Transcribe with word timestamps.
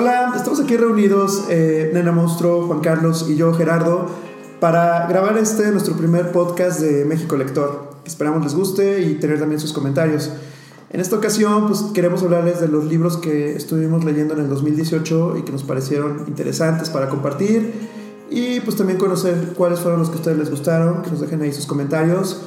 Hola, 0.00 0.32
estamos 0.36 0.60
aquí 0.60 0.76
reunidos, 0.76 1.46
eh, 1.50 1.90
Nena 1.92 2.12
Monstruo, 2.12 2.68
Juan 2.68 2.78
Carlos 2.78 3.26
y 3.28 3.34
yo, 3.34 3.52
Gerardo, 3.52 4.06
para 4.60 5.08
grabar 5.08 5.36
este, 5.38 5.72
nuestro 5.72 5.96
primer 5.96 6.30
podcast 6.30 6.78
de 6.78 7.04
México 7.04 7.36
Lector. 7.36 7.94
Esperamos 8.06 8.44
les 8.44 8.54
guste 8.54 9.02
y 9.02 9.14
tener 9.14 9.40
también 9.40 9.60
sus 9.60 9.72
comentarios. 9.72 10.30
En 10.90 11.00
esta 11.00 11.16
ocasión, 11.16 11.66
pues 11.66 11.82
queremos 11.92 12.22
hablarles 12.22 12.60
de 12.60 12.68
los 12.68 12.84
libros 12.84 13.16
que 13.16 13.56
estuvimos 13.56 14.04
leyendo 14.04 14.34
en 14.34 14.40
el 14.42 14.48
2018 14.48 15.38
y 15.38 15.42
que 15.42 15.50
nos 15.50 15.64
parecieron 15.64 16.26
interesantes 16.28 16.90
para 16.90 17.08
compartir 17.08 17.72
y 18.30 18.60
pues 18.60 18.76
también 18.76 19.00
conocer 19.00 19.54
cuáles 19.56 19.80
fueron 19.80 19.98
los 19.98 20.10
que 20.10 20.14
a 20.14 20.18
ustedes 20.18 20.38
les 20.38 20.48
gustaron, 20.48 21.02
que 21.02 21.10
nos 21.10 21.20
dejen 21.20 21.42
ahí 21.42 21.52
sus 21.52 21.66
comentarios. 21.66 22.42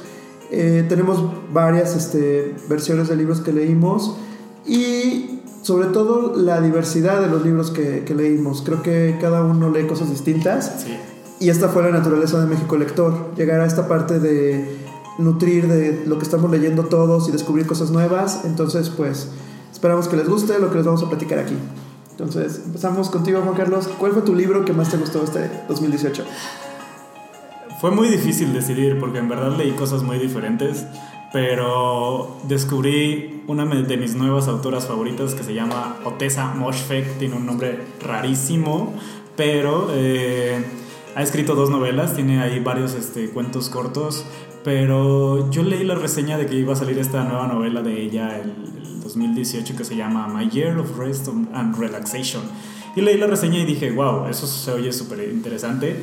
Eh, 0.50 0.86
tenemos 0.88 1.22
varias 1.52 1.96
este, 1.96 2.54
versiones 2.70 3.10
de 3.10 3.16
libros 3.16 3.42
que 3.42 3.52
leímos 3.52 4.16
y 4.66 5.41
sobre 5.62 5.88
todo 5.88 6.34
la 6.36 6.60
diversidad 6.60 7.20
de 7.20 7.28
los 7.28 7.44
libros 7.44 7.70
que, 7.70 8.04
que 8.04 8.14
leímos. 8.14 8.62
Creo 8.62 8.82
que 8.82 9.16
cada 9.20 9.42
uno 9.42 9.70
lee 9.70 9.86
cosas 9.86 10.10
distintas. 10.10 10.82
Sí. 10.84 10.96
Y 11.40 11.50
esta 11.50 11.68
fue 11.68 11.82
la 11.82 11.90
naturaleza 11.90 12.40
de 12.40 12.46
México 12.46 12.76
Lector, 12.76 13.34
llegar 13.36 13.60
a 13.60 13.66
esta 13.66 13.88
parte 13.88 14.20
de 14.20 14.78
nutrir 15.18 15.66
de 15.66 16.04
lo 16.06 16.18
que 16.18 16.24
estamos 16.24 16.50
leyendo 16.50 16.84
todos 16.84 17.28
y 17.28 17.32
descubrir 17.32 17.66
cosas 17.66 17.90
nuevas. 17.90 18.44
Entonces, 18.44 18.90
pues, 18.90 19.28
esperamos 19.72 20.08
que 20.08 20.16
les 20.16 20.28
guste 20.28 20.58
lo 20.58 20.70
que 20.70 20.76
les 20.76 20.86
vamos 20.86 21.02
a 21.02 21.08
platicar 21.08 21.38
aquí. 21.38 21.56
Entonces, 22.12 22.60
empezamos 22.64 23.10
contigo, 23.10 23.40
Juan 23.42 23.54
Carlos. 23.54 23.88
¿Cuál 23.98 24.12
fue 24.12 24.22
tu 24.22 24.34
libro 24.34 24.64
que 24.64 24.72
más 24.72 24.90
te 24.90 24.96
gustó 24.96 25.24
este 25.24 25.50
2018? 25.68 26.24
Fue 27.80 27.90
muy 27.90 28.08
difícil 28.08 28.52
decidir 28.52 29.00
porque 29.00 29.18
en 29.18 29.28
verdad 29.28 29.56
leí 29.56 29.72
cosas 29.72 30.04
muy 30.04 30.18
diferentes, 30.18 30.86
pero 31.32 32.36
descubrí 32.46 33.42
una 33.46 33.64
de 33.64 33.96
mis 33.96 34.14
nuevas 34.14 34.48
autoras 34.48 34.86
favoritas 34.86 35.34
que 35.34 35.42
se 35.42 35.54
llama 35.54 35.96
Otesa 36.04 36.54
Moshfegh, 36.54 37.18
tiene 37.18 37.36
un 37.36 37.46
nombre 37.46 37.78
rarísimo, 38.00 38.94
pero 39.36 39.88
eh, 39.92 40.62
ha 41.14 41.22
escrito 41.22 41.54
dos 41.54 41.70
novelas, 41.70 42.14
tiene 42.14 42.40
ahí 42.40 42.60
varios 42.60 42.94
este, 42.94 43.30
cuentos 43.30 43.70
cortos, 43.70 44.24
pero 44.62 45.50
yo 45.50 45.62
leí 45.62 45.84
la 45.84 45.94
reseña 45.94 46.36
de 46.36 46.46
que 46.46 46.54
iba 46.54 46.74
a 46.74 46.76
salir 46.76 46.98
esta 46.98 47.24
nueva 47.24 47.46
novela 47.46 47.82
de 47.82 48.00
ella 48.00 48.38
el, 48.38 48.50
el 48.76 49.00
2018 49.02 49.74
que 49.76 49.84
se 49.84 49.96
llama 49.96 50.28
My 50.28 50.48
Year 50.48 50.78
of 50.78 50.98
Rest 50.98 51.28
and 51.28 51.78
Relaxation. 51.78 52.42
Y 52.94 53.00
leí 53.00 53.16
la 53.16 53.26
reseña 53.26 53.58
y 53.58 53.64
dije, 53.64 53.90
wow, 53.90 54.26
eso 54.28 54.46
se 54.46 54.70
oye 54.70 54.92
súper 54.92 55.30
interesante. 55.32 55.96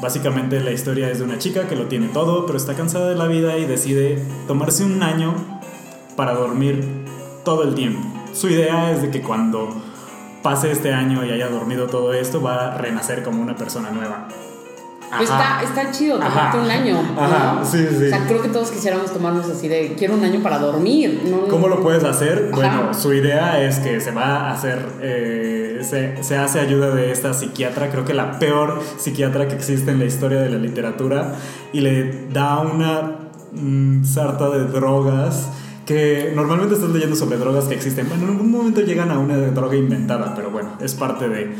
Básicamente 0.00 0.60
la 0.60 0.72
historia 0.72 1.10
es 1.10 1.18
de 1.18 1.24
una 1.24 1.38
chica 1.38 1.68
que 1.68 1.76
lo 1.76 1.86
tiene 1.86 2.08
todo, 2.08 2.44
pero 2.46 2.58
está 2.58 2.74
cansada 2.74 3.08
de 3.08 3.16
la 3.16 3.26
vida 3.26 3.56
y 3.56 3.64
decide 3.64 4.22
tomarse 4.46 4.84
un 4.84 5.02
año 5.02 5.34
para 6.16 6.34
dormir 6.34 6.84
todo 7.44 7.62
el 7.62 7.74
tiempo. 7.74 8.00
Su 8.32 8.48
idea 8.48 8.92
es 8.92 9.02
de 9.02 9.10
que 9.10 9.22
cuando 9.22 9.70
pase 10.42 10.70
este 10.70 10.92
año 10.92 11.24
y 11.24 11.30
haya 11.30 11.48
dormido 11.48 11.86
todo 11.86 12.12
esto, 12.12 12.42
va 12.42 12.74
a 12.74 12.78
renacer 12.78 13.22
como 13.22 13.42
una 13.42 13.56
persona 13.56 13.90
nueva. 13.90 14.28
Pues 15.10 15.30
está, 15.30 15.62
está 15.62 15.90
chido 15.90 16.18
tomarte 16.18 16.58
un 16.58 16.70
año. 16.70 17.02
¿no? 17.02 17.20
Ajá, 17.20 17.64
sí, 17.64 17.86
sí. 17.88 18.06
O 18.06 18.08
sea, 18.08 18.26
creo 18.26 18.42
que 18.42 18.48
todos 18.48 18.70
quisiéramos 18.70 19.12
tomarnos 19.12 19.48
así 19.48 19.68
de 19.68 19.94
quiero 19.96 20.14
un 20.14 20.24
año 20.24 20.42
para 20.42 20.58
dormir. 20.58 21.22
¿no? 21.30 21.48
¿Cómo 21.48 21.68
lo 21.68 21.80
puedes 21.80 22.04
hacer? 22.04 22.50
Ajá. 22.52 22.56
Bueno, 22.56 22.94
su 22.94 23.12
idea 23.12 23.62
es 23.62 23.78
que 23.78 24.00
se 24.00 24.10
va 24.10 24.48
a 24.48 24.52
hacer, 24.52 24.84
eh, 25.00 25.80
se, 25.82 26.22
se 26.22 26.36
hace 26.36 26.60
ayuda 26.60 26.94
de 26.94 27.12
esta 27.12 27.32
psiquiatra, 27.34 27.90
creo 27.90 28.04
que 28.04 28.14
la 28.14 28.38
peor 28.38 28.80
psiquiatra 28.98 29.48
que 29.48 29.54
existe 29.54 29.90
en 29.90 29.98
la 29.98 30.04
historia 30.04 30.40
de 30.40 30.50
la 30.50 30.58
literatura, 30.58 31.34
y 31.72 31.80
le 31.80 32.26
da 32.32 32.58
una 32.58 33.30
mm, 33.52 34.04
sarta 34.04 34.50
de 34.50 34.64
drogas 34.64 35.48
que 35.86 36.32
normalmente 36.34 36.74
estás 36.74 36.90
leyendo 36.90 37.14
sobre 37.14 37.38
drogas 37.38 37.66
que 37.66 37.74
existen. 37.74 38.08
Bueno, 38.08 38.24
en 38.24 38.30
algún 38.30 38.50
momento 38.50 38.80
llegan 38.80 39.10
a 39.10 39.18
una 39.18 39.36
droga 39.36 39.76
inventada, 39.76 40.34
pero 40.34 40.50
bueno, 40.50 40.70
es 40.80 40.94
parte 40.94 41.28
de... 41.28 41.54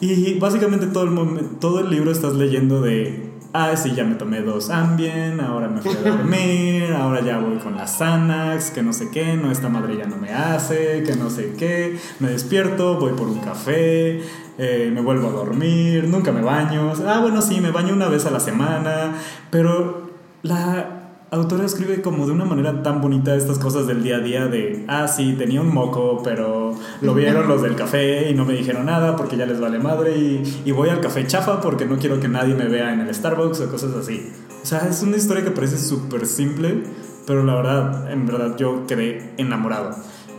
Y 0.00 0.38
básicamente 0.38 0.86
todo 0.86 1.04
el, 1.04 1.10
momen- 1.10 1.58
todo 1.60 1.80
el 1.80 1.90
libro 1.90 2.10
estás 2.12 2.34
leyendo 2.34 2.80
de, 2.80 3.30
ah, 3.52 3.76
sí, 3.76 3.94
ya 3.96 4.04
me 4.04 4.14
tomé 4.14 4.42
dos 4.42 4.70
Ambien, 4.70 5.40
ahora 5.40 5.68
me 5.68 5.80
fui 5.80 5.92
a 5.92 6.08
dormir, 6.10 6.92
ahora 6.96 7.20
ya 7.20 7.38
voy 7.40 7.58
con 7.58 7.74
las 7.76 7.96
Xanax, 7.98 8.70
que 8.70 8.82
no 8.82 8.92
sé 8.92 9.10
qué, 9.10 9.34
no, 9.34 9.50
esta 9.50 9.68
madre 9.68 9.96
ya 9.96 10.06
no 10.06 10.16
me 10.16 10.30
hace, 10.32 11.02
que 11.02 11.16
no 11.16 11.30
sé 11.30 11.54
qué, 11.58 11.98
me 12.20 12.28
despierto, 12.30 12.98
voy 13.00 13.12
por 13.14 13.26
un 13.26 13.40
café, 13.40 14.20
eh, 14.58 14.90
me 14.94 15.00
vuelvo 15.00 15.28
a 15.28 15.32
dormir, 15.32 16.04
nunca 16.08 16.30
me 16.30 16.42
baño, 16.42 16.92
ah, 17.06 17.18
bueno, 17.20 17.42
sí, 17.42 17.60
me 17.60 17.72
baño 17.72 17.92
una 17.94 18.06
vez 18.08 18.24
a 18.26 18.30
la 18.30 18.40
semana, 18.40 19.14
pero 19.50 20.10
la 20.42 20.97
autora 21.30 21.64
escribe 21.64 22.00
como 22.02 22.26
de 22.26 22.32
una 22.32 22.44
manera 22.44 22.82
tan 22.82 23.00
bonita 23.00 23.34
estas 23.34 23.58
cosas 23.58 23.86
del 23.86 24.02
día 24.02 24.16
a 24.16 24.20
día 24.20 24.46
de, 24.46 24.84
ah, 24.88 25.08
sí, 25.08 25.34
tenía 25.36 25.60
un 25.60 25.72
moco, 25.72 26.22
pero 26.22 26.74
lo 27.00 27.14
vieron 27.14 27.48
los 27.48 27.62
del 27.62 27.74
café 27.74 28.30
y 28.30 28.34
no 28.34 28.44
me 28.44 28.54
dijeron 28.54 28.86
nada 28.86 29.16
porque 29.16 29.36
ya 29.36 29.46
les 29.46 29.60
vale 29.60 29.78
madre 29.78 30.16
y, 30.16 30.62
y 30.64 30.72
voy 30.72 30.88
al 30.88 31.00
café 31.00 31.26
chafa 31.26 31.60
porque 31.60 31.84
no 31.84 31.98
quiero 31.98 32.20
que 32.20 32.28
nadie 32.28 32.54
me 32.54 32.66
vea 32.66 32.92
en 32.92 33.00
el 33.00 33.14
Starbucks 33.14 33.60
o 33.60 33.70
cosas 33.70 33.94
así. 33.94 34.32
O 34.62 34.66
sea, 34.66 34.86
es 34.88 35.02
una 35.02 35.16
historia 35.16 35.44
que 35.44 35.50
parece 35.50 35.78
súper 35.78 36.26
simple, 36.26 36.82
pero 37.26 37.44
la 37.44 37.54
verdad, 37.54 38.10
en 38.10 38.26
verdad 38.26 38.56
yo 38.56 38.86
quedé 38.86 39.32
enamorado. 39.36 39.90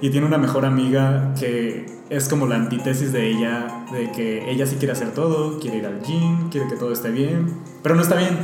Y 0.01 0.09
tiene 0.09 0.27
una 0.27 0.37
mejor 0.37 0.65
amiga 0.65 1.33
que 1.37 1.85
es 2.09 2.27
como 2.29 2.47
la 2.47 2.55
antítesis 2.55 3.11
de 3.11 3.29
ella, 3.29 3.85
de 3.91 4.11
que 4.11 4.49
ella 4.49 4.65
sí 4.65 4.77
quiere 4.77 4.93
hacer 4.93 5.13
todo, 5.13 5.59
quiere 5.59 5.77
ir 5.77 5.85
al 5.85 6.01
gym, 6.01 6.49
quiere 6.49 6.67
que 6.67 6.75
todo 6.75 6.91
esté 6.91 7.11
bien, 7.11 7.53
pero 7.83 7.95
no 7.95 8.01
está 8.01 8.15
bien. 8.15 8.37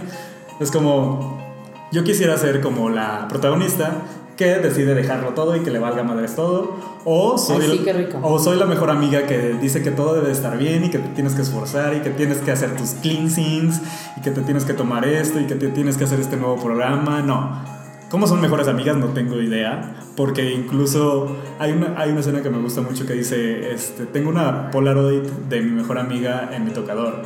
Es 0.59 0.71
como, 0.71 1.44
yo 1.91 2.03
quisiera 2.03 2.37
ser 2.37 2.61
como 2.61 2.89
la 2.89 3.27
protagonista 3.27 4.01
que 4.37 4.55
decide 4.55 4.95
dejarlo 4.95 5.29
todo 5.29 5.55
y 5.55 5.61
que 5.61 5.71
le 5.71 5.79
valga 5.79 6.03
madres 6.03 6.35
todo. 6.35 6.75
O 7.05 7.37
soy, 7.37 7.61
Ay, 7.61 7.81
sí, 7.85 7.91
rico. 7.91 8.19
o 8.21 8.39
soy 8.39 8.57
la 8.57 8.65
mejor 8.65 8.89
amiga 8.89 9.27
que 9.27 9.53
dice 9.61 9.81
que 9.83 9.91
todo 9.91 10.15
debe 10.15 10.31
estar 10.31 10.57
bien 10.57 10.83
y 10.83 10.89
que 10.89 10.97
te 10.97 11.09
tienes 11.09 11.35
que 11.35 11.43
esforzar 11.43 11.93
y 11.95 11.99
que 11.99 12.09
tienes 12.09 12.39
que 12.39 12.51
hacer 12.51 12.75
tus 12.75 12.91
cleansings 13.01 13.81
y 14.17 14.21
que 14.21 14.31
te 14.31 14.41
tienes 14.41 14.65
que 14.65 14.73
tomar 14.73 15.05
esto 15.05 15.39
y 15.39 15.45
que 15.45 15.55
te 15.55 15.67
tienes 15.69 15.97
que 15.97 16.03
hacer 16.03 16.19
este 16.19 16.35
nuevo 16.35 16.57
programa. 16.57 17.21
No. 17.21 17.75
¿Cómo 18.09 18.27
son 18.27 18.41
mejores 18.41 18.67
amigas? 18.67 18.97
No 18.97 19.07
tengo 19.07 19.39
idea. 19.41 19.95
Porque 20.15 20.51
incluso 20.53 21.35
hay 21.59 21.73
una, 21.73 21.93
hay 21.97 22.11
una 22.11 22.21
escena 22.21 22.41
que 22.41 22.49
me 22.49 22.59
gusta 22.59 22.81
mucho 22.81 23.05
que 23.05 23.13
dice, 23.13 23.71
este, 23.73 24.05
tengo 24.05 24.29
una 24.29 24.71
Polaroid 24.71 25.23
de 25.49 25.61
mi 25.61 25.71
mejor 25.71 25.97
amiga 25.97 26.49
en 26.53 26.65
mi 26.65 26.71
tocador. 26.71 27.23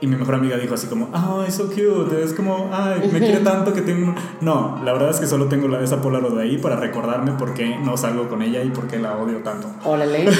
Y 0.00 0.06
mi 0.06 0.16
mejor 0.16 0.34
amiga 0.34 0.56
dijo 0.58 0.74
así 0.74 0.88
como, 0.88 1.08
ay, 1.12 1.50
so 1.50 1.68
cute, 1.68 2.22
es 2.22 2.34
como, 2.34 2.70
ay, 2.72 3.08
me 3.10 3.18
quiere 3.18 3.38
tanto 3.38 3.72
que 3.72 3.80
un... 3.80 4.14
No, 4.42 4.80
la 4.84 4.92
verdad 4.92 5.10
es 5.10 5.20
que 5.20 5.26
solo 5.26 5.46
tengo 5.46 5.68
la, 5.68 5.80
esa 5.80 6.02
Polaroid 6.02 6.34
de 6.34 6.42
ahí 6.42 6.58
para 6.58 6.76
recordarme 6.76 7.32
por 7.32 7.54
qué 7.54 7.78
no 7.78 7.96
salgo 7.96 8.28
con 8.28 8.42
ella 8.42 8.62
y 8.62 8.68
por 8.68 8.88
qué 8.88 8.98
la 8.98 9.16
odio 9.16 9.38
tanto. 9.38 9.68
Órale, 9.84 10.28
ok. 10.28 10.34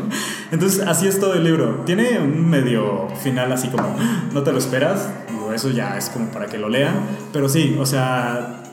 Entonces, 0.52 0.86
así 0.86 1.06
es 1.06 1.18
todo 1.18 1.34
el 1.34 1.44
libro. 1.44 1.82
Tiene 1.86 2.18
un 2.18 2.48
medio 2.48 3.08
final 3.22 3.50
así 3.52 3.68
como, 3.68 3.96
no 4.32 4.42
te 4.42 4.52
lo 4.52 4.58
esperas. 4.58 5.08
Digo, 5.30 5.52
eso 5.52 5.70
ya 5.70 5.96
es 5.96 6.10
como 6.10 6.26
para 6.26 6.46
que 6.46 6.58
lo 6.58 6.68
lean. 6.68 6.94
Pero 7.32 7.48
sí, 7.48 7.76
o 7.80 7.86
sea, 7.86 8.63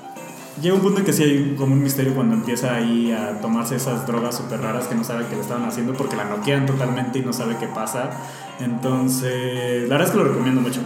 llega 0.59 0.75
un 0.75 0.81
punto 0.81 0.99
en 0.99 1.05
que 1.05 1.13
sí 1.13 1.23
hay 1.23 1.55
como 1.57 1.73
un 1.73 1.83
misterio 1.83 2.13
cuando 2.13 2.35
empieza 2.35 2.75
ahí 2.75 3.11
a 3.11 3.39
tomarse 3.39 3.75
esas 3.75 4.05
drogas 4.05 4.35
súper 4.35 4.61
raras 4.61 4.87
que 4.87 4.95
no 4.95 5.03
sabe 5.03 5.25
que 5.27 5.35
le 5.35 5.41
estaban 5.41 5.65
haciendo 5.65 5.93
porque 5.93 6.15
la 6.15 6.25
noquean 6.25 6.65
totalmente 6.65 7.19
y 7.19 7.21
no 7.21 7.33
sabe 7.33 7.57
qué 7.59 7.67
pasa. 7.67 8.09
Entonces, 8.59 9.87
la 9.87 9.97
verdad 9.97 10.07
es 10.07 10.11
que 10.11 10.17
lo 10.17 10.23
recomiendo 10.25 10.61
mucho. 10.61 10.81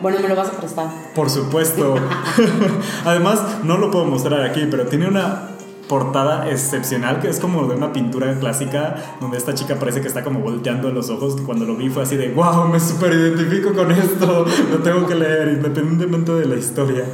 Bueno, 0.00 0.18
me 0.20 0.28
lo 0.28 0.36
vas 0.36 0.48
a 0.48 0.52
prestar. 0.52 0.88
Por 1.14 1.30
supuesto. 1.30 1.94
Además, 3.04 3.40
no 3.62 3.78
lo 3.78 3.90
puedo 3.90 4.04
mostrar 4.04 4.42
aquí, 4.42 4.66
pero 4.70 4.86
tiene 4.86 5.08
una 5.08 5.54
portada 5.88 6.50
excepcional 6.50 7.20
que 7.20 7.28
es 7.28 7.38
como 7.38 7.66
de 7.66 7.76
una 7.76 7.92
pintura 7.92 8.38
clásica 8.38 9.16
donde 9.20 9.36
esta 9.36 9.54
chica 9.54 9.76
parece 9.78 10.00
que 10.00 10.08
está 10.08 10.24
como 10.24 10.40
volteando 10.40 10.90
los 10.90 11.10
ojos 11.10 11.36
que 11.36 11.42
cuando 11.42 11.66
lo 11.66 11.76
vi 11.76 11.90
fue 11.90 12.04
así 12.04 12.16
de 12.16 12.30
wow 12.30 12.68
me 12.68 12.80
super 12.80 13.12
identifico 13.12 13.74
con 13.74 13.90
esto 13.90 14.46
lo 14.70 14.78
tengo 14.78 15.06
que 15.06 15.14
leer 15.14 15.48
independientemente 15.48 16.32
de 16.32 16.46
la 16.46 16.56
historia 16.56 17.04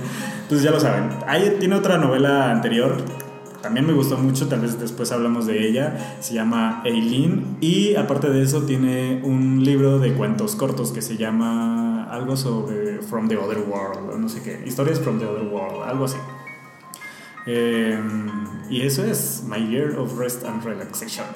entonces 0.51 0.63
ya 0.63 0.71
lo 0.71 0.81
saben 0.81 1.11
ahí 1.27 1.57
tiene 1.59 1.77
otra 1.77 1.99
novela 1.99 2.51
anterior 2.51 2.97
también 3.63 3.87
me 3.87 3.93
gustó 3.93 4.17
mucho, 4.17 4.49
tal 4.49 4.61
vez 4.61 4.81
después 4.81 5.13
hablamos 5.13 5.47
de 5.47 5.69
ella, 5.69 6.17
se 6.21 6.33
llama 6.33 6.83
Eileen 6.87 7.59
y 7.61 7.95
aparte 7.95 8.31
de 8.31 8.43
eso 8.43 8.63
tiene 8.63 9.21
un 9.23 9.63
libro 9.63 9.99
de 9.99 10.15
cuentos 10.15 10.57
cortos 10.57 10.93
que 10.93 11.03
se 11.03 11.19
llama 11.19 12.05
algo 12.11 12.37
sobre 12.37 13.03
From 13.03 13.29
the 13.29 13.37
Other 13.37 13.59
World, 13.69 14.19
no 14.19 14.29
sé 14.31 14.43
qué, 14.43 14.63
historias 14.67 14.99
From 15.01 15.19
the 15.19 15.27
Other 15.27 15.47
World, 15.47 15.83
algo 15.85 16.07
así. 16.07 16.17
Eh, 17.47 17.99
y 18.71 18.83
eso 18.83 19.05
es 19.05 19.45
My 19.47 19.69
Year 19.69 19.99
of 19.99 20.19
Rest 20.19 20.45
and 20.45 20.65
Relaxation. 20.65 21.27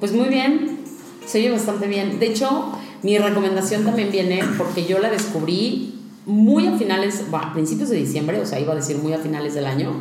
Pues 0.00 0.12
muy 0.12 0.28
bien, 0.28 0.80
se 1.24 1.38
oye 1.38 1.50
bastante 1.50 1.86
bien. 1.86 2.18
De 2.18 2.26
hecho, 2.26 2.72
mi 3.02 3.16
recomendación 3.18 3.84
también 3.84 4.10
viene 4.10 4.42
porque 4.58 4.84
yo 4.84 4.98
la 4.98 5.10
descubrí 5.10 5.97
muy 6.28 6.66
a 6.66 6.76
finales, 6.76 7.24
bueno, 7.30 7.46
a 7.48 7.52
principios 7.52 7.88
de 7.88 7.96
diciembre, 7.96 8.38
o 8.40 8.46
sea, 8.46 8.60
iba 8.60 8.72
a 8.72 8.76
decir 8.76 8.98
muy 8.98 9.14
a 9.14 9.18
finales 9.18 9.54
del 9.54 9.66
año, 9.66 9.92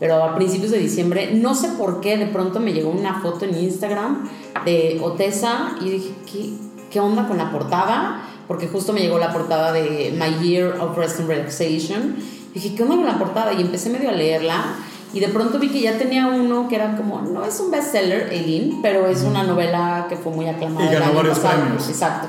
pero 0.00 0.24
a 0.24 0.34
principios 0.34 0.72
de 0.72 0.78
diciembre, 0.78 1.30
no 1.34 1.54
sé 1.54 1.68
por 1.78 2.00
qué, 2.00 2.16
de 2.16 2.26
pronto 2.26 2.60
me 2.60 2.72
llegó 2.72 2.90
una 2.90 3.20
foto 3.20 3.44
en 3.44 3.56
Instagram 3.56 4.28
de 4.64 4.98
Otesa 5.02 5.76
y 5.80 5.90
dije, 5.90 6.14
¿qué, 6.30 6.50
qué 6.90 6.98
onda 6.98 7.28
con 7.28 7.36
la 7.36 7.52
portada? 7.52 8.22
Porque 8.48 8.68
justo 8.68 8.92
me 8.92 9.00
llegó 9.00 9.18
la 9.18 9.32
portada 9.32 9.72
de 9.72 10.16
My 10.18 10.46
Year 10.46 10.80
of 10.80 10.96
Rest 10.96 11.20
and 11.20 11.28
Relaxation. 11.28 12.16
Dije, 12.54 12.74
¿qué 12.74 12.82
onda 12.82 12.96
con 12.96 13.06
la 13.06 13.18
portada? 13.18 13.52
Y 13.52 13.60
empecé 13.60 13.90
medio 13.90 14.08
a 14.08 14.12
leerla 14.12 14.76
y 15.12 15.20
de 15.20 15.28
pronto 15.28 15.58
vi 15.58 15.68
que 15.68 15.80
ya 15.80 15.96
tenía 15.96 16.26
uno 16.26 16.68
que 16.68 16.76
era 16.76 16.96
como, 16.96 17.20
no 17.22 17.44
es 17.44 17.58
un 17.60 17.70
bestseller, 17.70 18.32
Eileen, 18.32 18.82
pero 18.82 19.06
es 19.06 19.22
una 19.22 19.44
novela 19.44 20.06
que 20.08 20.16
fue 20.16 20.32
muy 20.32 20.46
aclamada. 20.46 20.90
Y 20.90 20.94
ganó 20.94 21.14
varios 21.14 21.38
pasado. 21.38 21.62
premios. 21.62 21.88
Exacto. 21.88 22.28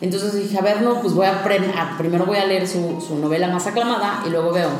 Entonces 0.00 0.34
dije, 0.34 0.58
a 0.58 0.62
ver, 0.62 0.82
no, 0.82 1.00
pues 1.00 1.14
voy 1.14 1.26
a, 1.26 1.42
primero 1.98 2.24
voy 2.24 2.38
a 2.38 2.46
leer 2.46 2.66
su, 2.66 3.04
su 3.06 3.16
novela 3.18 3.48
más 3.48 3.66
aclamada 3.66 4.22
y 4.26 4.30
luego 4.30 4.52
veo. 4.52 4.70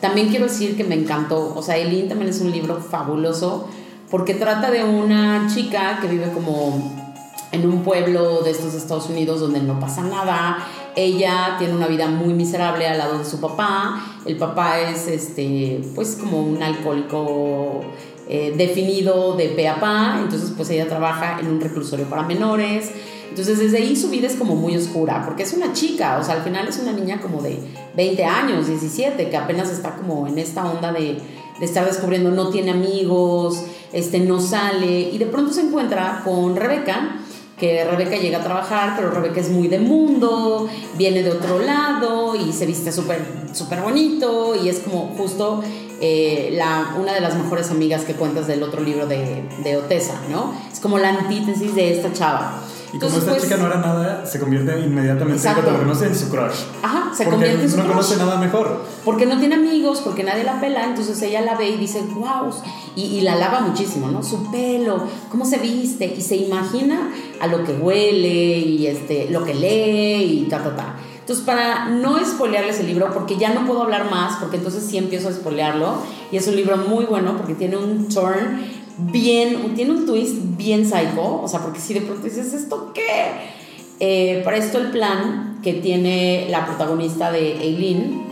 También 0.00 0.28
quiero 0.28 0.44
decir 0.44 0.76
que 0.76 0.84
me 0.84 0.94
encantó, 0.94 1.54
o 1.56 1.62
sea, 1.62 1.76
Eileen 1.76 2.08
también 2.08 2.30
es 2.30 2.40
un 2.40 2.52
libro 2.52 2.80
fabuloso 2.80 3.68
porque 4.10 4.34
trata 4.34 4.70
de 4.70 4.84
una 4.84 5.48
chica 5.52 5.98
que 6.00 6.06
vive 6.08 6.30
como 6.32 7.08
en 7.52 7.66
un 7.66 7.82
pueblo 7.82 8.42
de 8.42 8.50
estos 8.50 8.74
Estados 8.74 9.08
Unidos 9.08 9.40
donde 9.40 9.60
no 9.60 9.80
pasa 9.80 10.02
nada. 10.02 10.58
Ella 10.96 11.56
tiene 11.58 11.74
una 11.74 11.86
vida 11.86 12.08
muy 12.08 12.34
miserable 12.34 12.86
al 12.86 12.98
lado 12.98 13.18
de 13.18 13.24
su 13.24 13.40
papá. 13.40 14.02
El 14.26 14.36
papá 14.36 14.80
es 14.80 15.06
este, 15.06 15.80
pues 15.94 16.16
como 16.16 16.42
un 16.42 16.62
alcohólico 16.62 17.82
eh, 18.28 18.54
definido 18.56 19.36
de 19.36 19.48
pe 19.48 19.68
a 19.68 19.78
pa. 19.80 20.18
Entonces, 20.20 20.52
pues 20.56 20.70
ella 20.70 20.88
trabaja 20.88 21.38
en 21.40 21.48
un 21.48 21.60
reclusorio 21.60 22.06
para 22.06 22.22
menores. 22.22 22.90
Entonces, 23.28 23.58
desde 23.58 23.78
ahí 23.78 23.96
su 23.96 24.10
vida 24.10 24.26
es 24.26 24.34
como 24.34 24.54
muy 24.54 24.76
oscura, 24.76 25.22
porque 25.24 25.42
es 25.42 25.52
una 25.52 25.72
chica, 25.72 26.18
o 26.20 26.24
sea, 26.24 26.34
al 26.34 26.42
final 26.42 26.66
es 26.68 26.78
una 26.78 26.92
niña 26.92 27.20
como 27.20 27.42
de 27.42 27.58
20 27.96 28.24
años, 28.24 28.66
17, 28.66 29.28
que 29.28 29.36
apenas 29.36 29.70
está 29.70 29.96
como 29.96 30.26
en 30.26 30.38
esta 30.38 30.64
onda 30.64 30.92
de, 30.92 31.18
estar 31.60 31.84
descubriendo, 31.84 32.30
no 32.30 32.50
tiene 32.50 32.70
amigos, 32.70 33.64
este, 33.92 34.20
no 34.20 34.40
sale, 34.40 35.10
y 35.12 35.18
de 35.18 35.26
pronto 35.26 35.52
se 35.52 35.62
encuentra 35.62 36.22
con 36.24 36.54
Rebeca, 36.54 37.16
que 37.58 37.84
Rebeca 37.84 38.16
llega 38.16 38.38
a 38.38 38.44
trabajar, 38.44 38.94
pero 38.96 39.10
Rebeca 39.10 39.40
es 39.40 39.50
muy 39.50 39.66
de 39.66 39.80
mundo, 39.80 40.68
viene 40.96 41.24
de 41.24 41.32
otro 41.32 41.58
lado 41.58 42.36
y 42.36 42.52
se 42.52 42.66
viste 42.66 42.92
súper 42.92 43.48
súper 43.52 43.80
bonito 43.80 44.54
y 44.54 44.68
es 44.68 44.78
como 44.78 45.14
justo 45.16 45.62
eh, 46.00 46.50
la, 46.52 46.94
una 46.98 47.12
de 47.12 47.20
las 47.20 47.34
mejores 47.34 47.70
amigas 47.70 48.04
que 48.04 48.14
cuentas 48.14 48.46
del 48.46 48.62
otro 48.62 48.80
libro 48.80 49.06
de 49.06 49.76
Otesa, 49.76 50.20
¿no? 50.30 50.54
Es 50.72 50.78
como 50.80 50.98
la 50.98 51.08
antítesis 51.08 51.74
de 51.74 51.96
esta 51.96 52.12
chava. 52.12 52.62
Y 52.92 52.98
como 52.98 53.04
Entonces, 53.04 53.18
esta 53.18 53.30
pues, 53.32 53.42
chica 53.42 53.56
no 53.58 53.66
era 53.66 53.80
nada, 53.80 54.24
se 54.24 54.40
convierte 54.40 54.80
inmediatamente 54.80 55.42
cuando 55.42 55.70
lo 55.72 55.78
conoce 55.80 56.06
en 56.06 56.14
su 56.14 56.30
crush. 56.30 56.62
Ajá, 56.82 57.10
se 57.14 57.24
porque 57.24 57.30
convierte 57.30 57.64
en 57.64 57.70
su 57.70 57.76
no 57.76 57.82
crush. 57.82 57.94
conoce 57.96 58.16
nada 58.16 58.36
mejor. 58.38 58.84
Porque 59.04 59.26
no 59.26 59.38
tiene 59.38 59.56
amigos, 59.56 60.00
porque 60.02 60.24
nadie 60.24 60.44
la 60.44 60.58
pela, 60.60 60.84
entonces 60.84 61.20
ella 61.22 61.42
la 61.42 61.54
ve 61.54 61.68
y 61.68 61.76
dice, 61.76 62.02
wow, 62.14 62.50
y, 62.96 63.02
y 63.02 63.20
la 63.20 63.34
alaba 63.34 63.60
muchísimo, 63.60 64.08
¿no? 64.10 64.22
Su 64.22 64.50
pelo, 64.50 65.04
cómo 65.28 65.44
se 65.44 65.58
viste, 65.58 66.14
y 66.16 66.20
se 66.22 66.36
imagina 66.36 67.10
a 67.40 67.46
lo 67.46 67.62
que 67.64 67.72
huele 67.72 68.58
y 68.58 68.86
este, 68.86 69.28
lo 69.30 69.44
que 69.44 69.54
lee 69.54 70.42
y 70.44 70.48
ta, 70.48 70.62
ta, 70.62 70.74
ta. 70.74 70.94
Entonces, 71.20 71.44
para 71.44 71.90
no 71.90 72.18
spoilearles 72.24 72.80
el 72.80 72.86
libro, 72.86 73.10
porque 73.12 73.36
ya 73.36 73.52
no 73.52 73.66
puedo 73.66 73.82
hablar 73.82 74.10
más, 74.10 74.36
porque 74.38 74.56
entonces 74.56 74.82
sí 74.82 74.96
empiezo 74.96 75.28
a 75.28 75.32
spoilearlo, 75.32 75.96
y 76.32 76.38
es 76.38 76.48
un 76.48 76.56
libro 76.56 76.78
muy 76.78 77.04
bueno 77.04 77.36
porque 77.36 77.54
tiene 77.54 77.76
un 77.76 78.08
turn 78.08 78.77
bien, 78.98 79.74
tiene 79.74 79.92
un 79.92 80.06
twist 80.06 80.36
bien 80.56 80.84
psycho, 80.84 81.42
o 81.42 81.48
sea, 81.48 81.60
porque 81.60 81.80
si 81.80 81.94
de 81.94 82.02
pronto 82.02 82.24
dices, 82.24 82.52
¿esto 82.52 82.92
qué? 82.92 83.58
Eh, 84.00 84.42
para 84.44 84.56
esto 84.56 84.78
el 84.78 84.90
plan 84.90 85.58
que 85.62 85.74
tiene 85.74 86.46
la 86.50 86.66
protagonista 86.66 87.32
de 87.32 87.60
Eileen 87.60 88.28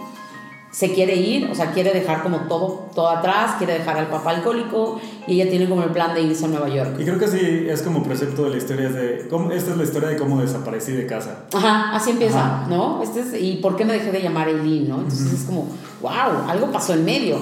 se 0.76 0.92
quiere 0.92 1.16
ir, 1.16 1.48
o 1.50 1.54
sea, 1.54 1.72
quiere 1.72 1.90
dejar 1.90 2.22
como 2.22 2.40
todo, 2.48 2.90
todo 2.94 3.08
atrás, 3.08 3.54
quiere 3.56 3.78
dejar 3.78 3.96
al 3.96 4.08
papá 4.08 4.32
alcohólico 4.32 5.00
y 5.26 5.40
ella 5.40 5.48
tiene 5.48 5.66
como 5.70 5.82
el 5.82 5.88
plan 5.88 6.12
de 6.12 6.20
irse 6.20 6.44
a 6.44 6.48
Nueva 6.48 6.68
York. 6.68 6.96
Y 6.98 7.04
creo 7.04 7.18
que 7.18 7.28
sí, 7.28 7.66
es 7.66 7.80
como 7.80 8.02
precepto 8.02 8.44
de 8.44 8.50
la 8.50 8.56
historia. 8.58 8.90
De, 8.90 9.26
cómo, 9.30 9.50
esta 9.52 9.70
es 9.70 9.78
la 9.78 9.84
historia 9.84 10.10
de 10.10 10.18
cómo 10.18 10.38
desaparecí 10.38 10.92
de 10.92 11.06
casa. 11.06 11.46
Ajá, 11.54 11.96
así 11.96 12.10
empieza, 12.10 12.40
Ajá. 12.40 12.66
¿no? 12.68 13.02
Este 13.02 13.20
es, 13.20 13.40
¿Y 13.40 13.54
por 13.62 13.74
qué 13.76 13.86
me 13.86 13.94
dejé 13.94 14.12
de 14.12 14.20
llamar 14.20 14.50
Eileen, 14.50 14.86
no? 14.86 14.96
Entonces 14.96 15.32
es 15.32 15.44
como, 15.44 15.66
wow, 16.02 16.46
algo 16.46 16.70
pasó 16.70 16.92
en 16.92 17.06
medio. 17.06 17.38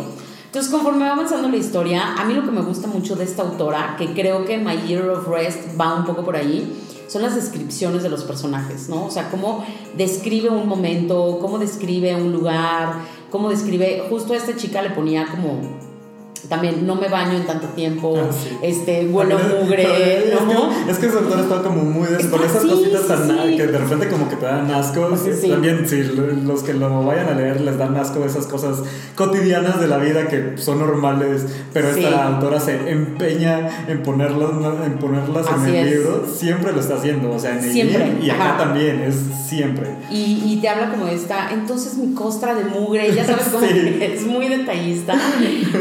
Entonces, 0.54 0.72
conforme 0.72 1.04
va 1.04 1.14
avanzando 1.14 1.48
la 1.48 1.56
historia, 1.56 2.14
a 2.14 2.24
mí 2.24 2.32
lo 2.32 2.44
que 2.44 2.52
me 2.52 2.62
gusta 2.62 2.86
mucho 2.86 3.16
de 3.16 3.24
esta 3.24 3.42
autora, 3.42 3.96
que 3.98 4.14
creo 4.14 4.44
que 4.44 4.56
My 4.56 4.76
Year 4.86 5.10
of 5.10 5.26
Rest 5.26 5.76
va 5.76 5.96
un 5.96 6.04
poco 6.04 6.22
por 6.22 6.36
ahí, 6.36 6.80
son 7.08 7.22
las 7.22 7.34
descripciones 7.34 8.04
de 8.04 8.08
los 8.08 8.22
personajes, 8.22 8.88
¿no? 8.88 9.06
O 9.06 9.10
sea, 9.10 9.32
cómo 9.32 9.66
describe 9.96 10.50
un 10.50 10.68
momento, 10.68 11.38
cómo 11.40 11.58
describe 11.58 12.14
un 12.14 12.32
lugar, 12.32 13.00
cómo 13.30 13.48
describe, 13.48 14.04
justo 14.08 14.32
a 14.32 14.36
esta 14.36 14.54
chica 14.54 14.80
le 14.80 14.90
ponía 14.90 15.26
como 15.26 15.58
también 16.48 16.86
no 16.86 16.94
me 16.96 17.08
baño 17.08 17.32
en 17.36 17.44
tanto 17.46 17.66
tiempo, 17.68 18.14
Ah, 18.16 18.30
sí. 18.32 18.56
este, 18.62 19.02
es- 19.02 19.08
mugre, 19.10 20.32
es, 20.34 20.40
¿no? 20.42 20.70
que, 20.86 20.90
es 20.90 20.98
que 20.98 21.06
ese 21.06 21.18
autor 21.18 21.40
está 21.40 21.62
como 21.62 21.82
muy 21.82 22.06
des- 22.08 22.26
con 22.26 22.42
esas 22.42 22.62
sí, 22.62 22.68
cositas 22.68 23.06
tan 23.06 23.28
sí. 23.28 23.56
que 23.56 23.66
de 23.66 23.78
repente 23.78 24.08
como 24.08 24.28
que 24.28 24.36
te 24.36 24.46
dan 24.46 24.70
asco. 24.70 25.16
Sí, 25.16 25.30
sí. 25.40 25.48
También 25.50 25.86
sí, 25.88 26.02
lo- 26.02 26.26
los 26.26 26.62
que 26.62 26.74
lo 26.74 27.04
vayan 27.04 27.28
a 27.28 27.34
leer 27.34 27.60
les 27.60 27.78
dan 27.78 27.96
asco 27.96 28.24
esas 28.24 28.46
cosas 28.46 28.78
cotidianas 29.14 29.80
de 29.80 29.88
la 29.88 29.98
vida 29.98 30.26
que 30.28 30.54
son 30.56 30.78
normales, 30.78 31.46
pero 31.72 31.88
esta 31.88 32.26
autora 32.28 32.60
se 32.60 32.90
empeña 32.90 33.84
en 33.88 34.02
ponerlas, 34.02 34.50
en 34.84 34.94
ponerlas 34.98 35.46
en 35.56 35.64
el 35.68 35.74
es. 35.86 35.92
libro. 35.96 36.26
Siempre 36.32 36.72
lo 36.72 36.80
está 36.80 36.94
haciendo, 36.96 37.30
o 37.32 37.38
sea, 37.38 37.52
en 37.58 37.64
el 37.64 37.72
Siempre, 37.72 38.04
libro 38.06 38.24
y 38.24 38.30
acá 38.30 38.44
ajá. 38.54 38.58
también, 38.58 39.00
es 39.00 39.14
siempre. 39.48 39.88
Y, 40.10 40.42
y 40.44 40.58
te 40.60 40.68
habla 40.68 40.90
como 40.90 41.06
esta, 41.06 41.50
entonces 41.52 41.96
mi 41.96 42.14
costra 42.14 42.54
de 42.54 42.64
mugre, 42.64 43.14
ya 43.14 43.24
sabes 43.24 43.46
cómo 43.52 43.66
que 43.66 44.14
es 44.14 44.26
muy 44.26 44.48
detallista, 44.48 45.14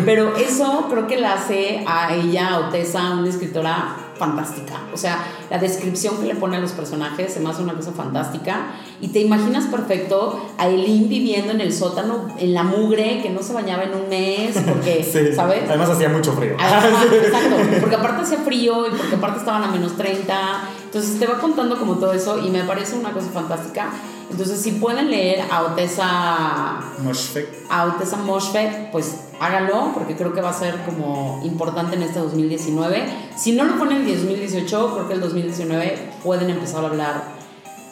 pero 0.06 0.36
eso 0.54 0.86
creo 0.90 1.08
que 1.08 1.18
la 1.18 1.34
hace 1.34 1.84
a 1.88 2.14
ella, 2.14 2.50
a 2.50 2.60
Otesa, 2.68 3.12
una 3.14 3.30
escritora 3.30 3.96
fantástica. 4.18 4.80
O 4.94 4.98
sea, 4.98 5.18
la 5.50 5.58
descripción 5.58 6.18
que 6.20 6.28
le 6.28 6.36
pone 6.36 6.58
a 6.58 6.60
los 6.60 6.72
personajes 6.72 7.34
se 7.34 7.40
me 7.40 7.50
hace 7.50 7.64
una 7.64 7.74
cosa 7.74 7.92
fantástica 7.92 8.68
y 9.02 9.08
te 9.08 9.20
imaginas 9.20 9.66
perfecto 9.66 10.40
a 10.58 10.68
Eileen 10.68 11.10
viviendo 11.10 11.52
en 11.52 11.62
el 11.62 11.74
sótano, 11.74 12.28
en 12.38 12.54
la 12.54 12.62
mugre, 12.62 13.22
que 13.24 13.32
no 13.32 13.42
se 13.42 13.54
bañaba 13.54 13.84
en 13.84 13.96
un 13.96 14.10
mes, 14.10 14.56
porque, 14.68 15.04
Sí. 15.12 15.34
¿sabes? 15.36 15.64
Además 15.68 15.90
hacía 15.90 16.10
mucho 16.10 16.34
frío. 16.34 16.56
Ajá, 16.60 16.88
exacto, 17.12 17.56
porque 17.80 17.96
aparte 17.96 18.22
hacía 18.22 18.38
frío 18.38 18.88
y 18.88 18.92
porque 18.92 19.16
aparte 19.16 19.40
estaban 19.40 19.64
a 19.64 19.68
menos 19.72 19.98
30. 19.98 20.62
Entonces 20.86 21.20
te 21.20 21.26
va 21.26 21.40
contando 21.40 21.78
como 21.80 21.96
todo 21.96 22.14
eso 22.14 22.40
y 22.46 22.52
me 22.52 22.64
parece 22.64 22.96
una 22.96 23.12
cosa 23.12 23.30
fantástica. 23.34 23.90
Entonces, 24.34 24.62
si 24.62 24.72
pueden 24.72 25.12
leer 25.12 25.46
a 25.52 25.62
Otesa, 25.62 26.80
Moshfegh. 27.04 27.48
a 27.70 27.86
Otesa 27.86 28.18
pues 28.92 29.26
háganlo, 29.40 29.92
porque 29.94 30.16
creo 30.16 30.34
que 30.34 30.42
va 30.42 30.50
a 30.50 30.54
ser 30.54 30.76
como 30.86 31.40
importante 31.44 31.96
en 31.96 32.02
este 32.02 32.18
2019. 32.18 33.06
Si 33.38 33.52
no 33.52 33.64
lo 33.64 33.78
ponen 33.78 34.02
en 34.02 34.08
2018, 34.08 34.94
creo 34.96 35.08
que 35.08 35.14
el 35.14 35.22
2019 35.22 36.10
pueden 36.24 36.50
empezar 36.50 36.84
a 36.84 36.88
hablar, 36.88 37.24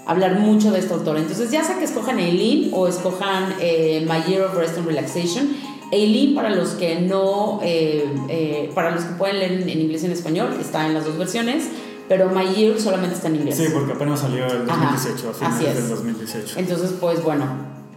hablar 0.07 0.39
mucho 0.39 0.71
de 0.71 0.79
esta 0.79 0.95
autora. 0.95 1.19
Entonces, 1.19 1.51
ya 1.51 1.63
sea 1.63 1.77
que 1.77 1.85
escojan 1.85 2.19
Eileen 2.19 2.71
o 2.73 2.87
escojan 2.87 3.53
eh, 3.59 4.03
My 4.09 4.23
Year 4.27 4.43
of 4.43 4.55
Rest 4.55 4.79
and 4.79 4.87
Relaxation. 4.87 5.55
Eileen, 5.91 6.33
para 6.33 6.49
los 6.49 6.69
que 6.69 7.01
no, 7.01 7.59
eh, 7.61 8.11
eh, 8.29 8.71
para 8.73 8.89
los 8.89 9.03
que 9.03 9.13
pueden 9.13 9.37
leer 9.37 9.51
en, 9.51 9.69
en 9.69 9.81
inglés 9.81 10.01
y 10.01 10.07
en 10.07 10.13
español, 10.13 10.57
está 10.59 10.87
en 10.87 10.95
las 10.95 11.05
dos 11.05 11.19
versiones, 11.19 11.65
pero 12.11 12.29
My 12.29 12.45
Year 12.53 12.77
solamente 12.77 13.15
está 13.15 13.29
en 13.29 13.37
inglés. 13.37 13.55
Sí, 13.55 13.67
porque 13.73 13.93
apenas 13.93 14.19
salió 14.19 14.45
el 14.45 14.69
Ajá, 14.69 14.91
2018, 14.91 15.27
a 15.27 15.47
así 15.47 15.59
finales 15.59 15.77
es. 15.77 15.87
del 15.87 15.89
2018. 15.95 16.59
Entonces, 16.59 16.93
pues 16.99 17.23
bueno, 17.23 17.45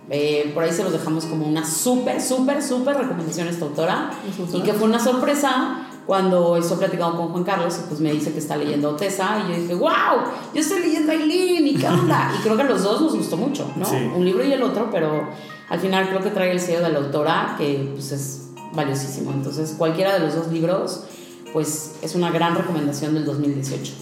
eh, 0.09 0.53
por 0.55 0.63
ahí 0.63 0.71
se 0.71 0.85
los 0.85 0.93
dejamos 0.93 1.25
como 1.25 1.45
una 1.49 1.67
súper, 1.67 2.23
súper, 2.23 2.63
súper 2.63 2.97
recomendación 2.97 3.49
a 3.49 3.51
esta 3.51 3.65
autora. 3.65 4.13
Y 4.53 4.61
que 4.61 4.73
fue 4.73 4.87
una 4.87 5.01
sorpresa 5.01 5.89
cuando 6.07 6.57
estoy 6.57 6.77
platicando 6.77 7.17
con 7.17 7.31
Juan 7.31 7.43
Carlos 7.43 7.77
y 7.77 7.89
pues 7.89 7.99
me 7.99 8.13
dice 8.13 8.33
que 8.33 8.39
está 8.39 8.57
leyendo 8.57 8.91
Otesa 8.91 9.43
y 9.45 9.53
yo 9.53 9.61
dije, 9.63 9.75
wow, 9.75 9.91
yo 10.55 10.61
estoy 10.61 10.79
leyendo 10.79 11.11
a 11.11 11.15
Eileen 11.17 11.67
y 11.67 11.75
qué 11.75 11.89
onda. 11.89 12.33
Y 12.39 12.43
creo 12.45 12.55
que 12.55 12.63
a 12.63 12.67
los 12.67 12.85
dos 12.85 13.01
nos 13.01 13.17
gustó 13.17 13.37
mucho, 13.37 13.69
¿no? 13.75 13.85
Sí. 13.85 13.97
Un 14.15 14.25
libro 14.25 14.45
y 14.45 14.53
el 14.53 14.63
otro, 14.63 14.91
pero 14.93 15.29
al 15.69 15.81
final 15.81 16.09
creo 16.09 16.23
que 16.23 16.31
trae 16.31 16.53
el 16.53 16.61
sello 16.61 16.83
de 16.83 16.91
la 16.91 17.01
autora 17.01 17.57
que 17.59 17.91
pues 17.95 18.13
es 18.13 18.43
valiosísimo. 18.75 19.33
Entonces, 19.33 19.75
cualquiera 19.77 20.13
de 20.13 20.21
los 20.21 20.37
dos 20.37 20.53
libros, 20.53 21.03
pues 21.55 21.93
es 22.03 22.15
una 22.15 22.31
gran 22.31 22.55
recomendación 22.55 23.15
del 23.15 23.25
2018. 23.25 23.93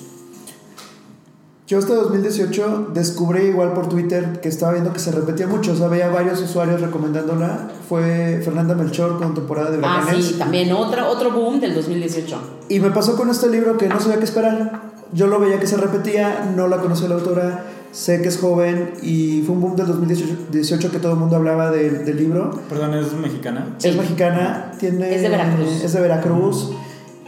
Yo 1.68 1.78
este 1.78 1.94
2018 1.94 2.88
descubrí 2.92 3.44
igual 3.44 3.73
por 3.73 3.88
Twitter 3.88 4.40
que 4.42 4.49
estaba 4.49 4.73
viendo 4.73 4.92
que 4.92 4.99
se 4.99 5.12
repetía 5.12 5.47
mucho, 5.47 5.73
o 5.73 5.76
sea, 5.76 5.88
veía 5.88 6.09
varios 6.09 6.40
usuarios 6.42 6.80
recomendándola. 6.80 7.71
Fue 7.88 8.40
Fernanda 8.44 8.75
Melchor 8.75 9.18
con 9.18 9.32
temporada 9.35 9.71
de 9.71 9.78
Ah, 9.82 10.00
huracanes. 10.00 10.26
sí, 10.26 10.35
también 10.35 10.73
otro, 10.73 11.09
otro 11.09 11.30
boom 11.30 11.61
del 11.61 11.75
2018. 11.75 12.37
Y 12.68 12.80
me 12.80 12.90
pasó 12.90 13.16
con 13.16 13.30
este 13.30 13.49
libro 13.49 13.78
que 13.78 13.88
no 13.88 14.00
sabía 14.00 14.18
qué 14.18 14.25
esperar. 14.25 14.90
Yo 15.12 15.28
lo 15.28 15.38
veía 15.38 15.61
que 15.61 15.66
se 15.66 15.76
repetía, 15.76 16.52
no 16.56 16.68
la 16.68 16.78
conocía 16.78 17.09
la 17.09 17.14
autora, 17.16 17.64
sé 17.92 18.21
que 18.23 18.28
es 18.28 18.38
joven 18.38 18.94
y 19.02 19.42
fue 19.47 19.54
un 19.54 19.61
boom 19.61 19.76
del 19.76 19.87
2018 19.87 20.90
que 20.90 20.99
todo 20.99 21.12
el 21.12 21.18
mundo 21.18 21.37
hablaba 21.37 21.71
del- 21.71 22.04
del 22.04 22.16
libro. 22.16 22.50
Perdón, 22.68 22.94
¿es 22.94 23.12
mexicana? 23.14 23.75
Sí. 23.78 23.88
Es 23.88 23.97
mexicana, 23.97 24.73
tiene... 24.78 25.14
Es 25.14 25.23
de 25.23 25.28
Veracruz. 25.28 25.85
Es 25.85 25.92
de 25.92 26.00
Veracruz. 26.00 26.71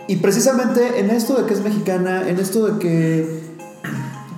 Y 0.06 0.16
precisamente 0.16 1.00
en 1.00 1.10
esto 1.10 1.34
de 1.34 1.46
que 1.46 1.54
es 1.54 1.62
mexicana, 1.62 2.28
en 2.28 2.38
esto 2.38 2.66
de 2.66 2.78
que 2.78 3.40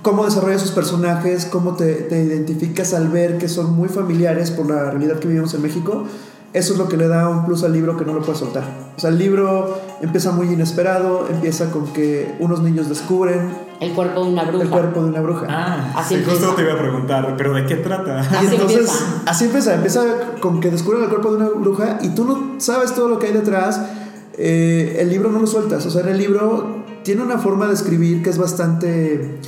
cómo 0.01 0.23
desarrolla 0.23 0.59
sus 0.59 0.71
personajes, 0.71 1.45
cómo 1.45 1.75
te, 1.75 1.93
te 1.93 2.23
identificas 2.23 2.93
al 2.93 3.09
ver 3.09 3.37
que 3.37 3.49
son 3.49 3.75
muy 3.75 3.89
familiares 3.89 4.51
por 4.51 4.69
la 4.69 4.91
realidad 4.91 5.19
que 5.19 5.27
vivimos 5.27 5.53
en 5.53 5.61
México, 5.61 6.05
eso 6.53 6.73
es 6.73 6.79
lo 6.79 6.87
que 6.87 6.95
le 6.95 7.07
da 7.07 7.27
un 7.29 7.45
plus 7.45 7.63
al 7.63 7.73
libro 7.73 7.97
que 7.97 8.05
no 8.05 8.13
lo 8.13 8.21
puedes 8.21 8.39
soltar. 8.39 8.63
O 8.95 8.99
sea, 8.99 9.09
el 9.09 9.17
libro 9.17 9.79
empieza 10.01 10.31
muy 10.31 10.47
inesperado, 10.47 11.27
empieza 11.29 11.69
con 11.71 11.91
que 11.93 12.35
unos 12.39 12.61
niños 12.61 12.89
descubren 12.89 13.51
El 13.79 13.91
cuerpo 13.91 14.23
de 14.23 14.31
una 14.31 14.43
bruja. 14.45 14.63
El 14.63 14.69
cuerpo 14.69 15.01
de 15.03 15.09
una 15.09 15.21
bruja. 15.21 15.45
Ah, 15.49 15.93
Así 15.97 16.15
sí, 16.15 16.23
justo 16.25 16.55
te 16.55 16.63
iba 16.63 16.73
a 16.73 16.79
preguntar, 16.79 17.35
¿pero 17.37 17.53
de 17.53 17.65
qué 17.65 17.75
trata? 17.75 18.21
Así 18.21 18.33
y 18.45 18.53
entonces, 18.55 18.79
empieza. 18.79 19.21
así 19.25 19.45
empieza. 19.45 19.73
Empieza 19.75 20.01
con 20.39 20.59
que 20.59 20.71
descubren 20.71 21.03
el 21.03 21.09
cuerpo 21.09 21.31
de 21.31 21.37
una 21.37 21.49
bruja 21.49 21.99
y 22.01 22.09
tú 22.09 22.25
no 22.25 22.59
sabes 22.59 22.95
todo 22.95 23.09
lo 23.09 23.19
que 23.19 23.27
hay 23.27 23.33
detrás. 23.33 23.81
Eh, 24.37 24.97
el 24.99 25.09
libro 25.09 25.31
no 25.31 25.39
lo 25.39 25.47
sueltas. 25.47 25.85
O 25.85 25.89
sea, 25.91 26.01
en 26.01 26.09
el 26.09 26.17
libro 26.17 26.83
tiene 27.03 27.23
una 27.23 27.37
forma 27.39 27.67
de 27.67 27.73
escribir 27.73 28.21
que 28.21 28.29
es 28.29 28.37
bastante 28.37 29.39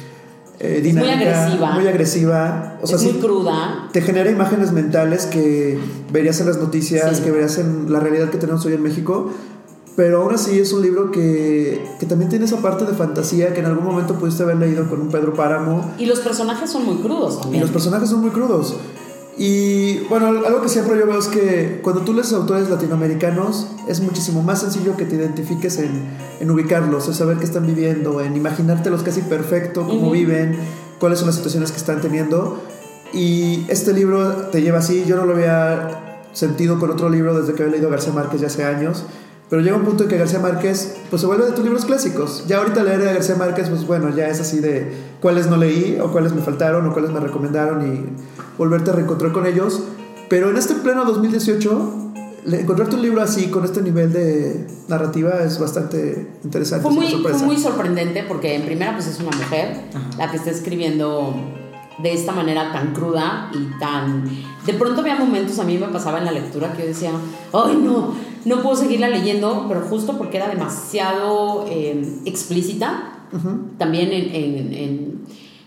eh, 0.59 0.73
muy 0.73 0.81
dinámica. 0.81 1.43
agresiva. 1.45 1.71
Muy 1.73 1.87
agresiva. 1.87 2.77
O 2.81 2.87
sea, 2.87 2.95
es 2.97 3.01
sí, 3.03 3.11
muy 3.11 3.19
cruda. 3.21 3.89
te 3.93 4.01
genera 4.01 4.29
imágenes 4.31 4.71
mentales 4.71 5.25
que 5.25 5.79
verías 6.11 6.39
en 6.41 6.47
las 6.47 6.57
noticias, 6.57 7.17
Sí. 7.17 7.23
que 7.23 7.31
verías 7.31 7.57
en 7.59 7.91
la 7.91 7.99
realidad 7.99 8.29
que 8.29 8.37
tenemos 8.37 8.65
hoy 8.65 8.73
en 8.73 8.81
México. 8.83 9.31
Pero 9.95 10.21
aún 10.21 10.33
así 10.33 10.57
es 10.57 10.71
un 10.71 10.81
libro 10.81 11.11
que, 11.11 11.85
que 11.99 12.05
también 12.05 12.29
tiene 12.29 12.45
esa 12.45 12.61
parte 12.61 12.85
de 12.85 12.93
fantasía 12.93 13.53
que 13.53 13.59
en 13.59 13.65
algún 13.65 13.83
momento 13.83 14.13
pudiste 14.15 14.43
haber 14.43 14.55
leído 14.55 14.87
con 14.89 15.01
un 15.01 15.09
Pedro 15.09 15.33
Páramo. 15.33 15.91
Y 15.97 16.05
los 16.05 16.21
personajes 16.21 16.69
son 16.69 16.85
muy 16.85 16.95
crudos 16.97 17.35
Y 17.39 17.41
también. 17.41 17.61
los 17.63 17.71
personajes 17.71 18.09
son 18.09 18.21
muy 18.21 18.29
crudos. 18.29 18.75
Y 19.39 19.99
bueno, 20.09 20.27
algo 20.27 20.61
que 20.61 20.67
siempre 20.67 20.99
yo 20.99 21.07
veo 21.07 21.17
es 21.17 21.29
que 21.29 21.79
cuando 21.81 22.01
tú 22.01 22.13
lees 22.13 22.33
autores 22.33 22.69
latinoamericanos 22.69 23.67
es 23.87 24.01
muchísimo 24.01 24.43
más 24.43 24.59
sencillo 24.59 24.97
que 24.97 25.05
te 25.05 25.15
identifiques 25.15 25.77
en, 25.77 26.09
en 26.41 26.51
ubicarlos, 26.51 27.07
en 27.07 27.13
saber 27.13 27.37
qué 27.37 27.45
están 27.45 27.65
viviendo, 27.65 28.19
en 28.19 28.35
imaginártelos 28.35 29.01
casi 29.01 29.21
perfecto, 29.21 29.87
cómo 29.87 30.11
viven, 30.11 30.57
cuáles 30.99 31.19
son 31.19 31.27
las 31.27 31.37
situaciones 31.37 31.71
que 31.71 31.77
están 31.77 32.01
teniendo. 32.01 32.61
Y 33.13 33.65
este 33.69 33.93
libro 33.93 34.49
te 34.51 34.61
lleva 34.61 34.79
así, 34.79 35.05
yo 35.07 35.15
no 35.15 35.25
lo 35.25 35.35
había 35.35 36.25
sentido 36.33 36.77
con 36.77 36.91
otro 36.91 37.07
libro 37.09 37.39
desde 37.39 37.53
que 37.53 37.63
había 37.63 37.75
leído 37.75 37.89
García 37.89 38.11
Márquez 38.11 38.41
ya 38.41 38.47
hace 38.47 38.65
años. 38.65 39.05
Pero 39.49 39.61
llega 39.63 39.75
un 39.77 39.83
punto 39.83 40.03
en 40.03 40.09
que 40.09 40.17
García 40.17 40.39
Márquez 40.39 40.95
pues 41.09 41.21
se 41.21 41.27
vuelve 41.27 41.45
de 41.45 41.51
tus 41.53 41.63
libros 41.63 41.85
clásicos. 41.85 42.43
Ya 42.47 42.57
ahorita 42.59 42.83
leer 42.83 43.01
a 43.07 43.13
García 43.13 43.35
Márquez, 43.35 43.69
pues 43.69 43.85
bueno, 43.87 44.15
ya 44.15 44.27
es 44.27 44.39
así 44.39 44.59
de 44.59 44.91
cuáles 45.21 45.47
no 45.47 45.57
leí 45.57 45.97
o 45.99 46.11
cuáles 46.11 46.33
me 46.33 46.41
faltaron 46.41 46.85
o 46.85 46.93
cuáles 46.93 47.09
me 47.11 47.19
recomendaron 47.19 47.81
y 47.91 48.05
volverte 48.59 48.91
a 48.91 48.93
reencontrar 48.93 49.31
con 49.31 49.47
ellos. 49.47 49.81
Pero 50.29 50.51
en 50.51 50.57
este 50.57 50.75
pleno 50.75 51.03
2018, 51.05 52.11
le- 52.45 52.61
encontrarte 52.61 52.95
un 52.95 53.01
libro 53.01 53.21
así, 53.21 53.47
con 53.47 53.65
este 53.65 53.81
nivel 53.81 54.13
de 54.13 54.67
narrativa, 54.87 55.39
es 55.43 55.57
bastante 55.59 56.27
interesante. 56.43 56.83
Fue 56.83 56.93
muy, 56.93 57.07
fue 57.23 57.33
muy 57.33 57.57
sorprendente 57.57 58.23
porque 58.27 58.53
en 58.55 58.63
primera 58.65 58.93
pues 58.93 59.07
es 59.07 59.19
una 59.19 59.31
mujer 59.35 59.75
la 60.19 60.29
que 60.29 60.37
está 60.37 60.51
escribiendo 60.51 61.33
de 62.01 62.13
esta 62.13 62.31
manera 62.31 62.71
tan 62.71 62.93
cruda 62.93 63.51
y 63.53 63.79
tan... 63.79 64.23
De 64.65 64.73
pronto 64.73 65.01
había 65.01 65.15
momentos, 65.15 65.57
a 65.59 65.63
mí 65.63 65.77
me 65.77 65.87
pasaba 65.87 66.19
en 66.19 66.25
la 66.25 66.31
lectura 66.31 66.73
que 66.73 66.83
yo 66.83 66.87
decía, 66.89 67.11
ay 67.53 67.77
no, 67.81 68.13
no 68.45 68.61
puedo 68.61 68.75
seguirla 68.75 69.09
leyendo, 69.09 69.65
pero 69.67 69.81
justo 69.81 70.17
porque 70.17 70.37
era 70.37 70.47
demasiado 70.49 71.65
eh, 71.69 72.19
explícita, 72.25 73.13
también 73.77 74.11
en, 74.11 74.35
en- 74.35 74.73
en- 74.73 75.19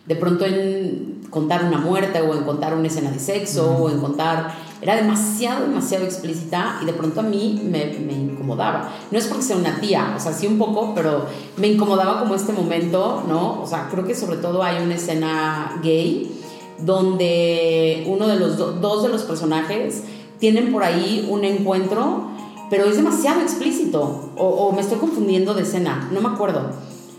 de 0.07 0.17
pronto 0.17 0.45
en 0.45 1.21
contar 1.31 1.65
una 1.65 1.79
muerte 1.79 2.21
o 2.21 2.35
en 2.35 2.43
contar 2.45 2.75
una 2.77 2.89
escena 2.89 3.11
de 3.11 3.19
sexo 3.21 3.71
o 3.77 3.89
en 3.89 4.01
contar 4.01 4.53
era 4.83 4.97
demasiado 4.97 5.67
demasiado 5.69 6.05
explícita 6.05 6.81
y 6.83 6.87
de 6.87 6.93
pronto 6.93 7.21
a 7.21 7.23
mí 7.23 7.63
me, 7.65 7.87
me 8.05 8.32
incomodaba. 8.43 8.93
No 9.11 9.19
es 9.19 9.27
porque 9.27 9.43
sea 9.45 9.57
una 9.57 9.81
tía 9.81 10.15
o 10.17 10.21
sea 10.21 10.33
sí 10.33 10.47
un 10.47 10.59
poco 10.59 10.93
pero 10.95 11.27
me 11.57 11.69
incomodaba 11.69 12.19
como 12.21 12.35
este 12.35 12.53
momento 12.53 13.23
no 13.29 13.63
o 13.63 13.67
sea 13.67 13.89
creo 13.91 14.05
que 14.05 14.15
sobre 14.15 14.37
todo 14.39 14.63
hay 14.63 14.83
una 14.83 14.95
escena 14.97 15.81
gay 15.83 16.31
donde 16.79 18.05
uno 18.09 18.27
de 18.27 18.37
los 18.39 18.57
do- 18.57 18.73
dos 18.73 19.03
de 19.03 19.09
los 19.09 19.23
personajes 19.23 20.03
tienen 20.39 20.73
por 20.73 20.83
ahí 20.83 21.27
un 21.31 21.45
encuentro 21.45 22.29
pero 22.71 22.87
es 22.87 22.97
demasiado 22.97 23.43
explícito. 23.43 24.31
O, 24.39 24.47
o 24.47 24.73
me 24.73 24.81
estoy 24.81 24.97
confundiendo 24.99 25.53
de 25.53 25.61
escena 25.63 26.09
no 26.11 26.21
me 26.23 26.29
acuerdo. 26.29 26.71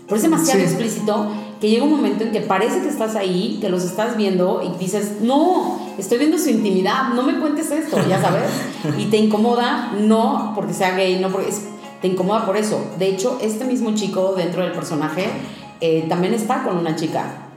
Pero 0.06 0.16
es 0.16 0.22
demasiado 0.22 0.58
Sí. 0.60 0.66
explícito 0.66 1.28
que 1.64 1.70
llega 1.70 1.82
un 1.84 1.92
momento 1.92 2.24
en 2.24 2.30
que 2.30 2.42
parece 2.42 2.82
que 2.82 2.88
estás 2.90 3.16
ahí, 3.16 3.56
que 3.58 3.70
los 3.70 3.84
estás 3.84 4.18
viendo 4.18 4.60
y 4.62 4.78
dices, 4.78 5.22
no, 5.22 5.78
estoy 5.96 6.18
viendo 6.18 6.36
su 6.36 6.50
intimidad, 6.50 7.14
no 7.14 7.22
me 7.22 7.40
cuentes 7.40 7.70
esto, 7.70 7.96
ya 8.06 8.20
sabes. 8.20 8.42
Y 8.98 9.06
te 9.06 9.16
incomoda, 9.16 9.92
no 9.98 10.52
porque 10.54 10.74
sea 10.74 10.94
gay, 10.94 11.18
no 11.20 11.30
porque 11.30 11.48
es- 11.48 11.62
te 12.02 12.08
incomoda 12.08 12.44
por 12.44 12.58
eso. 12.58 12.84
De 12.98 13.08
hecho, 13.08 13.38
este 13.40 13.64
mismo 13.64 13.94
chico 13.94 14.34
dentro 14.36 14.62
del 14.62 14.72
personaje 14.72 15.24
eh, 15.80 16.04
también 16.06 16.34
está 16.34 16.64
con 16.64 16.76
una 16.76 16.96
chica, 16.96 17.48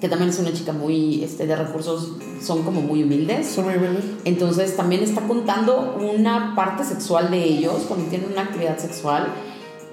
que 0.00 0.08
también 0.08 0.30
es 0.30 0.38
una 0.38 0.54
chica 0.54 0.72
muy, 0.72 1.22
este, 1.22 1.46
de 1.46 1.54
recursos, 1.54 2.12
son 2.42 2.62
como 2.62 2.80
muy 2.80 3.02
humildes. 3.02 3.48
Son 3.48 3.66
muy 3.66 3.74
buenos. 3.74 4.02
Entonces 4.24 4.74
también 4.78 5.02
está 5.02 5.20
contando 5.20 5.98
una 6.00 6.54
parte 6.56 6.84
sexual 6.84 7.30
de 7.30 7.44
ellos 7.44 7.82
cuando 7.86 8.06
tienen 8.06 8.32
una 8.32 8.44
actividad 8.44 8.78
sexual 8.78 9.26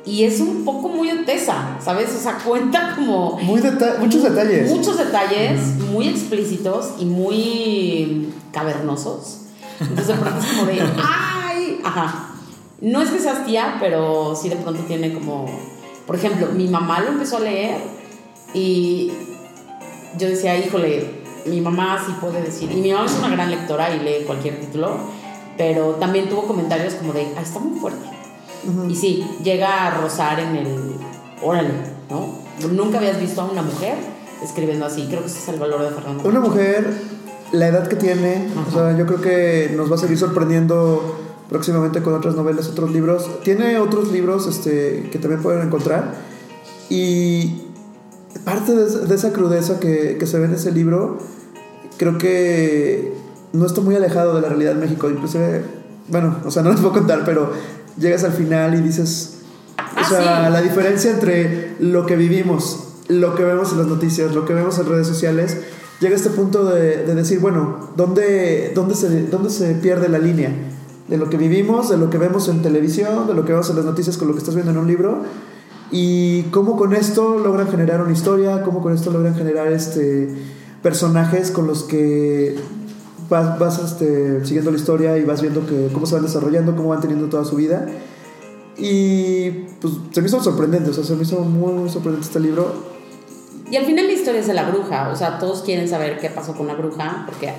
y 0.06 0.24
es 0.24 0.39
un 0.39 0.63
poco 0.65 0.88
muy 0.89 1.12
otesa, 1.12 1.77
¿sabes? 1.84 2.10
O 2.15 2.20
sea, 2.20 2.38
cuenta 2.46 2.94
como 2.96 3.38
Muy 3.41 3.62
deta- 3.62 3.98
muchos 4.00 4.24
detalles. 4.24 4.70
muchos 4.72 4.98
detalles 4.98 5.60
muy 5.91 6.08
explícitos 6.08 6.91
y 7.00 7.06
muy 7.06 8.34
cavernosos. 8.51 9.41
Entonces 9.79 10.08
de 10.08 10.13
pronto 10.15 10.39
es 10.39 10.46
como 10.53 10.65
de 10.65 10.82
¡ay! 11.01 11.79
Ajá. 11.84 12.25
No 12.82 13.01
es 13.01 13.10
que 13.10 13.20
seas 13.20 13.46
tía, 13.46 13.77
pero 13.79 14.36
sí 14.36 14.50
de 14.50 14.56
pronto 14.56 14.82
tiene 14.84 15.13
como. 15.13 15.46
Por 16.08 16.15
ejemplo, 16.15 16.48
mi 16.53 16.68
mamá 16.68 17.01
lo 17.01 17.10
empezó 17.10 17.38
a 17.38 17.41
leer 17.41 17.77
y 18.53 19.12
yo 20.18 20.27
decía, 20.27 20.58
híjole, 20.58 21.22
mi 21.46 21.62
mamá 21.62 22.01
sí 22.06 22.13
puede 22.20 22.41
decir. 22.41 22.72
Y 22.72 22.75
mi 22.77 22.91
mamá 22.91 23.06
es 23.06 23.13
una 23.13 23.29
gran 23.29 23.51
lectora 23.51 23.94
y 23.94 24.00
lee 24.00 24.25
cualquier 24.25 24.60
título, 24.60 24.98
pero 25.58 25.91
también 26.00 26.29
tuvo 26.29 26.44
comentarios 26.44 26.96
como 26.96 27.13
de, 27.13 27.27
ah, 27.38 27.41
está 27.41 27.60
muy 27.60 27.79
fuerte. 27.79 28.08
Y 28.89 28.96
sí, 28.96 29.25
llega 29.44 29.88
a 29.88 30.01
rozar 30.01 30.39
en 30.39 30.56
el. 30.56 30.96
Órale, 31.42 31.70
¿no? 32.10 32.36
Nunca 32.72 32.98
habías 32.98 33.20
visto 33.20 33.42
a 33.42 33.46
una 33.46 33.62
mujer 33.62 33.96
escribiendo 34.44 34.86
así. 34.86 35.06
Creo 35.08 35.22
que 35.22 35.28
ese 35.28 35.39
es 35.39 35.48
el 35.50 35.60
valor 35.60 35.82
de 35.82 35.89
Fernando. 35.89 36.28
Una 36.28 36.39
mujer, 36.39 36.94
la 37.51 37.68
edad 37.68 37.88
que 37.88 37.96
tiene, 37.96 38.48
o 38.68 38.72
sea, 38.72 38.98
yo 38.98 39.06
creo 39.06 39.22
que 39.22 39.74
nos 39.75 39.89
va 39.89 39.96
a 39.96 39.98
seguir 39.98 40.18
sorprendiendo 40.18 41.18
próximamente 41.50 42.01
con 42.01 42.13
otras 42.13 42.36
novelas, 42.36 42.68
otros 42.68 42.92
libros. 42.92 43.42
Tiene 43.44 43.80
otros 43.80 44.12
libros 44.12 44.48
este, 44.48 45.10
que 45.12 45.20
también 45.20 45.42
pueden 45.42 45.66
encontrar. 45.66 46.16
Y 46.89 47.63
parte 48.44 48.75
de, 48.75 49.08
de 49.08 49.16
esa 49.16 49.32
crudeza 49.32 49.80
que, 49.80 50.18
que 50.20 50.28
se 50.28 50.38
ve 50.39 50.46
en 50.46 50.54
ese 50.54 50.72
libro, 50.72 51.20
creo 51.98 52.18
que 52.18 53.13
no 53.54 53.66
está 53.66 53.82
muy 53.82 53.96
alejado 53.96 54.36
de 54.36 54.42
la 54.42 54.50
realidad 54.50 54.75
de 54.75 54.82
México. 54.82 55.10
Inclusive, 55.10 55.63
bueno, 56.08 56.38
o 56.46 56.51
sea, 56.51 56.62
no 56.62 56.72
les 56.72 56.80
puedo 56.80 56.94
contar, 56.94 57.24
pero 57.25 57.51
llegas 57.98 58.24
al 58.24 58.34
final 58.34 58.75
y 58.75 58.81
dices... 58.81 59.36
O 59.77 59.81
Ah, 59.96 60.03
sea, 60.08 60.46
sí. 60.48 60.51
la 60.53 60.62
diferencia 60.62 61.12
entre 61.12 61.75
lo 61.79 62.05
que 62.05 62.15
vivimos, 62.15 62.84
lo 63.08 63.36
que 63.36 63.43
vemos 63.43 63.72
en 63.72 63.79
las 63.79 63.88
noticias, 63.88 64.36
lo 64.36 64.46
que 64.46 64.53
vemos 64.53 64.77
en 64.77 64.88
redes 64.88 65.08
sociales, 65.08 65.58
llega 66.00 66.13
a 66.13 66.17
este 66.17 66.29
punto 66.29 66.65
de, 66.65 67.05
de 67.05 67.15
decir, 67.15 67.39
bueno, 67.39 67.89
¿dónde, 67.96 68.72
dónde, 68.75 68.96
se, 68.96 69.27
¿dónde 69.27 69.50
se 69.50 69.74
pierde 69.75 70.10
la 70.10 70.19
línea? 70.19 70.51
De 71.08 71.17
lo 71.17 71.29
que 71.29 71.38
vivimos, 71.38 71.89
de 71.89 71.98
lo 71.98 72.10
que 72.10 72.17
vemos 72.17 72.50
en 72.50 72.62
televisión, 72.62 73.25
de 73.25 73.34
lo 73.34 73.46
que 73.46 73.53
vemos 73.53 73.69
en 73.69 73.77
las 73.77 73.86
noticias 73.86 74.17
con 74.17 74.27
lo 74.27 74.34
que 74.34 74.39
estás 74.39 74.53
viendo 74.53 74.72
en 74.72 74.77
un 74.77 74.88
libro, 74.88 75.24
y 75.91 76.43
cómo 76.51 76.75
con 76.77 76.93
esto 76.93 77.39
logran 77.39 77.69
generar 77.69 78.01
una 78.01 78.12
historia, 78.12 78.62
cómo 78.63 78.81
con 78.81 78.93
esto 78.93 79.12
logran 79.12 79.36
generar 79.36 79.72
este, 79.72 80.29
personajes 80.84 81.51
con 81.51 81.67
los 81.67 81.84
que 81.84 82.58
vas, 83.29 83.59
vas 83.59 83.79
este, 83.79 84.45
siguiendo 84.45 84.71
la 84.71 84.77
historia 84.77 85.17
y 85.17 85.24
vas 85.24 85.41
viendo 85.41 85.65
que, 85.65 85.89
cómo 85.93 86.05
se 86.05 86.15
van 86.15 86.24
desarrollando, 86.24 86.75
cómo 86.75 86.89
van 86.89 87.01
teniendo 87.01 87.27
toda 87.27 87.45
su 87.45 87.55
vida. 87.55 87.88
Y 88.77 89.51
pues 89.81 89.93
se 90.12 90.21
me 90.21 90.27
hizo 90.27 90.41
sorprendente, 90.41 90.89
o 90.89 90.93
sea, 90.93 91.03
se 91.03 91.15
me 91.15 91.24
hizo 91.24 91.39
muy, 91.41 91.74
muy 91.74 91.89
sorprendente 91.89 92.27
este 92.27 92.39
libro. 92.39 92.74
Y 93.69 93.75
al 93.75 93.86
final 93.86 94.07
la 94.07 94.13
historia 94.13 94.41
es 94.41 94.48
de 94.48 94.53
la 94.53 94.69
bruja. 94.69 95.09
O 95.09 95.15
sea, 95.15 95.38
todos 95.38 95.62
quieren 95.62 95.88
saber 95.88 96.19
qué 96.19 96.29
pasó 96.29 96.55
con 96.55 96.67
la 96.67 96.74
bruja 96.74 97.24
porque 97.27 97.51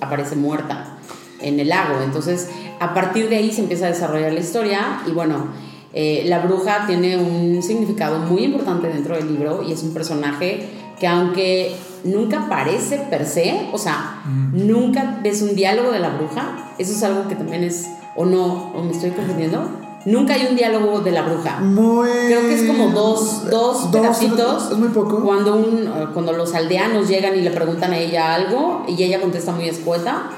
aparece 0.00 0.36
muerta 0.36 0.98
en 1.40 1.58
el 1.60 1.68
lago. 1.68 2.02
Entonces, 2.02 2.48
a 2.80 2.92
partir 2.92 3.28
de 3.28 3.36
ahí 3.36 3.52
se 3.52 3.62
empieza 3.62 3.86
a 3.86 3.88
desarrollar 3.88 4.32
la 4.32 4.40
historia. 4.40 5.00
Y 5.06 5.12
bueno, 5.12 5.46
eh, 5.92 6.24
la 6.26 6.40
bruja 6.40 6.86
tiene 6.86 7.16
un 7.16 7.62
significado 7.62 8.18
muy 8.18 8.44
importante 8.44 8.88
dentro 8.88 9.14
del 9.14 9.32
libro 9.32 9.62
y 9.62 9.72
es 9.72 9.82
un 9.82 9.94
personaje 9.94 10.68
que 10.98 11.06
aunque 11.06 11.76
nunca 12.04 12.44
aparece 12.44 12.98
per 13.10 13.26
se, 13.26 13.68
o 13.72 13.78
sea, 13.78 14.22
nunca 14.52 15.18
ves 15.22 15.42
un 15.42 15.54
diálogo 15.54 15.90
de 15.90 15.98
la 15.98 16.10
bruja, 16.10 16.74
eso 16.78 16.92
es 16.92 17.02
algo 17.02 17.28
que 17.28 17.34
también 17.34 17.64
es, 17.64 17.88
o 18.14 18.24
no, 18.24 18.72
o 18.72 18.82
me 18.82 18.92
estoy 18.92 19.10
confundiendo, 19.10 19.68
nunca 20.04 20.34
hay 20.34 20.46
un 20.46 20.56
diálogo 20.56 21.00
de 21.00 21.10
la 21.10 21.22
bruja. 21.22 21.60
Muy. 21.60 22.08
Creo 22.26 22.40
que 22.42 22.54
es 22.54 22.62
como 22.64 22.88
dos, 22.90 23.48
dos, 23.50 23.88
pedacitos. 23.88 24.70
Es 24.70 24.78
muy 24.78 24.88
poco. 24.88 25.22
Cuando, 25.22 25.56
un, 25.56 25.90
cuando 26.12 26.32
los 26.32 26.54
aldeanos 26.54 27.08
llegan 27.08 27.36
y 27.36 27.40
le 27.40 27.50
preguntan 27.50 27.92
a 27.92 27.98
ella 27.98 28.34
algo 28.34 28.84
y 28.86 29.02
ella 29.02 29.20
contesta 29.20 29.52
muy 29.52 29.68
escueta. 29.68 30.30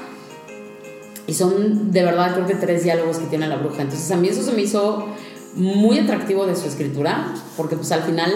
Y 1.27 1.33
son 1.33 1.91
de 1.91 2.03
verdad 2.03 2.33
creo 2.33 2.47
que 2.47 2.55
tres 2.55 2.83
diálogos 2.83 3.17
que 3.17 3.25
tiene 3.25 3.47
la 3.47 3.57
bruja. 3.57 3.81
Entonces 3.81 4.09
a 4.11 4.15
mí 4.15 4.29
eso 4.29 4.41
se 4.41 4.53
me 4.53 4.61
hizo 4.61 5.07
muy 5.55 5.99
atractivo 5.99 6.45
de 6.45 6.55
su 6.55 6.67
escritura 6.67 7.33
porque 7.57 7.75
pues 7.75 7.91
al 7.91 8.03
final 8.03 8.31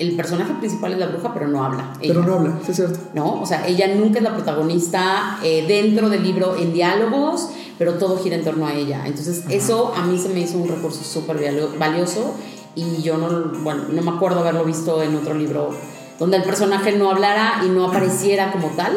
el 0.00 0.16
personaje 0.16 0.52
principal 0.54 0.92
es 0.94 0.98
la 0.98 1.06
bruja 1.06 1.32
pero 1.32 1.46
no 1.46 1.64
habla. 1.64 1.92
Pero 2.00 2.20
ella. 2.20 2.28
no 2.28 2.34
habla, 2.34 2.58
sí 2.64 2.70
es 2.72 2.76
cierto. 2.76 2.98
¿no? 3.14 3.40
O 3.40 3.46
sea, 3.46 3.66
ella 3.66 3.94
nunca 3.94 4.18
es 4.18 4.24
la 4.24 4.34
protagonista 4.34 5.38
eh, 5.44 5.64
dentro 5.68 6.08
del 6.10 6.22
libro 6.22 6.56
en 6.56 6.72
diálogos, 6.72 7.50
pero 7.78 7.94
todo 7.94 8.18
gira 8.18 8.34
en 8.36 8.44
torno 8.44 8.66
a 8.66 8.74
ella. 8.74 9.06
Entonces, 9.06 9.44
eso 9.48 9.92
a 9.96 10.02
mí 10.06 10.18
se 10.18 10.28
me 10.30 10.40
hizo 10.40 10.58
un 10.58 10.68
recurso 10.68 11.04
súper 11.04 11.36
valio- 11.38 11.78
valioso 11.78 12.34
y 12.74 13.02
yo 13.02 13.16
no, 13.18 13.52
bueno, 13.62 13.82
no 13.92 14.02
me 14.02 14.10
acuerdo 14.10 14.40
haberlo 14.40 14.64
visto 14.64 15.02
en 15.02 15.14
otro 15.16 15.34
libro 15.34 15.70
donde 16.18 16.36
el 16.38 16.42
personaje 16.44 16.92
no 16.96 17.10
hablara 17.10 17.62
y 17.64 17.68
no 17.70 17.86
apareciera 17.86 18.52
como 18.52 18.68
tal, 18.76 18.92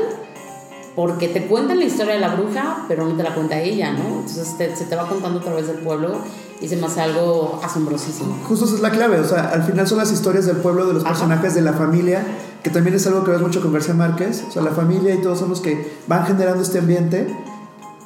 porque 0.95 1.27
te 1.27 1.45
cuentan 1.47 1.79
la 1.79 1.85
historia 1.85 2.13
de 2.15 2.19
la 2.19 2.35
bruja, 2.35 2.85
pero 2.87 3.05
no 3.07 3.15
te 3.15 3.23
la 3.23 3.33
cuenta 3.33 3.59
ella, 3.59 3.91
¿no? 3.93 4.19
Entonces 4.19 4.55
te- 4.57 4.75
se 4.75 4.85
te 4.85 4.95
va 4.95 5.07
contando 5.07 5.39
a 5.39 5.41
través 5.43 5.67
del 5.67 5.77
pueblo 5.77 6.17
y 6.63 6.67
se 6.69 6.77
me 6.77 6.85
hace 6.87 7.01
algo 7.01 7.59
asombrosísimo. 7.63 8.37
Justo 8.47 8.65
esa 8.65 8.75
es 8.75 8.81
la 8.81 8.89
clave, 8.91 9.19
o 9.19 9.25
sea, 9.27 9.49
al 9.49 9.63
final 9.63 9.85
son 9.87 9.97
las 9.97 10.11
historias 10.11 10.45
del 10.45 10.55
pueblo, 10.57 10.85
de 10.87 10.93
los 10.93 11.03
Ajá. 11.03 11.11
personajes, 11.13 11.53
de 11.55 11.61
la 11.61 11.73
familia, 11.73 12.23
que 12.63 12.69
también 12.69 12.95
es 12.95 13.05
algo 13.05 13.23
que 13.25 13.31
ves 13.31 13.41
mucho 13.41 13.61
con 13.61 13.73
García 13.73 13.93
Márquez, 13.93 14.45
o 14.47 14.51
sea, 14.51 14.61
la 14.63 14.71
familia 14.71 15.13
y 15.13 15.21
todos 15.21 15.39
son 15.39 15.49
los 15.49 15.59
que 15.59 15.91
van 16.07 16.25
generando 16.25 16.63
este 16.63 16.79
ambiente. 16.79 17.35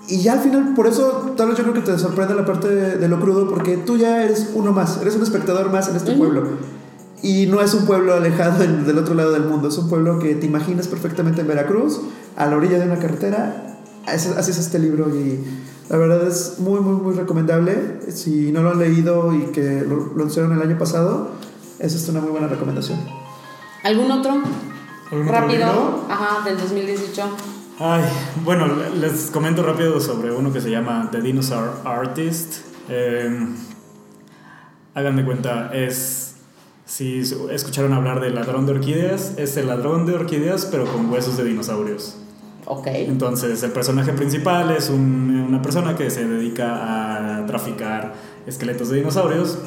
Y 0.09 0.21
ya 0.21 0.33
al 0.33 0.39
final, 0.39 0.73
por 0.73 0.87
eso, 0.87 1.33
tal 1.37 1.49
vez 1.49 1.57
yo 1.57 1.63
creo 1.65 1.75
que 1.75 1.81
te 1.81 1.99
sorprende 1.99 2.33
la 2.33 2.45
parte 2.45 2.67
de, 2.69 2.97
de 2.97 3.07
lo 3.07 3.19
crudo, 3.19 3.47
porque 3.49 3.77
tú 3.77 3.97
ya 3.97 4.23
eres 4.23 4.49
uno 4.55 4.71
más, 4.71 4.97
eres 5.01 5.15
un 5.15 5.21
espectador 5.23 5.71
más 5.71 5.89
en 5.89 5.95
este 5.97 6.11
Ujú. 6.11 6.19
pueblo. 6.19 6.43
Y 7.21 7.45
no 7.47 7.61
es 7.61 7.73
un 7.73 7.85
pueblo 7.85 8.13
alejado 8.13 8.63
en- 8.63 8.85
del 8.85 8.97
otro 8.99 9.13
lado 9.15 9.31
del 9.31 9.43
mundo, 9.43 9.67
es 9.67 9.77
un 9.77 9.89
pueblo 9.89 10.17
que 10.19 10.33
te 10.35 10.45
imaginas 10.45 10.87
perfectamente 10.87 11.41
en 11.41 11.47
Veracruz, 11.47 11.99
a 12.35 12.45
la 12.45 12.55
orilla 12.55 12.79
de 12.79 12.85
una 12.85 12.97
carretera. 12.99 13.75
Así 14.05 14.29
es 14.51 14.57
este 14.57 14.79
libro 14.79 15.09
y 15.13 15.43
la 15.89 15.97
verdad 15.97 16.27
es 16.27 16.59
muy, 16.59 16.79
muy, 16.81 17.01
muy 17.01 17.15
recomendable. 17.15 17.99
Si 18.11 18.51
no 18.51 18.61
lo 18.61 18.71
han 18.71 18.79
leído 18.79 19.33
y 19.33 19.51
que 19.51 19.81
lo 19.81 20.15
lanzaron 20.17 20.51
el 20.51 20.61
año 20.61 20.77
pasado, 20.77 21.31
esa 21.79 21.95
es 21.95 22.09
una 22.09 22.19
muy 22.19 22.31
buena 22.31 22.47
recomendación. 22.47 22.99
¿Algún 23.83 24.11
otro? 24.11 24.31
¿Algún 25.11 25.27
otro 25.29 25.41
Rápido. 25.41 26.05
Ajá, 26.09 26.43
del 26.43 26.57
2018. 26.57 27.23
Ay, 27.79 28.03
bueno, 28.43 28.67
les 28.99 29.29
comento 29.31 29.63
rápido 29.63 30.01
sobre 30.01 30.31
uno 30.31 30.51
que 30.51 30.59
se 30.59 30.71
llama 30.71 31.09
The 31.11 31.21
Dinosaur 31.21 31.69
Artist. 31.85 32.65
Eh, 32.89 33.47
hagan 34.93 35.15
de 35.15 35.23
cuenta, 35.23 35.71
es. 35.73 36.35
Si 36.85 37.19
escucharon 37.51 37.91
hablar 37.91 38.21
del 38.21 38.33
ladrón 38.35 38.65
de 38.65 38.71
orquídeas, 38.71 39.33
es 39.37 39.57
el 39.57 39.67
ladrón 39.67 40.05
de 40.05 40.15
orquídeas, 40.15 40.65
pero 40.65 40.85
con 40.85 41.11
huesos 41.11 41.35
de 41.35 41.43
dinosaurios. 41.43 42.17
Ok. 42.69 42.87
Entonces, 42.87 43.63
el 43.63 43.71
personaje 43.71 44.11
principal 44.13 44.71
es 44.71 44.89
un- 44.89 45.45
una 45.47 45.61
persona 45.61 45.95
que 45.95 46.09
se 46.09 46.27
dedica 46.27 47.39
a 47.39 47.45
traficar 47.45 48.13
esqueletos 48.45 48.89
de 48.89 48.97
dinosaurios. 48.97 49.57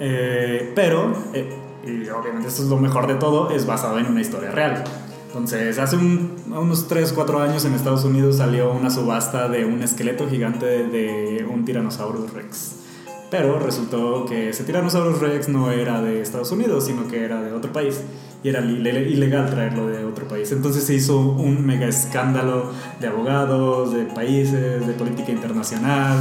Eh, 0.00 0.72
pero, 0.74 1.12
eh, 1.32 1.48
y 1.86 2.08
obviamente 2.10 2.48
esto 2.48 2.62
es 2.62 2.68
lo 2.68 2.76
mejor 2.76 3.06
de 3.06 3.14
todo, 3.14 3.50
es 3.50 3.66
basado 3.66 3.98
en 3.98 4.06
una 4.06 4.20
historia 4.20 4.50
real. 4.50 4.84
Entonces, 5.28 5.78
hace 5.78 5.96
un- 5.96 6.32
unos 6.54 6.86
3, 6.86 7.12
4 7.12 7.40
años 7.40 7.64
en 7.64 7.74
Estados 7.74 8.04
Unidos 8.04 8.36
salió 8.36 8.72
una 8.72 8.90
subasta 8.90 9.48
de 9.48 9.64
un 9.64 9.82
esqueleto 9.82 10.28
gigante 10.28 10.66
de, 10.66 10.86
de 10.88 11.44
un 11.44 11.64
Tyrannosaurus 11.64 12.32
Rex. 12.32 12.76
Pero 13.30 13.58
resultó 13.58 14.26
que 14.26 14.50
ese 14.50 14.62
Tyrannosaurus 14.64 15.18
Rex 15.20 15.48
no 15.48 15.70
era 15.72 16.00
de 16.02 16.20
Estados 16.20 16.52
Unidos, 16.52 16.84
sino 16.86 17.08
que 17.08 17.24
era 17.24 17.40
de 17.42 17.52
otro 17.52 17.72
país. 17.72 18.00
Y 18.44 18.50
era 18.50 18.60
ile- 18.60 19.08
ilegal 19.10 19.48
traerlo 19.50 19.86
de 19.88 20.04
otro 20.04 20.28
país. 20.28 20.52
Entonces 20.52 20.84
se 20.84 20.94
hizo 20.94 21.18
un 21.18 21.64
mega 21.66 21.88
escándalo 21.88 22.70
de 23.00 23.06
abogados, 23.08 23.92
de 23.94 24.04
países, 24.04 24.86
de 24.86 24.92
política 24.92 25.32
internacional. 25.32 26.18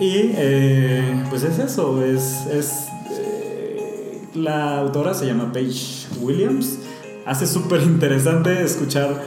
Y 0.00 0.32
eh, 0.34 1.24
pues 1.30 1.44
es 1.44 1.58
eso, 1.60 2.04
es, 2.04 2.46
es 2.52 2.88
eh, 3.12 4.20
la 4.34 4.78
autora 4.78 5.14
se 5.14 5.26
llama 5.26 5.52
Paige 5.52 6.08
Williams. 6.20 6.78
Hace 7.24 7.46
súper 7.46 7.80
interesante 7.82 8.62
escuchar 8.64 9.22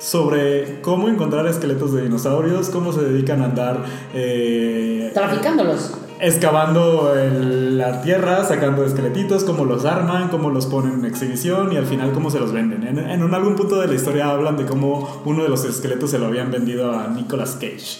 sobre 0.00 0.80
cómo 0.82 1.08
encontrar 1.08 1.46
esqueletos 1.48 1.92
de 1.92 2.02
dinosaurios, 2.02 2.68
cómo 2.70 2.92
se 2.92 3.00
dedican 3.02 3.42
a 3.42 3.46
andar 3.46 3.84
eh, 4.14 5.10
Traficándolos. 5.14 5.94
Excavando 6.22 7.14
el- 7.14 7.76
la 7.76 8.00
tierra, 8.00 8.44
sacando 8.44 8.84
esqueletitos, 8.84 9.44
cómo 9.44 9.64
los 9.64 9.84
arman, 9.84 10.28
cómo 10.28 10.50
los 10.50 10.66
ponen 10.66 11.00
en 11.00 11.04
exhibición 11.04 11.72
y 11.72 11.76
al 11.76 11.84
final 11.86 12.12
cómo 12.12 12.30
se 12.30 12.38
los 12.38 12.52
venden. 12.52 12.86
En, 12.86 12.98
en 12.98 13.22
un- 13.22 13.34
algún 13.34 13.56
punto 13.56 13.80
de 13.80 13.88
la 13.88 13.94
historia 13.94 14.30
hablan 14.30 14.56
de 14.56 14.64
cómo 14.64 15.22
uno 15.24 15.42
de 15.42 15.48
los 15.48 15.64
esqueletos 15.64 16.10
se 16.12 16.18
lo 16.18 16.26
habían 16.26 16.50
vendido 16.50 16.92
a 16.98 17.08
Nicolas 17.08 17.56
Cage. 17.60 17.98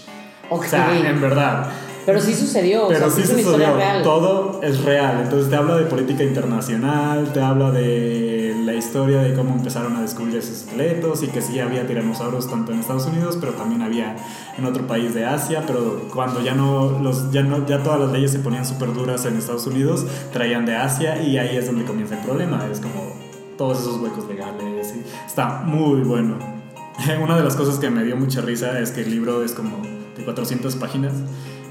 Ok. 0.50 0.64
O 0.64 0.68
sea, 0.68 0.96
en 1.10 1.20
verdad. 1.20 1.66
Pero 2.04 2.21
sí 2.21 2.35
sucedió. 2.35 2.88
Pero 2.88 3.06
o 3.06 3.11
sea, 3.11 3.25
sí 3.25 3.28
sucedió, 3.28 3.76
real. 3.76 4.02
todo 4.02 4.61
es 4.62 4.82
real. 4.82 5.21
Entonces 5.23 5.50
te 5.50 5.56
habla 5.56 5.76
de 5.76 5.85
política 5.85 6.25
internacional, 6.25 7.32
te 7.32 7.40
habla 7.40 7.71
de 7.71 8.54
la 8.64 8.75
historia 8.75 9.21
de 9.23 9.35
cómo 9.35 9.54
empezaron 9.54 9.97
a 9.97 10.02
descubrir 10.02 10.37
esos 10.37 10.62
esqueletos 10.62 11.23
y 11.23 11.28
que 11.28 11.42
sí 11.42 11.59
había 11.59 11.87
tiranosaurios 11.87 12.48
tanto 12.48 12.72
en 12.72 12.81
Estados 12.81 13.07
Unidos, 13.07 13.37
pero 13.40 13.53
también 13.53 13.83
había 13.83 14.16
en 14.57 14.64
otro 14.64 14.87
país 14.87 15.14
de 15.14 15.24
Asia, 15.24 15.64
pero 15.66 16.09
cuando 16.12 16.42
ya 16.42 16.55
no 16.55 16.98
los 17.00 17.31
ya 17.33 17.42
no 17.42 17.66
ya 17.66 17.83
todas 17.83 18.00
las 18.00 18.12
leyes 18.12 18.31
se 18.33 18.38
ponían 18.38 18.64
súper 18.64 18.92
duras 18.92 19.24
en 19.26 19.37
Estados 19.37 19.66
Unidos, 19.66 20.07
traían 20.33 20.66
de 20.66 20.76
Asia 20.76 21.22
y 21.22 21.38
ahí 21.38 21.57
es 21.57 21.66
donde 21.66 21.85
comienza 21.85 22.18
el 22.18 22.24
problema, 22.24 22.66
es 22.70 22.81
como 22.81 23.14
todos 23.57 23.81
esos 23.81 24.00
huecos 24.00 24.26
legales 24.29 24.94
y 24.96 25.05
está 25.26 25.62
muy 25.64 26.00
bueno. 26.00 26.38
Una 27.22 27.37
de 27.37 27.44
las 27.44 27.57
cosas 27.57 27.79
que 27.79 27.90
me 27.90 28.05
dio 28.05 28.16
mucha 28.16 28.40
risa 28.40 28.79
es 28.79 28.90
que 28.90 29.03
el 29.03 29.11
libro 29.11 29.42
es 29.42 29.53
como 29.53 29.83
de 30.16 30.24
400 30.24 30.76
páginas 30.76 31.12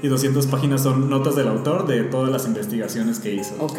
y 0.02 0.08
200 0.08 0.46
páginas 0.48 0.82
son 0.82 1.08
notas 1.08 1.36
del 1.36 1.48
autor 1.48 1.86
de 1.86 2.02
todas 2.04 2.30
las 2.30 2.46
investigaciones 2.46 3.18
que 3.20 3.34
hizo. 3.34 3.54
Ok. 3.60 3.78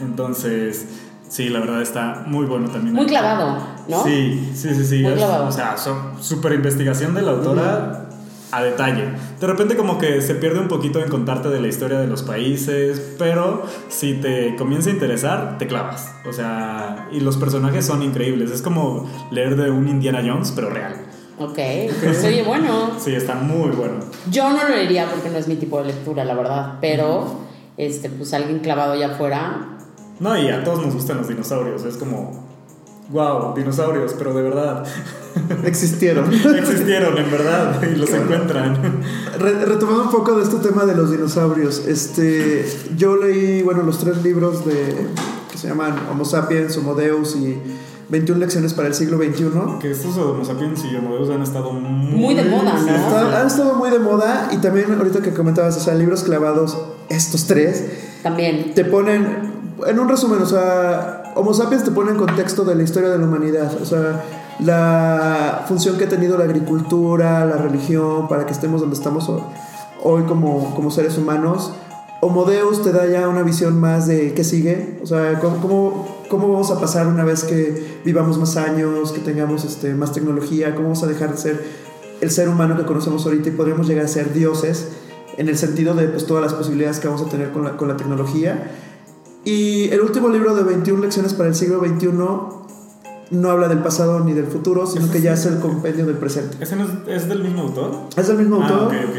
Entonces, 0.00 0.86
sí, 1.28 1.48
la 1.48 1.60
verdad 1.60 1.80
está 1.82 2.24
muy 2.26 2.46
bueno 2.46 2.68
también. 2.68 2.94
Muy 2.94 3.06
clavado, 3.06 3.58
¿no? 3.88 4.04
Sí, 4.04 4.50
sí, 4.54 4.74
sí, 4.74 4.84
sí. 4.84 5.02
Muy 5.02 5.12
es- 5.12 5.18
clavado. 5.18 5.46
o 5.46 5.52
sea, 5.52 5.76
son 5.76 5.96
súper 6.20 6.52
investigación 6.54 7.14
de 7.14 7.22
la 7.22 7.32
autora 7.32 8.00
a 8.52 8.62
detalle. 8.62 9.08
De 9.40 9.46
repente 9.48 9.76
como 9.76 9.98
que 9.98 10.20
se 10.20 10.36
pierde 10.36 10.60
un 10.60 10.68
poquito 10.68 11.00
en 11.00 11.08
contarte 11.08 11.48
de 11.48 11.60
la 11.60 11.66
historia 11.66 11.98
de 11.98 12.06
los 12.06 12.22
países, 12.22 13.02
pero 13.18 13.64
si 13.88 14.14
te 14.14 14.54
comienza 14.56 14.90
a 14.90 14.92
interesar, 14.92 15.58
te 15.58 15.66
clavas. 15.66 16.12
O 16.28 16.32
sea, 16.32 17.08
y 17.10 17.18
los 17.20 17.36
personajes 17.36 17.84
son 17.84 18.02
increíbles. 18.02 18.52
Es 18.52 18.62
como 18.62 19.10
leer 19.32 19.56
de 19.56 19.70
un 19.70 19.88
Indiana 19.88 20.22
Jones, 20.24 20.52
pero 20.54 20.70
real. 20.70 21.03
Ok. 21.38 21.56
Se 21.56 22.28
oye 22.28 22.42
bueno. 22.44 22.92
Sí, 22.98 23.14
está 23.14 23.34
muy 23.34 23.70
bueno. 23.70 23.94
Yo 24.30 24.50
no 24.50 24.62
lo 24.62 24.68
leería 24.68 25.08
porque 25.10 25.30
no 25.30 25.38
es 25.38 25.48
mi 25.48 25.56
tipo 25.56 25.78
de 25.80 25.86
lectura, 25.86 26.24
la 26.24 26.34
verdad. 26.34 26.74
Pero, 26.80 27.40
este, 27.76 28.08
pues 28.10 28.32
alguien 28.34 28.60
clavado 28.60 28.92
allá 28.92 29.12
afuera. 29.14 29.76
No, 30.20 30.38
y 30.38 30.48
a 30.48 30.62
todos 30.62 30.84
nos 30.84 30.94
gustan 30.94 31.16
los 31.18 31.28
dinosaurios. 31.28 31.84
Es 31.84 31.96
como, 31.96 32.46
wow, 33.10 33.52
dinosaurios, 33.54 34.14
pero 34.16 34.32
de 34.32 34.42
verdad. 34.42 34.84
Existieron. 35.64 36.32
Existieron, 36.56 37.18
en 37.18 37.30
verdad, 37.30 37.82
y 37.82 37.96
los 37.96 38.10
encuentran. 38.10 39.02
Re- 39.38 39.64
retomando 39.64 40.04
un 40.04 40.10
poco 40.10 40.36
de 40.36 40.44
este 40.44 40.56
tema 40.58 40.84
de 40.84 40.94
los 40.94 41.10
dinosaurios, 41.10 41.84
este, 41.88 42.64
yo 42.96 43.16
leí, 43.16 43.62
bueno, 43.62 43.82
los 43.82 43.98
tres 43.98 44.22
libros 44.22 44.64
de, 44.64 45.08
que 45.50 45.58
se 45.58 45.66
llaman 45.68 45.96
Homo 46.10 46.24
sapiens, 46.24 46.76
Homo 46.76 46.94
Deus 46.94 47.34
y 47.34 47.60
21 48.08 48.38
lecciones 48.40 48.74
para 48.74 48.88
el 48.88 48.94
siglo 48.94 49.16
XXI. 49.18 49.78
Que 49.80 49.90
estos 49.92 50.16
Homo 50.18 50.44
sapiens 50.44 50.84
y 50.84 50.94
Homo 50.96 51.14
Deus 51.16 51.30
han 51.30 51.42
estado 51.42 51.72
muy, 51.72 52.10
Muy 52.20 52.34
de 52.34 52.44
moda, 52.44 52.74
¿no? 52.78 52.94
Está- 52.94 53.40
han 53.40 53.46
estado 53.46 53.74
muy 53.74 53.90
de 53.90 53.98
moda 53.98 54.48
y 54.52 54.58
también 54.58 54.92
ahorita 54.92 55.20
que 55.22 55.32
comentabas, 55.32 55.76
o 55.76 55.80
sea, 55.80 55.94
libros 55.94 56.22
clavados, 56.22 56.76
estos 57.08 57.46
tres, 57.46 57.84
También. 58.22 58.74
te 58.74 58.84
ponen, 58.84 59.52
en 59.86 59.98
un 59.98 60.08
resumen, 60.08 60.42
o 60.42 60.46
sea, 60.46 61.22
Homo 61.36 61.52
sapiens 61.54 61.82
te 61.84 61.90
pone 61.90 62.12
en 62.12 62.16
contexto 62.16 62.64
de 62.64 62.74
la 62.76 62.82
historia 62.84 63.08
de 63.08 63.18
la 63.18 63.24
humanidad, 63.24 63.72
o 63.82 63.84
sea, 63.84 64.22
la 64.60 65.64
función 65.66 65.96
que 65.98 66.04
ha 66.04 66.08
tenido 66.08 66.38
la 66.38 66.44
agricultura, 66.44 67.44
la 67.44 67.56
religión, 67.56 68.28
para 68.28 68.46
que 68.46 68.52
estemos 68.52 68.80
donde 68.80 68.94
estamos 68.96 69.28
ho- 69.28 69.50
hoy 70.02 70.22
como, 70.24 70.74
como 70.74 70.90
seres 70.90 71.18
humanos. 71.18 71.72
Homo 72.20 72.44
Deus 72.44 72.82
te 72.82 72.92
da 72.92 73.06
ya 73.06 73.28
una 73.28 73.42
visión 73.42 73.78
más 73.80 74.06
de 74.06 74.32
qué 74.34 74.44
sigue, 74.44 74.98
o 75.02 75.06
sea, 75.06 75.38
cómo, 75.40 75.56
cómo, 75.60 76.13
cómo 76.28 76.48
vamos 76.50 76.70
a 76.70 76.80
pasar 76.80 77.06
una 77.06 77.24
vez 77.24 77.44
que 77.44 78.00
vivamos 78.04 78.38
más 78.38 78.56
años, 78.56 79.12
que 79.12 79.20
tengamos 79.20 79.64
este, 79.64 79.94
más 79.94 80.12
tecnología, 80.12 80.74
cómo 80.74 80.88
vamos 80.88 81.02
a 81.02 81.06
dejar 81.06 81.32
de 81.32 81.36
ser 81.38 81.64
el 82.20 82.30
ser 82.30 82.48
humano 82.48 82.76
que 82.76 82.84
conocemos 82.84 83.24
ahorita 83.26 83.48
y 83.48 83.52
podríamos 83.52 83.86
llegar 83.86 84.04
a 84.04 84.08
ser 84.08 84.32
dioses 84.32 84.88
en 85.36 85.48
el 85.48 85.58
sentido 85.58 85.94
de 85.94 86.08
pues, 86.08 86.26
todas 86.26 86.42
las 86.42 86.54
posibilidades 86.54 87.00
que 87.00 87.08
vamos 87.08 87.22
a 87.22 87.28
tener 87.28 87.50
con 87.52 87.64
la, 87.64 87.76
con 87.76 87.88
la 87.88 87.96
tecnología. 87.96 88.70
Y 89.44 89.88
el 89.90 90.00
último 90.00 90.28
libro 90.28 90.54
de 90.54 90.62
21 90.62 91.02
lecciones 91.02 91.34
para 91.34 91.48
el 91.48 91.54
siglo 91.54 91.80
XXI 91.80 92.08
no 93.30 93.50
habla 93.50 93.68
del 93.68 93.78
pasado 93.80 94.20
ni 94.20 94.32
del 94.32 94.46
futuro, 94.46 94.86
sino 94.86 95.10
que 95.10 95.20
ya 95.20 95.32
es 95.32 95.44
el 95.46 95.58
compendio 95.58 96.06
del 96.06 96.16
presente. 96.16 96.56
¿Ese 96.60 96.76
no 96.76 96.84
es, 96.84 97.22
es 97.22 97.28
del 97.28 97.42
mismo 97.42 97.62
autor? 97.62 97.90
Es 98.16 98.28
el 98.28 98.38
mismo 98.38 98.60
Ah, 98.62 98.68
autor. 98.68 98.86
ok, 98.88 98.94
ok. 99.10 99.16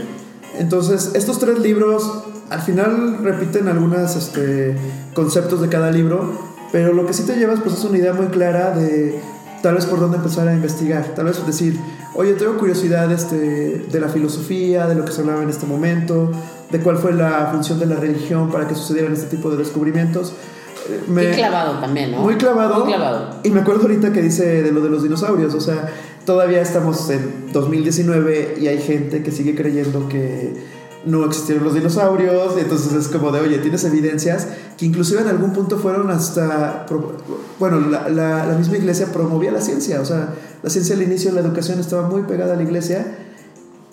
Entonces, 0.59 1.11
estos 1.15 1.37
tres 1.39 1.59
libros 1.59 2.23
al 2.49 2.61
final 2.61 3.17
repiten 3.23 3.67
algunos 3.67 4.15
este, 4.15 4.75
conceptos 5.13 5.59
de 5.61 5.67
cada 5.69 5.91
libro, 5.91 6.31
pero 6.75 6.91
lo 6.91 7.05
que 7.05 7.13
sí 7.13 7.23
te 7.23 7.37
llevas 7.37 7.61
pues 7.61 7.75
es 7.75 7.85
una 7.85 7.97
idea 7.97 8.11
muy 8.11 8.25
clara 8.25 8.71
de 8.71 9.17
tal 9.63 9.75
vez 9.75 9.85
por 9.85 9.97
dónde 9.97 10.17
empezar 10.17 10.45
a 10.49 10.53
investigar. 10.53 11.05
Tal 11.15 11.23
vez 11.23 11.45
decir, 11.47 11.79
oye, 12.15 12.33
tengo 12.33 12.57
curiosidad 12.57 13.09
este, 13.13 13.85
de 13.89 13.97
la 14.01 14.09
filosofía, 14.09 14.85
de 14.85 14.95
lo 14.95 15.05
que 15.05 15.13
se 15.13 15.21
hablaba 15.21 15.41
en 15.41 15.49
este 15.49 15.65
momento, 15.65 16.33
de 16.69 16.79
cuál 16.81 16.97
fue 16.97 17.13
la 17.13 17.47
función 17.53 17.79
de 17.79 17.85
la 17.85 17.95
religión 17.95 18.51
para 18.51 18.67
que 18.67 18.75
sucedieran 18.75 19.13
este 19.13 19.27
tipo 19.37 19.49
de 19.49 19.55
descubrimientos. 19.55 20.33
Eh, 20.89 20.99
Qué 21.15 21.31
clavado 21.37 21.79
también, 21.79 22.11
¿no? 22.11 22.17
Muy 22.17 22.35
clavado. 22.35 22.83
Muy 22.83 22.93
clavado. 22.93 23.35
Y 23.43 23.51
me 23.51 23.61
acuerdo 23.61 23.83
ahorita 23.83 24.11
que 24.11 24.21
dice 24.21 24.61
de 24.61 24.73
lo 24.73 24.81
de 24.81 24.89
los 24.89 25.01
dinosaurios, 25.01 25.55
o 25.55 25.61
sea, 25.61 25.87
todavía 26.25 26.59
estamos 26.59 27.09
en 27.09 27.53
2019 27.53 28.57
y 28.59 28.67
hay 28.67 28.81
gente 28.81 29.23
que 29.23 29.31
sigue 29.31 29.55
creyendo 29.55 30.09
que 30.09 30.51
no 31.05 31.25
existieron 31.25 31.63
los 31.63 31.73
dinosaurios, 31.73 32.57
entonces 32.57 32.93
es 32.93 33.07
como 33.07 33.31
de, 33.31 33.39
oye, 33.39 33.57
tienes 33.59 33.83
evidencias 33.83 34.47
que 34.77 34.85
inclusive 34.85 35.21
en 35.21 35.27
algún 35.27 35.53
punto 35.53 35.77
fueron 35.77 36.09
hasta, 36.09 36.85
bueno, 37.59 37.79
la, 37.79 38.09
la, 38.09 38.55
misma 38.57 38.77
iglesia 38.77 39.07
promovía 39.11 39.51
la 39.51 39.61
ciencia, 39.61 40.01
o 40.01 40.05
sea, 40.05 40.33
la 40.63 40.69
ciencia 40.69 40.95
al 40.95 41.03
inicio 41.03 41.31
de 41.31 41.41
la 41.41 41.47
educación 41.47 41.79
estaba 41.79 42.07
muy 42.07 42.23
pegada 42.23 42.53
a 42.53 42.57
la 42.57 42.63
iglesia. 42.63 43.19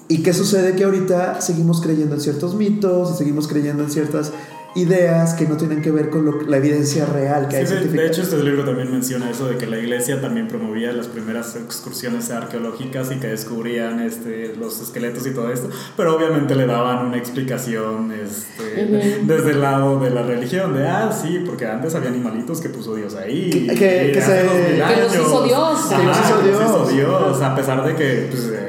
¿Y 0.09 0.23
qué 0.23 0.35
sucede? 0.35 0.75
Que 0.75 0.85
ahorita 0.85 1.41
seguimos 1.41 1.81
creyendo 1.81 2.15
en 2.15 2.21
ciertos 2.21 2.55
mitos 2.55 3.17
seguimos 3.17 3.49
creyendo 3.49 3.83
en 3.83 3.91
ciertas 3.91 4.33
ideas 4.75 5.35
que 5.35 5.47
no 5.47 5.57
tienen 5.57 5.83
que 5.83 5.91
ver 5.91 6.11
con 6.11 6.51
la 6.51 6.57
evidencia 6.57 7.05
real 7.07 7.49
que 7.49 7.57
hay 7.57 7.65
de, 7.65 7.81
de, 7.89 8.07
hecho, 8.07 8.23
este 8.23 8.43
libro 8.43 8.65
también 8.65 8.91
menciona 8.91 9.31
eso 9.31 9.47
de 9.47 9.57
que 9.57 9.67
la 9.67 9.79
iglesia 9.79 10.21
también 10.21 10.49
promovía 10.49 10.93
las 10.93 11.09
primeras 11.09 11.57
excursiones 11.57 12.31
arqueológicas 12.31 13.11
y 13.13 13.17
que 13.17 13.29
descubrían 13.29 14.01
este, 14.01 14.55
los 14.57 14.81
esqueletos 14.81 15.27
y 15.27 15.31
todo 15.33 15.53
esto, 15.53 15.69
pero 15.97 16.17
obviamente 16.17 16.55
le 16.55 16.67
daban 16.67 17.07
una 17.07 17.19
explicación 17.19 18.13
este, 18.13 19.21
desde 19.25 19.51
el 19.51 19.61
lado 19.61 20.01
de 20.01 20.11
la 20.11 20.23
religión, 20.23 20.75
de, 20.75 20.87
ah, 20.89 21.13
sí, 21.13 21.43
porque 21.45 21.67
antes 21.67 21.95
había 21.95 22.09
animalitos 22.09 22.61
que 22.61 22.69
puso 22.69 22.95
Dios 22.95 23.15
ahí. 23.15 23.51
Que, 23.51 24.13
que, 24.13 24.23
se, 24.23 24.45
los 24.45 25.15
hizo 25.15 25.45
Dios. 25.45 25.81
que 25.89 26.03
los 26.03 26.19
hizo 26.19 26.43
Dios. 26.43 26.61
Los 26.61 26.71
hizo 26.71 26.87
Dios, 26.89 27.43
a 27.43 27.55
pesar 27.55 27.85
de 27.85 27.95
que... 27.95 28.29
Pues, 28.31 28.62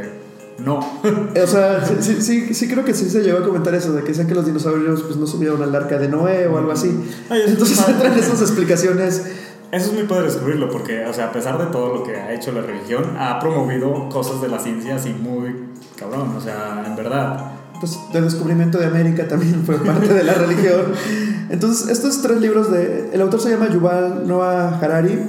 no. 0.64 0.80
o 1.44 1.48
sea, 1.48 1.86
sí, 2.00 2.22
sí, 2.22 2.54
sí, 2.54 2.68
creo 2.68 2.86
que 2.86 2.94
sí 2.94 3.10
se 3.10 3.22
llegó 3.22 3.40
a 3.40 3.44
comentar 3.44 3.74
eso, 3.76 3.94
de 3.94 4.02
que 4.02 4.10
dicen 4.10 4.28
que 4.28 4.36
los 4.36 4.46
dinosaurios 4.46 5.02
pues, 5.04 5.18
no 5.18 5.28
subieron 5.28 5.62
al 5.62 5.76
arca 5.76 5.98
de 5.98 6.08
Noé 6.08 6.48
o 6.48 6.58
algo 6.58 6.72
así. 6.72 6.90
Entonces 7.30 7.88
entran 7.88 8.14
esas 8.18 8.42
explicaciones. 8.42 9.24
Eso 9.72 9.88
es 9.88 9.94
muy 9.94 10.04
padre 10.04 10.26
descubrirlo, 10.26 10.70
porque, 10.70 11.04
o 11.06 11.14
sea, 11.14 11.26
a 11.26 11.32
pesar 11.32 11.58
de 11.58 11.66
todo 11.66 11.96
lo 11.96 12.04
que 12.04 12.16
ha 12.16 12.32
hecho 12.32 12.52
la 12.52 12.62
religión, 12.62 13.18
ha 13.18 13.40
promovido 13.40 14.08
cosas 14.08 14.40
de 14.40 14.48
la 14.48 14.60
ciencia 14.60 14.96
así 14.96 15.10
muy 15.10 15.56
cabrón, 15.98 16.36
o 16.38 16.42
sea, 16.42 16.84
en 16.86 16.96
verdad. 16.96 17.54
Pues 17.80 18.00
el 18.14 18.24
descubrimiento 18.24 18.78
de 18.78 18.86
América 18.86 19.28
también 19.28 19.64
fue 19.66 19.76
parte 19.78 20.14
de 20.14 20.24
la 20.24 20.34
religión. 20.36 20.94
Entonces, 21.50 21.90
estos 21.90 22.22
tres 22.22 22.40
libros 22.40 22.72
de... 22.72 23.10
El 23.14 23.22
autor 23.22 23.42
se 23.42 23.50
llama 23.50 23.68
Yuval 23.70 24.28
Noah 24.28 24.80
Harari. 24.80 25.20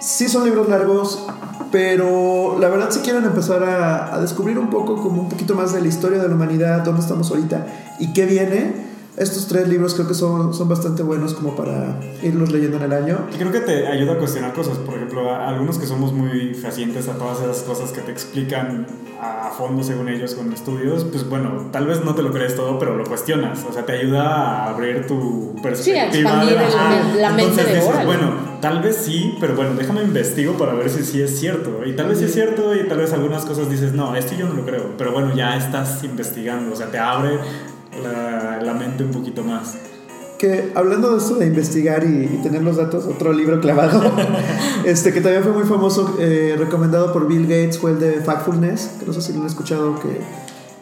Sí 0.00 0.28
son 0.28 0.44
libros 0.44 0.68
largos, 0.68 1.26
pero 1.72 2.58
la 2.60 2.68
verdad 2.68 2.90
si 2.90 3.00
quieren 3.00 3.24
empezar 3.24 3.62
a, 3.64 4.20
descubrir 4.20 4.58
un 4.58 4.70
poco 4.70 4.96
como 4.96 5.22
un 5.22 5.28
poquito 5.28 5.54
más 5.54 5.72
de 5.72 5.80
la 5.80 5.88
historia 5.88 6.18
de 6.18 6.28
la 6.28 6.34
humanidad, 6.34 6.82
dónde 6.82 7.00
estamos 7.00 7.30
ahorita 7.30 7.66
y 7.98 8.12
qué 8.12 8.26
viene, 8.26 8.95
estos 9.16 9.46
tres 9.46 9.66
libros 9.68 9.94
creo 9.94 10.06
que 10.06 10.14
son, 10.14 10.52
son 10.52 10.68
bastante 10.68 11.02
buenos 11.02 11.32
como 11.32 11.56
para 11.56 11.98
irlos 12.22 12.52
leyendo 12.52 12.76
en 12.76 12.82
el 12.82 12.92
año. 12.92 13.18
Y 13.32 13.36
creo 13.36 13.50
que 13.50 13.60
te 13.60 13.86
ayuda 13.86 14.14
a 14.14 14.18
cuestionar 14.18 14.52
cosas. 14.52 14.76
Por 14.78 14.94
ejemplo, 14.94 15.34
algunos 15.34 15.78
que 15.78 15.86
somos 15.86 16.12
muy 16.12 16.54
fehacientes 16.54 17.08
a 17.08 17.14
todas 17.14 17.40
esas 17.40 17.62
cosas 17.62 17.92
que 17.92 18.02
te 18.02 18.12
explican 18.12 18.86
a 19.20 19.50
fondo 19.56 19.82
según 19.82 20.10
ellos 20.10 20.34
con 20.34 20.52
estudios, 20.52 21.04
pues 21.04 21.26
bueno, 21.28 21.68
tal 21.72 21.86
vez 21.86 22.04
no 22.04 22.14
te 22.14 22.22
lo 22.22 22.30
crees 22.30 22.54
todo, 22.54 22.78
pero 22.78 22.94
lo 22.94 23.04
cuestionas. 23.04 23.64
O 23.68 23.72
sea, 23.72 23.86
te 23.86 23.92
ayuda 23.92 24.24
a 24.24 24.70
abrir 24.70 25.06
tu 25.06 25.56
perspectiva. 25.62 26.12
Sí, 26.12 26.18
a 26.18 26.20
expandir 26.20 26.58
de, 26.58 27.20
la, 27.20 27.30
mente 27.30 27.64
de 27.64 27.74
dices, 27.74 28.04
Bueno, 28.04 28.34
tal 28.60 28.82
vez 28.82 28.96
sí, 28.96 29.34
pero 29.40 29.54
bueno, 29.54 29.72
déjame 29.74 30.02
investigo 30.02 30.58
para 30.58 30.74
ver 30.74 30.90
si 30.90 31.02
sí 31.02 31.22
es 31.22 31.38
cierto. 31.40 31.80
Y 31.86 31.96
tal 31.96 32.08
vez 32.08 32.18
sí 32.18 32.24
es 32.24 32.34
cierto 32.34 32.74
y 32.74 32.86
tal 32.86 32.98
vez 32.98 33.14
algunas 33.14 33.46
cosas 33.46 33.70
dices, 33.70 33.94
no, 33.94 34.14
esto 34.14 34.34
yo 34.34 34.46
no 34.46 34.52
lo 34.52 34.66
creo. 34.66 34.92
Pero 34.98 35.12
bueno, 35.12 35.34
ya 35.34 35.56
estás 35.56 36.04
investigando. 36.04 36.74
O 36.74 36.76
sea, 36.76 36.90
te 36.90 36.98
abre 36.98 37.38
la, 38.02 38.60
la, 38.62 38.74
mente 38.74 39.04
un 39.04 39.10
poquito 39.10 39.42
más. 39.42 39.74
Que 40.38 40.72
hablando 40.74 41.12
de 41.12 41.18
esto 41.18 41.36
de 41.36 41.46
investigar 41.46 42.04
y, 42.04 42.40
tener 42.42 42.62
los 42.62 42.76
datos, 42.76 43.06
otro 43.06 43.32
libro 43.32 43.60
clavado, 43.60 44.12
este 44.84 45.12
que 45.12 45.20
también 45.20 45.42
fue 45.42 45.52
muy 45.52 45.64
famoso, 45.64 46.16
eh, 46.18 46.56
recomendado 46.58 47.12
por 47.12 47.26
Bill 47.26 47.42
Gates, 47.42 47.78
fue 47.78 47.92
el 47.92 48.00
de 48.00 48.20
Factfulness, 48.20 48.96
que 49.00 49.06
no 49.06 49.12
sé 49.12 49.22
si 49.22 49.32
lo 49.32 49.40
han 49.40 49.46
escuchado, 49.46 49.98
que 50.00 50.20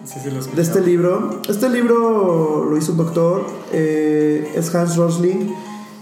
sí, 0.05 0.19
sí, 0.23 0.31
de 0.55 0.63
este 0.63 0.81
libro. 0.81 1.41
Este 1.49 1.71
libro 1.71 2.65
lo 2.69 2.77
hizo 2.77 2.93
un 2.93 2.99
doctor, 2.99 3.47
eh, 3.73 4.53
es 4.57 4.75
Hans 4.75 4.97
Rosling, 4.97 5.55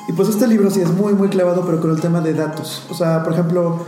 y 0.08 0.12
pues 0.12 0.28
este 0.28 0.46
libro 0.46 0.70
sí 0.70 0.80
es 0.80 0.90
muy, 0.90 1.12
muy 1.12 1.28
clavado, 1.28 1.64
pero 1.66 1.80
con 1.80 1.90
el 1.90 2.00
tema 2.00 2.20
de 2.20 2.32
datos. 2.32 2.86
O 2.90 2.94
sea, 2.94 3.22
por 3.22 3.34
ejemplo, 3.34 3.84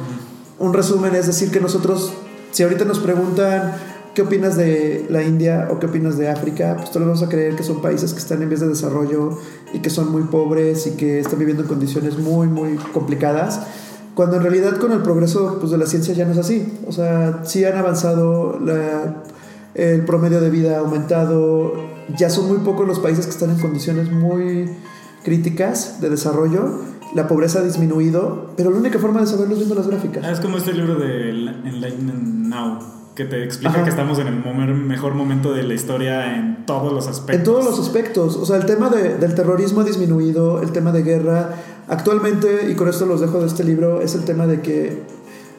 un 0.58 0.72
resumen 0.72 1.14
es 1.14 1.26
decir 1.26 1.50
que 1.50 1.60
nosotros, 1.60 2.12
si 2.52 2.62
ahorita 2.62 2.84
nos 2.84 3.00
preguntan 3.00 3.74
¿qué 4.14 4.22
opinas 4.22 4.56
de 4.56 5.06
la 5.10 5.22
India 5.22 5.68
o 5.70 5.78
qué 5.78 5.86
opinas 5.86 6.16
de 6.16 6.28
África? 6.28 6.76
Pues 6.76 6.90
todos 6.90 7.06
vamos 7.06 7.22
a 7.22 7.28
creer 7.28 7.56
que 7.56 7.62
son 7.64 7.82
países 7.82 8.12
que 8.12 8.20
están 8.20 8.42
en 8.42 8.48
vías 8.48 8.60
de 8.60 8.68
desarrollo 8.68 9.38
y 9.72 9.80
que 9.80 9.90
son 9.90 10.12
muy 10.12 10.22
pobres 10.22 10.86
y 10.86 10.92
que 10.92 11.18
están 11.18 11.38
viviendo 11.38 11.62
en 11.62 11.68
condiciones 11.68 12.18
muy, 12.18 12.46
muy 12.46 12.76
complicadas. 12.92 13.60
Cuando 14.14 14.36
en 14.36 14.42
realidad 14.42 14.78
con 14.78 14.92
el 14.92 15.02
progreso 15.02 15.58
pues, 15.58 15.72
de 15.72 15.78
la 15.78 15.86
ciencia 15.86 16.14
ya 16.14 16.24
no 16.24 16.32
es 16.32 16.38
así. 16.38 16.72
O 16.86 16.92
sea, 16.92 17.40
sí 17.44 17.64
han 17.64 17.76
avanzado, 17.76 18.58
la, 18.60 19.24
el 19.74 20.04
promedio 20.04 20.40
de 20.40 20.50
vida 20.50 20.76
ha 20.76 20.80
aumentado, 20.80 21.74
ya 22.16 22.30
son 22.30 22.46
muy 22.46 22.58
pocos 22.58 22.86
los 22.86 23.00
países 23.00 23.26
que 23.26 23.32
están 23.32 23.50
en 23.50 23.58
condiciones 23.58 24.10
muy 24.10 24.70
críticas 25.24 26.00
de 26.00 26.10
desarrollo 26.10 26.94
la 27.14 27.28
pobreza 27.28 27.60
ha 27.60 27.62
disminuido, 27.62 28.50
pero 28.56 28.72
la 28.72 28.78
única 28.78 28.98
forma 28.98 29.20
de 29.20 29.28
saberlo 29.28 29.52
es 29.52 29.60
viendo 29.60 29.76
las 29.76 29.86
gráficas. 29.86 30.24
Ah, 30.24 30.32
es 30.32 30.40
como 30.40 30.58
este 30.58 30.72
libro 30.72 30.96
de 30.96 31.30
Enlightenment 31.30 32.48
Now 32.48 33.03
que 33.14 33.24
te 33.24 33.44
explica 33.44 33.84
que 33.84 33.90
estamos 33.90 34.18
en 34.18 34.26
el 34.26 34.74
mejor 34.74 35.14
momento 35.14 35.52
de 35.52 35.62
la 35.62 35.74
historia 35.74 36.34
en 36.34 36.66
todos 36.66 36.92
los 36.92 37.06
aspectos. 37.06 37.36
En 37.36 37.44
todos 37.44 37.64
los 37.64 37.78
aspectos. 37.78 38.36
O 38.36 38.44
sea, 38.44 38.56
el 38.56 38.66
tema 38.66 38.88
de, 38.88 39.16
del 39.16 39.34
terrorismo 39.34 39.82
ha 39.82 39.84
disminuido, 39.84 40.60
el 40.60 40.72
tema 40.72 40.90
de 40.90 41.02
guerra. 41.02 41.50
Actualmente, 41.86 42.70
y 42.70 42.74
con 42.74 42.88
esto 42.88 43.06
los 43.06 43.20
dejo 43.20 43.40
de 43.40 43.46
este 43.46 43.62
libro, 43.62 44.00
es 44.00 44.14
el 44.14 44.24
tema 44.24 44.46
de 44.46 44.60
que 44.62 45.02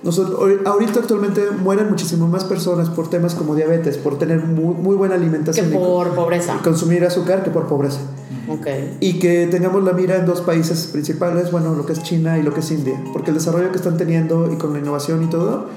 nosotros, 0.03 0.39
ahorita 0.65 0.99
actualmente 0.99 1.49
mueren 1.51 1.89
muchísimo 1.89 2.27
más 2.27 2.43
personas 2.43 2.89
por 2.89 3.09
temas 3.09 3.33
como 3.33 3.55
diabetes, 3.55 3.97
por 3.97 4.19
tener 4.19 4.43
muy, 4.43 4.75
muy 4.75 4.95
buena 4.95 5.15
alimentación. 5.15 5.69
Que 5.69 5.75
por 5.75 6.13
pobreza. 6.13 6.57
Y 6.59 6.63
consumir 6.63 7.05
azúcar 7.05 7.43
que 7.43 7.51
por 7.51 7.67
pobreza. 7.67 8.01
Okay. 8.47 8.97
Y 8.99 9.17
que 9.17 9.47
tengamos 9.47 9.83
la 9.83 9.93
mira 9.93 10.17
en 10.17 10.25
dos 10.25 10.41
países 10.41 10.87
principales, 10.87 11.51
bueno, 11.51 11.73
lo 11.73 11.85
que 11.85 11.93
es 11.93 12.03
China 12.03 12.37
y 12.37 12.43
lo 12.43 12.53
que 12.53 12.59
es 12.59 12.69
India. 12.69 13.01
Porque 13.13 13.31
el 13.31 13.37
desarrollo 13.37 13.71
que 13.71 13.77
están 13.77 13.97
teniendo 13.97 14.51
y 14.51 14.57
con 14.57 14.73
la 14.73 14.79
innovación 14.79 15.23
y 15.23 15.27
todo, 15.27 15.69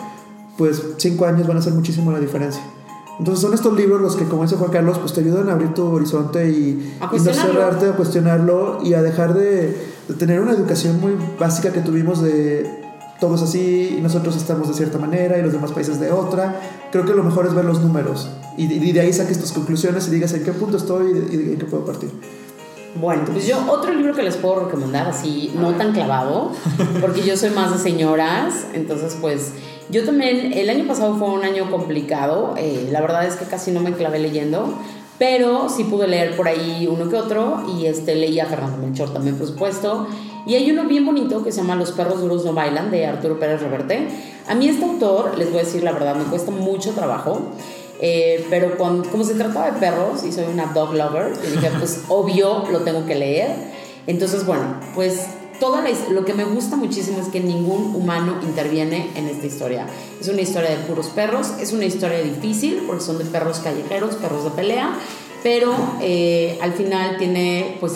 pues 0.59 0.83
cinco 0.99 1.25
años 1.25 1.47
van 1.47 1.57
a 1.57 1.61
hacer 1.61 1.73
muchísimo 1.73 2.12
la 2.12 2.18
diferencia. 2.18 2.61
Entonces 3.18 3.42
son 3.42 3.55
estos 3.55 3.75
libros 3.75 4.01
los 4.01 4.16
que, 4.16 4.25
como 4.25 4.42
dice 4.42 4.57
Juan 4.57 4.71
Carlos, 4.71 4.99
pues 4.99 5.12
te 5.12 5.21
ayudan 5.21 5.49
a 5.49 5.53
abrir 5.53 5.73
tu 5.73 5.85
horizonte 5.87 6.51
y, 6.51 6.97
a 7.01 7.09
y 7.14 7.18
no 7.18 7.33
cerrarte, 7.33 7.87
a 7.87 7.92
cuestionarlo 7.92 8.81
y 8.85 8.94
a 8.94 9.03
dejar 9.03 9.35
de, 9.35 9.77
de, 10.07 10.14
tener 10.14 10.40
una 10.40 10.53
educación 10.53 11.01
muy 11.01 11.16
básica 11.38 11.73
que 11.73 11.81
tuvimos 11.81 12.23
de 12.23 12.68
todos 13.18 13.42
así 13.42 13.97
y 13.99 14.01
nosotros 14.01 14.37
estamos 14.37 14.68
de 14.68 14.75
cierta 14.75 14.99
manera 14.99 15.38
y 15.38 15.42
los 15.42 15.53
demás 15.53 15.73
países 15.73 15.99
de 15.99 16.12
otra. 16.12 16.61
Creo 16.92 17.05
que 17.05 17.14
lo 17.14 17.25
mejor 17.25 17.47
es 17.47 17.55
ver 17.55 17.64
los 17.64 17.81
números 17.81 18.29
y, 18.57 18.73
y 18.73 18.92
de 18.92 19.01
ahí 19.01 19.12
saques 19.12 19.40
tus 19.40 19.53
conclusiones 19.53 20.07
y 20.09 20.11
digas 20.12 20.33
en 20.35 20.44
qué 20.44 20.53
punto 20.53 20.77
estoy 20.77 21.11
y, 21.11 21.35
y 21.35 21.53
en 21.53 21.59
qué 21.59 21.64
puedo 21.64 21.85
partir. 21.85 22.11
Bueno, 22.94 23.23
pues 23.33 23.47
yo 23.47 23.59
otro 23.68 23.92
libro 23.92 24.14
que 24.14 24.23
les 24.23 24.37
puedo 24.37 24.64
recomendar 24.64 25.09
así, 25.09 25.53
no 25.57 25.75
tan 25.75 25.92
clavado, 25.92 26.53
porque 27.01 27.23
yo 27.23 27.37
soy 27.37 27.51
más 27.51 27.73
de 27.73 27.79
señoras, 27.79 28.66
entonces 28.73 29.16
pues 29.21 29.53
yo 29.90 30.05
también, 30.05 30.53
el 30.53 30.68
año 30.70 30.87
pasado 30.87 31.16
fue 31.16 31.29
un 31.29 31.44
año 31.44 31.70
complicado, 31.70 32.55
eh, 32.59 32.88
la 32.90 33.01
verdad 33.01 33.27
es 33.27 33.37
que 33.37 33.46
casi 33.46 33.70
no 33.70 33.81
me 33.81 33.92
clavé 33.92 34.18
leyendo, 34.18 34.74
pero 35.18 35.68
sí 35.68 35.85
pude 35.85 36.07
leer 36.07 36.37
por 36.37 36.46
ahí 36.46 36.88
uno 36.90 37.11
que 37.11 37.16
otro 37.16 37.64
y 37.77 37.87
este, 37.87 38.14
leí 38.14 38.38
a 38.38 38.46
Fernando 38.46 38.77
Melchor 38.79 39.12
también, 39.12 39.37
por 39.37 39.46
supuesto. 39.46 40.07
Y 40.46 40.55
hay 40.55 40.70
uno 40.70 40.85
bien 40.85 41.05
bonito 41.05 41.42
que 41.42 41.53
se 41.53 41.59
llama 41.59 41.74
Los 41.74 41.92
perros 41.92 42.20
duros 42.20 42.44
no 42.44 42.53
bailan, 42.53 42.90
de 42.90 43.07
Arturo 43.07 43.38
Pérez 43.38 43.61
Reverte. 43.61 44.09
A 44.46 44.55
mí 44.55 44.68
este 44.68 44.85
autor, 44.85 45.37
les 45.37 45.51
voy 45.51 45.61
a 45.61 45.64
decir 45.64 45.83
la 45.83 45.92
verdad, 45.92 46.14
me 46.14 46.24
cuesta 46.24 46.51
mucho 46.51 46.92
trabajo. 46.92 47.40
Eh, 48.01 48.46
pero 48.48 48.79
cuando, 48.79 49.09
como 49.11 49.24
se 49.24 49.35
trataba 49.35 49.70
de 49.70 49.81
perros 49.81 50.24
y 50.24 50.31
soy 50.31 50.44
una 50.44 50.66
dog 50.66 50.94
lover, 50.94 51.37
dije, 51.40 51.70
pues 51.79 52.03
obvio 52.09 52.64
lo 52.70 52.81
tengo 52.81 53.05
que 53.07 53.16
leer. 53.16 53.51
Entonces, 54.07 54.46
bueno, 54.46 54.81
pues 54.94 55.27
toda 55.61 55.85
lo 56.11 56.25
que 56.25 56.35
me 56.35 56.44
gusta 56.44 56.77
muchísimo 56.77 57.18
es 57.21 57.29
que 57.29 57.40
ningún 57.40 57.94
humano 57.94 58.37
interviene 58.42 59.11
en 59.14 59.29
esta 59.29 59.47
historia. 59.47 59.87
Es 60.21 60.29
una 60.29 60.40
historia 60.40 60.71
de 60.71 60.77
puros 60.77 61.09
perros, 61.09 61.53
es 61.61 61.73
una 61.73 61.85
historia 61.85 62.21
difícil 62.23 62.85
porque 62.87 63.05
son 63.05 63.18
de 63.18 63.25
perros 63.25 63.59
callejeros, 63.59 64.16
perros 64.16 64.44
de 64.44 64.51
pelea, 64.51 64.94
pero 65.42 65.75
eh, 66.01 66.59
al 66.61 66.73
final 66.73 67.16
tiene, 67.18 67.77
pues, 67.81 67.94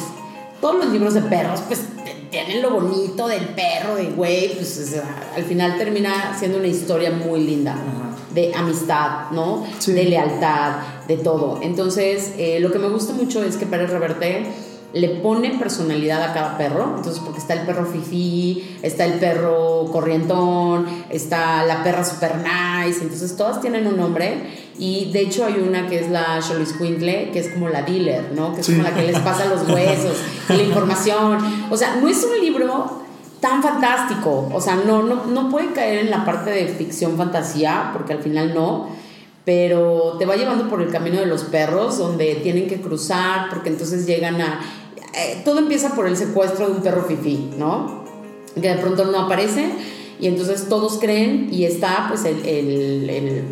todos 0.61 0.77
los 0.77 0.93
libros 0.93 1.15
de 1.15 1.23
perros, 1.23 1.61
pues, 1.67 1.81
tienen 2.31 2.63
lo 2.63 2.71
bonito 2.71 3.29
del 3.29 3.45
perro, 3.51 3.97
de 3.97 4.07
güey, 4.07 4.55
pues, 4.57 4.97
al 5.37 5.45
final 5.45 5.77
termina 5.77 6.37
siendo 6.39 6.59
una 6.59 6.69
historia 6.69 7.11
muy 7.11 7.41
linda. 7.41 7.77
De 8.33 8.51
amistad, 8.55 9.31
¿no? 9.33 9.67
De 9.87 10.05
lealtad, 10.05 10.77
de 11.07 11.19
todo. 11.19 11.61
Entonces, 11.61 12.33
eh, 12.39 12.61
lo 12.61 12.73
que 12.73 12.79
me 12.79 12.89
gusta 12.89 13.13
mucho 13.13 13.45
es 13.45 13.59
que 13.59 13.67
Pérez 13.67 13.91
Reverte 13.91 14.47
le 14.93 15.09
pone 15.09 15.51
personalidad 15.59 16.23
a 16.23 16.33
cada 16.33 16.59
perro. 16.59 16.95
Entonces, 16.97 17.23
porque 17.25 17.39
está 17.39 17.55
el 17.55 17.67
perro 17.67 17.87
fifi, 17.87 18.79
está 18.83 19.05
el 19.05 19.15
perro 19.15 19.87
corrientón, 19.91 20.87
está 21.11 21.65
la 21.65 21.83
perra 21.83 22.05
super 22.05 22.37
nice. 22.37 23.03
Entonces, 23.03 23.37
todas 23.37 23.61
tienen 23.61 23.87
un 23.87 23.97
nombre. 23.97 24.63
Y 24.79 25.11
de 25.13 25.21
hecho, 25.21 25.45
hay 25.45 25.55
una 25.67 25.89
que 25.89 26.01
es 26.01 26.11
la 26.11 26.41
Quintle, 26.79 27.31
que 27.33 27.39
es 27.39 27.49
como 27.49 27.69
la 27.69 27.83
dealer, 27.83 28.33
¿no? 28.35 28.55
Que 28.55 28.61
es 28.61 28.67
como 28.67 28.83
la 28.83 28.95
que 28.95 29.03
les 29.03 29.19
pasa 29.21 29.47
los 29.47 29.69
huesos 29.69 30.17
y 30.49 30.53
la 30.57 30.63
información. 30.63 31.39
O 31.71 31.77
sea, 31.77 31.97
no 31.97 32.09
es 32.09 32.25
un 32.25 32.41
libro 32.41 33.03
tan 33.41 33.63
fantástico. 33.63 34.49
O 34.53 34.61
sea, 34.61 34.77
no, 34.77 35.03
no, 35.03 35.27
no 35.27 35.51
puede 35.51 35.73
caer 35.73 35.99
en 35.99 36.11
la 36.11 36.25
parte 36.25 36.51
de 36.51 36.67
ficción 36.69 37.17
fantasía, 37.17 37.91
porque 37.93 38.13
al 38.13 38.21
final 38.21 38.55
no 38.55 39.03
pero 39.45 40.17
te 40.19 40.25
va 40.25 40.37
llevando 40.37 40.69
por 40.69 40.81
el 40.83 40.91
camino 40.91 41.19
de 41.19 41.27
los 41.27 41.45
perros, 41.45 41.99
donde 41.99 42.37
tienen 42.37 42.69
que 42.69 42.81
cruzar, 42.81 43.49
porque 43.51 43.71
entonces 43.71 44.07
llegan 44.07 44.41
a... 44.41 44.61
eh, 45.15 45.43
todo 45.45 45.59
empieza 45.59 45.91
por 45.95 46.07
el 46.07 46.17
secuestro 46.17 46.67
de 46.67 46.73
un 46.73 46.83
perro 46.83 47.05
fifí, 47.05 47.51
¿no? 47.59 48.05
Que 48.55 48.69
de 48.69 48.77
pronto 48.77 49.05
no 49.05 49.21
aparece 49.21 49.71
y 50.21 50.27
entonces 50.27 50.69
todos 50.69 50.99
creen 50.99 51.49
y 51.53 51.65
está 51.65 52.07
pues 52.09 52.25
el, 52.25 52.45
el, 52.47 53.11
el 53.11 53.45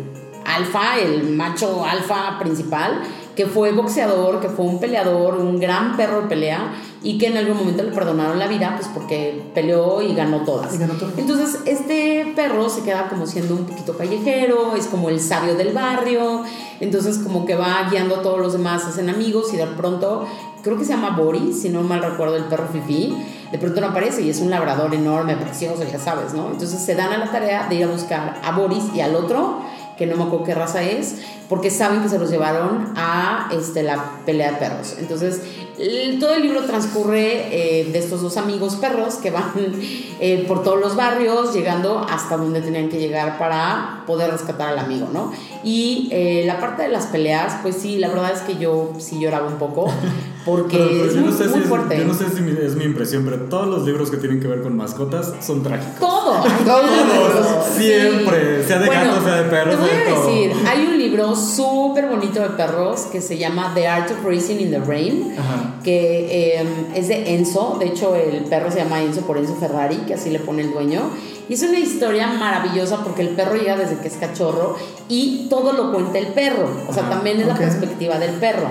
alfa, 0.45 0.99
el 0.99 1.29
macho 1.29 1.85
alfa 1.85 2.39
principal, 2.39 3.01
que 3.35 3.45
fue 3.45 3.71
boxeador, 3.71 4.39
que 4.39 4.49
fue 4.49 4.65
un 4.65 4.79
peleador, 4.79 5.35
un 5.35 5.59
gran 5.59 5.95
perro 5.95 6.23
de 6.23 6.27
pelea 6.27 6.73
y 7.03 7.17
que 7.17 7.27
en 7.27 7.37
algún 7.37 7.57
momento 7.57 7.83
le 7.83 7.91
perdonaron 7.91 8.37
la 8.37 8.47
vida 8.47 8.75
pues 8.77 8.87
porque 8.93 9.41
peleó 9.53 10.01
y 10.01 10.13
ganó 10.13 10.43
todas. 10.43 10.73
Y 10.75 10.77
ganó 10.77 10.93
todas. 10.93 11.17
Entonces 11.17 11.59
este 11.65 12.33
perro 12.35 12.69
se 12.69 12.83
queda 12.83 13.09
como 13.09 13.25
siendo 13.25 13.55
un 13.55 13.65
poquito 13.65 13.97
callejero, 13.97 14.75
es 14.75 14.87
como 14.87 15.09
el 15.09 15.19
sabio 15.19 15.55
del 15.55 15.73
barrio, 15.73 16.43
entonces 16.79 17.17
como 17.19 17.45
que 17.45 17.55
va 17.55 17.87
guiando 17.89 18.17
a 18.17 18.21
todos 18.21 18.39
los 18.39 18.53
demás, 18.53 18.85
hacen 18.85 19.09
amigos 19.09 19.53
y 19.53 19.57
de 19.57 19.67
pronto, 19.67 20.27
creo 20.61 20.77
que 20.77 20.85
se 20.85 20.93
llama 20.93 21.11
Boris, 21.11 21.61
si 21.61 21.69
no 21.69 21.81
mal 21.81 22.01
recuerdo 22.01 22.35
el 22.35 22.45
perro 22.45 22.67
Fifi, 22.71 23.15
de 23.51 23.57
pronto 23.57 23.81
no 23.81 23.87
aparece 23.87 24.21
y 24.21 24.29
es 24.29 24.39
un 24.39 24.49
labrador 24.49 24.93
enorme, 24.93 25.35
precioso, 25.35 25.83
ya 25.83 25.99
sabes, 25.99 26.33
¿no? 26.33 26.51
Entonces 26.51 26.79
se 26.79 26.95
dan 26.95 27.11
a 27.11 27.17
la 27.17 27.31
tarea 27.31 27.67
de 27.67 27.75
ir 27.75 27.83
a 27.83 27.87
buscar 27.87 28.39
a 28.43 28.51
Boris 28.51 28.85
y 28.93 29.01
al 29.01 29.15
otro, 29.15 29.59
que 29.97 30.05
no 30.05 30.15
me 30.15 30.23
acuerdo 30.23 30.45
qué 30.45 30.55
raza 30.55 30.83
es, 30.83 31.21
porque 31.51 31.69
saben 31.69 32.01
que 32.01 32.07
se 32.07 32.17
los 32.17 32.29
llevaron 32.31 32.93
a 32.95 33.49
este, 33.51 33.83
la 33.83 34.21
pelea 34.25 34.51
de 34.53 34.57
perros. 34.57 34.95
Entonces, 34.99 35.41
el- 35.77 36.17
todo 36.17 36.33
el 36.35 36.43
libro 36.43 36.61
transcurre 36.61 37.81
eh, 37.81 37.89
de 37.91 37.99
estos 37.99 38.21
dos 38.21 38.37
amigos 38.37 38.75
perros 38.77 39.15
que 39.15 39.31
van 39.31 39.51
eh, 40.21 40.45
por 40.47 40.63
todos 40.63 40.79
los 40.79 40.95
barrios, 40.95 41.53
llegando 41.53 41.99
hasta 42.09 42.37
donde 42.37 42.61
tenían 42.61 42.87
que 42.87 42.99
llegar 42.99 43.37
para 43.37 44.03
poder 44.07 44.31
rescatar 44.31 44.69
al 44.69 44.79
amigo, 44.79 45.09
¿no? 45.11 45.33
Y 45.63 46.07
eh, 46.11 46.43
la 46.47 46.59
parte 46.61 46.83
de 46.83 46.87
las 46.89 47.07
peleas, 47.07 47.55
pues 47.61 47.75
sí, 47.75 47.97
la 47.97 48.07
verdad 48.07 48.31
es 48.33 48.39
que 48.43 48.55
yo 48.57 48.93
sí 48.99 49.19
lloraba 49.19 49.47
un 49.47 49.55
poco, 49.57 49.91
porque 50.45 50.77
Pero- 50.77 50.89
pero 50.89 51.05
es 51.05 51.15
muy, 51.17 51.29
no 51.31 51.37
sé 51.37 51.43
muy 51.45 51.53
si 51.55 51.59
es, 51.63 51.67
fuerte. 51.67 51.97
yo 51.97 52.05
no 52.05 52.13
sé 52.13 52.29
si 52.29 52.65
es 52.65 52.75
mi 52.75 52.83
impresión, 52.85 53.25
pero 53.25 53.41
todos 53.49 53.67
los 53.67 53.85
libros 53.85 54.09
que 54.09 54.15
tienen 54.17 54.39
que 54.39 54.47
ver 54.47 54.61
con 54.61 54.77
mascotas 54.77 55.33
son 55.41 55.63
trágicos. 55.63 55.99
Todos, 55.99 56.45
Sí. 57.77 57.83
siempre, 57.83 58.63
sea 58.65 58.79
de 58.79 58.85
Bueno, 58.87 59.05
gatos, 59.11 59.23
sea 59.23 59.35
de 59.41 59.49
perros, 59.49 59.75
Te 59.75 59.81
voy 59.81 59.89
a 59.89 60.13
todo. 60.15 60.27
decir, 60.27 60.53
hay 60.67 60.85
un 60.85 60.97
libro 60.97 61.35
súper 61.41 62.07
bonito 62.07 62.41
de 62.41 62.49
perros 62.49 63.01
que 63.11 63.21
se 63.21 63.37
llama 63.37 63.71
The 63.73 63.87
Art 63.87 64.11
of 64.11 64.23
Racing 64.23 64.59
in 64.59 64.71
the 64.71 64.79
Rain, 64.79 65.35
Ajá. 65.37 65.75
que 65.83 66.59
eh, 66.59 66.65
es 66.95 67.07
de 67.07 67.35
Enzo. 67.35 67.77
De 67.79 67.87
hecho, 67.87 68.15
el 68.15 68.43
perro 68.45 68.71
se 68.71 68.77
llama 68.79 69.01
Enzo 69.01 69.21
por 69.21 69.37
Enzo 69.37 69.55
Ferrari, 69.55 69.97
que 70.07 70.13
así 70.13 70.29
le 70.29 70.39
pone 70.39 70.61
el 70.61 70.71
dueño. 70.71 71.01
Y 71.49 71.53
es 71.55 71.63
una 71.63 71.79
historia 71.79 72.27
maravillosa 72.27 73.03
porque 73.03 73.21
el 73.23 73.29
perro 73.29 73.55
llega 73.55 73.75
desde 73.75 73.97
que 73.97 74.07
es 74.07 74.15
cachorro 74.15 74.77
y 75.09 75.47
todo 75.49 75.73
lo 75.73 75.91
cuenta 75.91 76.17
el 76.19 76.27
perro. 76.27 76.69
O 76.87 76.93
sea, 76.93 77.09
también 77.09 77.41
es 77.41 77.47
la 77.47 77.55
perspectiva 77.55 78.17
del 78.19 78.31
perro. 78.35 78.67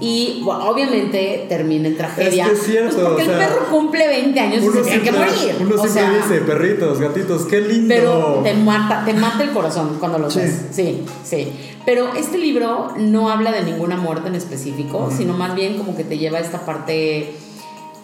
Y 0.00 0.42
bueno, 0.44 0.68
obviamente 0.68 1.46
termina 1.48 1.88
en 1.88 1.96
tragedia. 1.96 2.44
Es 2.46 2.50
que 2.50 2.56
es 2.56 2.62
cierto, 2.64 2.96
Pues 2.96 3.06
porque 3.08 3.22
o 3.22 3.24
sea, 3.26 3.34
el 3.34 3.48
perro 3.48 3.66
cumple 3.70 4.06
20 4.08 4.40
años 4.40 4.62
y 4.64 4.68
se 4.68 4.82
tiene 4.82 5.02
que 5.02 5.12
morir. 5.12 5.56
uno 5.60 5.74
O 5.74 5.78
siempre 5.86 5.88
sea, 5.88 6.10
dice, 6.26 6.40
perritos, 6.40 7.00
gatitos, 7.00 7.42
qué 7.46 7.60
lindo. 7.62 7.94
pero 7.94 8.40
te 8.42 8.52
mata, 8.54 9.04
te 9.06 9.14
mata 9.14 9.42
el 9.42 9.50
corazón 9.52 9.96
cuando 9.98 10.18
lo 10.18 10.30
Sí. 10.30 10.40
ves. 10.40 10.62
Sí, 10.70 11.02
sí. 11.24 11.52
Pero 11.86 12.12
este 12.14 12.36
libro 12.38 12.92
no 12.98 13.30
habla 13.30 13.52
de 13.52 13.62
ninguna 13.62 13.96
muerte 13.96 14.28
en 14.28 14.34
específico, 14.34 15.10
sino 15.16 15.32
más 15.34 15.54
bien 15.54 15.78
como 15.78 15.96
que 15.96 16.04
te 16.04 16.18
lleva 16.18 16.38
a 16.38 16.40
esta 16.42 16.66
parte 16.66 17.34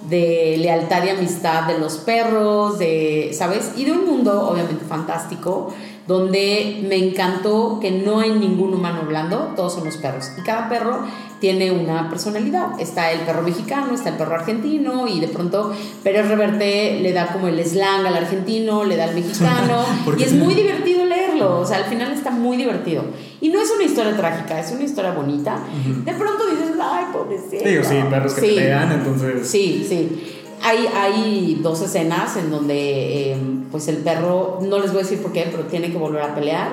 de 0.09 0.57
lealtad 0.59 1.05
y 1.05 1.11
amistad 1.11 1.65
de 1.65 1.79
los 1.79 1.99
perros, 1.99 2.79
de, 2.79 3.31
¿sabes? 3.33 3.73
Y 3.77 3.85
de 3.85 3.93
un 3.93 4.07
mundo 4.07 4.49
obviamente 4.49 4.85
fantástico, 4.85 5.73
donde 6.07 6.85
me 6.88 6.97
encantó 6.97 7.79
que 7.81 7.91
no 7.91 8.21
hay 8.21 8.33
ningún 8.33 8.75
humano 8.75 9.01
hablando, 9.03 9.53
todos 9.57 9.75
son 9.75 9.85
los 9.85 9.97
perros. 9.97 10.31
Y 10.37 10.43
cada 10.43 10.69
perro 10.69 11.05
tiene 11.43 11.71
una 11.71 12.09
personalidad. 12.09 12.81
Está 12.81 13.12
el 13.12 13.21
perro 13.21 13.43
mexicano, 13.43 13.95
está 13.95 14.11
el 14.11 14.17
perro 14.17 14.35
argentino, 14.35 15.09
y 15.09 15.21
de 15.21 15.29
pronto 15.29 15.73
Pérez 16.03 16.29
Reverte 16.29 17.01
le 17.01 17.12
da 17.12 17.33
como 17.33 17.49
el 17.49 17.59
slang 17.65 18.07
al 18.07 18.17
argentino, 18.17 18.85
le 18.85 18.97
da 18.97 19.05
al 19.05 19.15
mexicano, 19.15 19.85
y 20.19 20.23
es 20.23 20.33
muy 20.33 20.55
divertido 20.55 21.02
O 21.42 21.66
sea, 21.66 21.78
al 21.78 21.85
final 21.85 22.12
está 22.12 22.31
muy 22.31 22.57
divertido. 22.57 23.05
Y 23.40 23.48
no 23.48 23.61
es 23.61 23.70
una 23.74 23.85
historia 23.85 24.16
trágica, 24.16 24.61
es 24.61 24.72
una 24.72 24.85
historia 24.85 25.12
bonita. 25.12 25.59
De 26.05 26.12
pronto 26.12 26.46
dices, 26.46 26.72
ay, 26.81 27.07
pobrecito. 27.12 27.64
Digo, 27.68 27.85
sí, 27.85 27.96
perros 28.11 28.35
que 28.35 28.40
Sí. 28.40 28.46
pelean, 28.48 28.92
entonces. 28.92 29.48
Sí, 29.48 29.85
sí. 29.88 30.38
Hay, 30.64 30.87
hay 30.96 31.59
dos 31.62 31.81
escenas 31.83 32.37
en 32.37 32.50
donde 32.50 33.33
eh, 33.33 33.37
pues 33.72 33.88
el 33.88 33.96
perro, 33.96 34.59
no 34.62 34.78
les 34.78 34.92
voy 34.92 35.00
a 35.00 35.02
decir 35.02 35.20
por 35.20 35.33
qué, 35.33 35.48
pero 35.50 35.64
tiene 35.64 35.90
que 35.90 35.98
volver 35.98 36.22
a 36.22 36.35
pelear. 36.35 36.68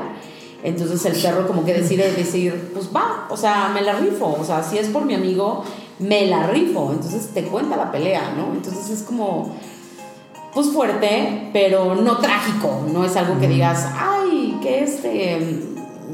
Entonces 0.64 1.04
el 1.06 1.20
perro 1.22 1.48
como 1.48 1.66
que 1.66 1.74
decide 1.74 2.12
decir, 2.16 2.70
pues 2.74 2.90
va, 2.96 3.26
o 3.30 3.38
sea, 3.38 3.72
me 3.74 3.82
la 3.82 3.94
rifo. 3.94 4.38
O 4.40 4.44
sea, 4.44 4.62
si 4.62 4.78
es 4.78 4.90
por 4.90 5.06
mi 5.06 5.16
amigo, 5.16 5.64
me 5.98 6.28
la 6.28 6.46
rifo. 6.48 6.92
Entonces 6.92 7.30
te 7.34 7.44
cuenta 7.46 7.78
la 7.78 7.92
pelea, 7.92 8.34
¿no? 8.38 8.54
Entonces 8.54 8.90
es 8.92 9.02
como, 9.02 9.56
pues 10.54 10.68
fuerte, 10.68 11.50
pero 11.52 11.96
no 11.96 12.18
trágico. 12.18 12.86
No 12.94 13.04
es 13.06 13.16
algo 13.16 13.40
que 13.40 13.48
digas, 13.48 13.88
ay, 13.98 14.39
que 14.62 14.84
este... 14.84 15.64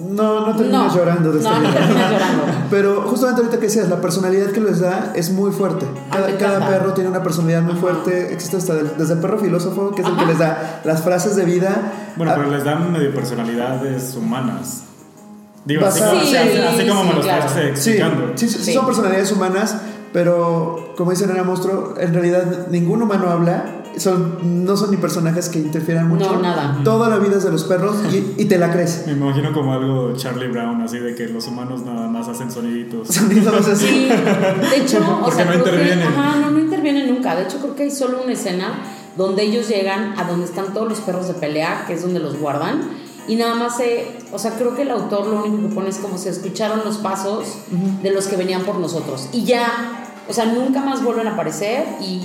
No, 0.10 0.45
no 0.45 0.55
terminas 0.55 0.93
No. 0.93 0.99
llorando 0.99 1.31
de 1.31 1.41
No, 1.41 1.60
no 1.60 1.69
terminas 1.73 2.12
llorando. 2.12 2.43
Pero 2.69 3.01
justamente 3.03 3.41
ahorita 3.41 3.60
que 3.60 3.67
decías, 3.67 3.89
la 3.89 4.01
personalidad 4.01 4.47
que 4.51 4.60
les 4.60 4.79
da 4.81 5.13
es 5.15 5.31
muy 5.31 5.51
fuerte. 5.51 5.86
Ah, 6.12 6.17
Cada, 6.17 6.38
cada 6.38 6.67
perro 6.67 6.93
tiene 6.93 7.10
una 7.10 7.23
personalidad 7.23 7.62
muy 7.62 7.71
Ajá. 7.73 7.81
fuerte. 7.81 8.34
Existe 8.34 8.58
hasta 8.58 8.75
del- 8.75 8.91
desde 8.97 9.13
el 9.13 9.19
perro 9.19 9.39
filósofo, 9.39 9.91
que 9.91 10.01
es 10.01 10.08
el 10.08 10.13
Ajá. 10.13 10.21
que 10.23 10.27
les 10.29 10.38
da 10.39 10.81
las 10.84 11.01
frases 11.01 11.36
de 11.38 11.45
vida. 11.45 11.93
Bueno, 12.17 12.34
Ah, 12.34 12.36
pero 12.38 12.51
les 12.51 12.63
dan 12.65 12.91
medio 12.91 13.13
personalidades 13.15 14.15
humanas. 14.15 14.84
Digo, 15.63 15.86
así, 15.86 16.03
así- 16.03 16.27
Sí, 16.27 16.36
así- 16.38 16.58
así 16.60 16.88
como 16.88 17.01
sí, 17.01 17.08
me 17.08 17.13
lo 17.15 17.21
claro. 17.21 17.45
estás 17.45 17.58
explicando. 17.63 18.31
sí, 18.36 18.49
sí, 18.49 18.60
Sí. 18.63 18.73
son 18.73 18.86
personalidades 18.86 19.31
humanas, 19.31 19.77
pero 20.13 20.93
como 20.97 21.12
dice 21.12 21.25
Nena 21.25 21.43
Monstruo, 21.43 21.95
en 21.99 22.13
realidad 22.13 22.67
ningún 22.69 23.01
humano 23.01 23.29
habla. 23.29 23.65
Son, 23.97 24.65
no 24.65 24.75
son 24.77 24.91
ni 24.91 24.97
personajes 24.97 25.49
que 25.49 25.60
interfieran 25.60 26.08
mucho. 26.10 26.34
No, 26.34 26.41
nada. 26.41 26.79
Toda 26.84 27.10
la 27.10 27.17
vida 27.17 27.38
es 27.38 27.43
de 27.43 27.51
los 27.51 27.63
perros 27.63 27.95
y, 28.12 28.41
y 28.41 28.45
te 28.45 28.58
la 28.58 28.71
crees. 28.71 29.03
Me 29.08 29.13
imagino 29.13 29.53
como 29.53 29.73
algo 29.73 30.13
Charlie 30.15 30.47
Brown, 30.47 30.81
así 30.81 30.99
de 30.99 31.15
que 31.15 31.27
los 31.27 31.47
humanos 31.47 31.81
nada 31.86 32.08
más 32.08 32.27
hacen 32.27 32.51
soniditos. 32.51 33.08
Sonidos 33.08 33.67
así. 33.67 33.86
Sí, 33.88 34.05
de 34.08 34.77
hecho, 34.77 34.97
o 35.21 35.21
Porque 35.25 35.36
sea, 35.36 35.45
no 35.45 35.51
que- 35.51 35.58
intervienen. 35.58 36.08
ajá, 36.08 36.36
no, 36.41 36.51
no 36.51 36.60
intervienen 36.60 37.08
nunca. 37.13 37.36
De 37.36 37.43
hecho, 37.43 37.60
creo 37.60 37.75
que 37.75 37.84
hay 37.84 37.91
solo 37.91 38.21
una 38.23 38.34
escena 38.34 38.73
donde 39.17 39.43
ellos 39.43 39.67
llegan 39.69 40.17
a 40.19 40.25
donde 40.25 40.45
están 40.45 40.73
todos 40.73 40.89
los 40.89 40.99
perros 40.99 41.27
de 41.27 41.36
pelea, 41.36 41.86
que 41.88 41.93
es 41.93 42.01
donde 42.01 42.19
los 42.19 42.38
guardan. 42.39 42.81
Y 43.27 43.38
nada 43.38 43.55
más 43.55 43.77
se, 43.77 44.17
o 44.31 44.38
sea, 44.38 44.51
creo 44.51 44.75
que 44.75 44.84
el 44.84 44.91
autor 44.91 45.25
lo 45.25 45.43
único 45.43 45.67
que 45.69 45.73
pone 45.73 45.89
es 45.89 45.97
como 45.97 46.17
se 46.17 46.29
escucharon 46.29 46.81
los 46.86 46.97
pasos 46.97 47.45
de 48.03 48.12
los 48.12 48.27
que 48.27 48.36
venían 48.36 48.62
por 48.63 48.75
nosotros. 48.77 49.29
Y 49.31 49.45
ya, 49.45 49.65
o 50.29 50.34
sea, 50.34 50.45
nunca 50.45 50.81
más 50.81 51.03
vuelven 51.03 51.27
a 51.27 51.31
aparecer 51.34 51.86
y 52.01 52.21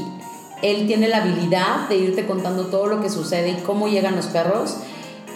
él 0.62 0.86
tiene 0.86 1.08
la 1.08 1.18
habilidad 1.18 1.88
de 1.88 1.96
irte 1.96 2.26
contando 2.26 2.66
todo 2.66 2.86
lo 2.86 3.00
que 3.00 3.10
sucede 3.10 3.50
y 3.50 3.62
cómo 3.62 3.88
llegan 3.88 4.16
los 4.16 4.26
perros. 4.26 4.76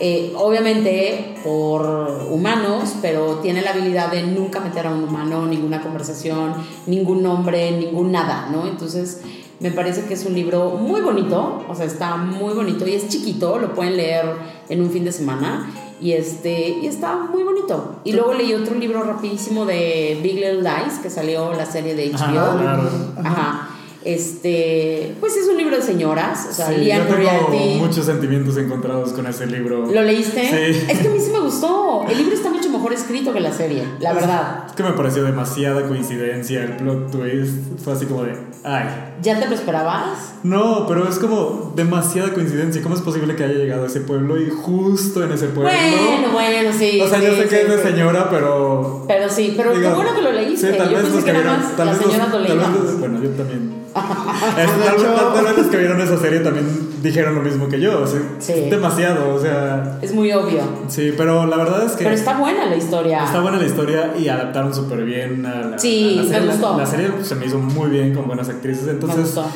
Eh, 0.01 0.33
obviamente 0.37 1.37
por 1.45 2.27
humanos, 2.29 2.97
pero 3.01 3.37
tiene 3.37 3.63
la 3.63 3.71
habilidad 3.71 4.11
de 4.11 4.25
nunca 4.25 4.59
meter 4.59 4.89
a 4.89 4.91
un 4.91 5.05
humano, 5.05 5.47
ninguna 5.47 5.81
conversación, 5.83 6.55
ningún 6.87 7.23
nombre, 7.23 7.71
ningún 7.71 8.11
nada, 8.11 8.49
¿no? 8.51 8.67
Entonces, 8.67 9.21
me 9.61 9.71
parece 9.71 10.05
que 10.07 10.15
es 10.15 10.27
un 10.27 10.35
libro 10.35 10.71
muy 10.71 11.01
bonito, 11.01 11.65
o 11.69 11.75
sea, 11.77 11.87
está 11.87 12.17
muy 12.17 12.55
bonito 12.55 12.87
y 12.89 12.95
es 12.95 13.09
chiquito, 13.09 13.59
lo 13.59 13.73
pueden 13.73 13.97
leer 13.97 14.27
en 14.69 14.83
un 14.83 14.91
fin 14.91 15.05
de 15.05 15.13
semana 15.13 15.71
y 16.01 16.13
este 16.13 16.71
y 16.71 16.87
está 16.87 17.17
muy 17.17 17.45
bonito. 17.45 18.01
Y 18.05 18.13
luego 18.13 18.35
leí 18.35 18.53
otro 18.53 18.75
libro 18.75 19.03
rapidísimo 19.05 19.65
de 19.65 20.19
Big 20.23 20.35
Little 20.35 20.63
Lies 20.63 20.99
que 21.03 21.09
salió 21.09 21.53
la 21.55 21.67
serie 21.67 21.95
de 21.95 22.11
HBO. 22.11 22.41
Ajá, 22.41 22.59
claro. 22.59 22.91
Ajá. 23.23 23.64
Este, 24.05 25.15
pues 25.19 25.35
es 25.37 25.49
un 25.49 25.57
libro 25.57 25.77
de 25.77 25.83
señoras, 25.83 26.49
o 26.51 26.53
sea, 26.53 26.69
Sí, 26.69 26.77
Liane 26.77 27.09
yo 27.09 27.17
tengo 27.17 27.75
muchos 27.79 28.05
sentimientos 28.05 28.57
encontrados 28.59 29.13
con 29.13 29.27
ese 29.27 29.47
libro. 29.47 29.87
¿Lo 29.87 30.03
leíste? 30.03 30.43
Sí. 30.43 30.87
Es 30.89 30.99
que 30.99 31.09
a 31.09 31.11
mí 31.11 31.19
sí 31.19 31.31
me 31.33 31.41
gustó. 31.41 32.05
El 32.09 32.19
libro 32.19 32.35
está 32.35 32.51
mucho 32.51 32.69
mejor 32.69 32.93
escrito 32.93 33.33
que 33.33 33.41
la 33.41 33.53
serie, 33.53 33.85
la 34.01 34.13
verdad. 34.13 34.65
Es 34.67 34.73
que 34.73 34.83
me 34.83 34.93
pareció 34.93 35.25
demasiada 35.25 35.87
coincidencia 35.89 36.65
el 36.65 36.77
plot 36.77 37.11
twist. 37.11 37.81
Fue 37.83 37.95
así 37.95 38.05
como 38.07 38.25
de, 38.25 38.35
ay. 38.63 39.15
¿Ya 39.23 39.41
te 39.41 39.49
lo 39.49 39.55
esperabas? 39.55 40.35
No, 40.43 40.87
pero 40.87 41.09
es 41.09 41.19
como 41.19 41.73
demasiada 41.75 42.35
coincidencia. 42.35 42.83
¿Cómo 42.83 42.95
es 42.95 43.01
posible 43.01 43.35
que 43.37 43.45
haya 43.45 43.55
llegado 43.55 43.85
a 43.85 43.87
ese 43.87 44.03
pueblo 44.03 44.39
y 44.39 44.51
justo 44.51 45.25
en 45.25 45.33
ese 45.33 45.47
pueblo? 45.47 45.71
Bueno, 45.73 46.33
bueno, 46.33 46.71
sí. 46.79 47.01
o 47.01 47.09
sea, 47.09 47.21
sí, 47.21 47.25
yo 47.25 47.35
sé 47.37 47.49
que 47.49 47.63
es 47.63 47.69
de 47.69 47.83
señora, 47.83 48.29
pero. 48.29 49.05
Pero 49.09 49.31
sí, 49.31 49.55
pero 49.57 49.73
qué 49.73 49.89
bueno 49.89 50.15
que 50.15 50.21
lo 50.21 50.33
leíste. 50.33 50.73
Sí, 50.73 50.79
tal 50.79 50.91
Yo 50.91 50.97
vez 50.97 51.05
pensé 51.05 51.17
los 51.17 51.25
que 51.25 51.33
vieron. 51.33 51.57
más 51.57 51.77
Tal 51.77 51.89
vez 51.89 52.99
Bueno, 52.99 53.23
yo 53.23 53.31
también. 53.31 53.84
Es, 54.59 54.71
tal, 54.85 54.95
hecho- 54.97 55.15
tal- 55.15 55.35
tal 55.35 55.45
vez 55.45 55.57
los 55.57 55.67
que 55.69 55.77
vieron 55.77 56.01
esa 56.01 56.19
serie 56.19 56.41
también 56.41 56.67
dijeron 57.03 57.35
lo 57.37 57.41
mismo 57.43 57.69
que 57.69 57.81
yo. 57.81 58.03
o 58.03 58.07
sea, 58.07 58.21
Sí. 58.39 58.53
es 58.53 58.71
demasiado, 58.71 59.35
o 59.35 59.39
sea. 59.41 59.99
Es 60.03 60.13
muy 60.13 60.33
obvio. 60.33 60.63
Sí, 60.89 61.15
pero 61.17 61.47
la 61.47 61.57
verdad 61.57 61.85
es 61.87 61.93
que. 61.93 62.05
Pero 62.05 62.17
está 62.17 62.39
buena 62.39 62.67
la 62.67 62.77
historia. 62.77 63.25
Está 63.25 63.41
buena 63.41 63.59
la 63.59 63.65
historia 63.67 64.15
y 64.19 64.29
adaptaron 64.29 64.75
súper 64.75 65.05
bien 65.05 65.45
a 65.47 65.61
la, 65.67 65.79
Sí, 65.79 66.19
a 66.29 66.33
la 66.33 66.41
me 66.41 66.47
gustó. 66.49 66.73
La, 66.73 66.79
la 66.79 66.87
serie 66.87 67.11
se 67.23 67.35
me 67.37 67.47
hizo 67.47 67.59
muy 67.59 67.91
bien 67.91 68.15
con 68.15 68.27
buenas 68.27 68.49
actrices. 68.49 68.85
Me 68.85 68.91
Entonces, 68.93 69.21
gustó. 69.21 69.47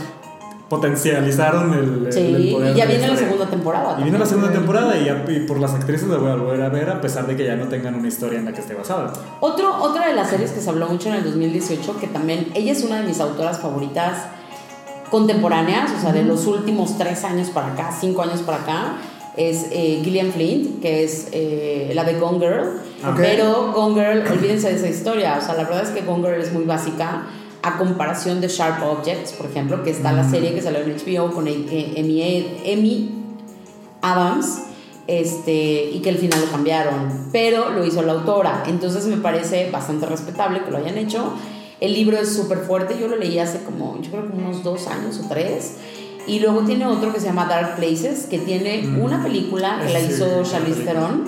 Potencializaron 0.68 1.72
el, 1.74 2.12
Sí, 2.12 2.20
el 2.20 2.52
poder 2.52 2.74
y 2.74 2.78
ya 2.78 2.86
viene 2.86 3.08
la 3.08 3.16
segunda 3.16 3.46
temporada. 3.46 3.96
Y 3.98 4.02
viene 4.02 4.18
la 4.18 4.26
segunda 4.26 4.50
temporada 4.52 4.96
y, 4.98 5.04
ya- 5.06 5.24
y 5.28 5.40
por 5.40 5.58
las 5.60 5.72
actrices 5.74 6.08
la 6.08 6.18
voy 6.18 6.30
a 6.30 6.34
volver 6.34 6.62
a 6.62 6.68
ver 6.68 6.90
a 6.90 7.00
pesar 7.00 7.26
de 7.26 7.36
que 7.36 7.44
ya 7.46 7.56
no 7.56 7.66
tengan 7.68 7.94
una 7.94 8.08
historia 8.08 8.38
en 8.38 8.44
la 8.44 8.52
que 8.52 8.60
esté 8.60 8.74
basada. 8.74 9.12
Otro, 9.40 9.74
otra 9.82 10.08
de 10.08 10.14
las 10.14 10.28
series 10.30 10.50
que 10.52 10.60
se 10.60 10.68
habló 10.70 10.86
mucho 10.88 11.08
en 11.08 11.16
el 11.16 11.24
2018, 11.24 11.98
que 11.98 12.06
también 12.06 12.48
ella 12.54 12.72
es 12.72 12.82
una 12.84 13.00
de 13.00 13.06
mis 13.06 13.18
autoras 13.20 13.58
favoritas 13.58 14.24
contemporáneas, 15.10 15.90
o 15.96 16.00
sea, 16.00 16.12
de 16.12 16.22
los 16.22 16.46
últimos 16.46 16.98
tres 16.98 17.24
años 17.24 17.48
para 17.48 17.68
acá, 17.72 17.90
cinco 17.98 18.22
años 18.22 18.40
para 18.42 18.58
acá, 18.58 18.92
es 19.36 19.66
eh, 19.70 20.00
Gillian 20.04 20.32
Flint, 20.32 20.82
que 20.82 21.04
es 21.04 21.28
eh, 21.32 21.92
la 21.94 22.04
de 22.04 22.14
Gone 22.18 22.38
Girl. 22.38 22.80
Ok. 23.08 23.16
Pero 23.16 23.72
Gone 23.72 23.94
Girl, 23.94 24.32
olvídense 24.32 24.68
de 24.68 24.74
esa 24.76 24.88
historia, 24.88 25.38
o 25.40 25.44
sea, 25.44 25.54
la 25.54 25.64
verdad 25.64 25.82
es 25.84 25.90
que 25.90 26.02
Gone 26.02 26.26
Girl 26.28 26.40
es 26.42 26.52
muy 26.52 26.64
básica 26.64 27.22
a 27.62 27.76
comparación 27.78 28.40
de 28.40 28.48
Sharp 28.48 28.82
Objects, 28.82 29.32
por 29.32 29.46
ejemplo, 29.46 29.82
que 29.82 29.90
está 29.90 30.12
la 30.12 30.28
serie 30.28 30.54
que 30.54 30.62
salió 30.62 30.80
en 30.80 30.96
HBO 30.96 31.32
con 31.32 31.46
Emmy, 31.48 33.10
Adams, 34.02 34.62
este, 35.06 35.90
y 35.92 36.00
que 36.00 36.10
al 36.10 36.16
final 36.18 36.40
lo 36.40 36.50
cambiaron, 36.50 37.28
pero 37.32 37.70
lo 37.70 37.84
hizo 37.84 38.02
la 38.02 38.12
autora, 38.12 38.64
entonces 38.66 39.06
me 39.06 39.16
parece 39.16 39.70
bastante 39.70 40.06
respetable 40.06 40.62
que 40.62 40.70
lo 40.70 40.76
hayan 40.78 40.98
hecho. 40.98 41.32
El 41.80 41.94
libro 41.94 42.16
es 42.18 42.34
súper 42.34 42.58
fuerte, 42.58 42.96
yo 43.00 43.08
lo 43.08 43.16
leí 43.16 43.38
hace 43.38 43.62
como, 43.62 44.00
yo 44.02 44.10
creo 44.10 44.26
que 44.28 44.36
unos 44.36 44.62
dos 44.62 44.86
años 44.88 45.20
o 45.24 45.28
tres, 45.28 45.76
y 46.26 46.40
luego 46.40 46.60
tiene 46.62 46.86
otro 46.86 47.12
que 47.12 47.20
se 47.20 47.26
llama 47.26 47.46
Dark 47.46 47.76
Places, 47.76 48.26
que 48.28 48.38
tiene 48.38 48.82
Mm. 48.82 49.00
una 49.00 49.22
película 49.22 49.80
que 49.84 49.92
la 49.92 50.00
hizo 50.00 50.42
Charlize. 50.44 50.82
Theron, 50.84 51.24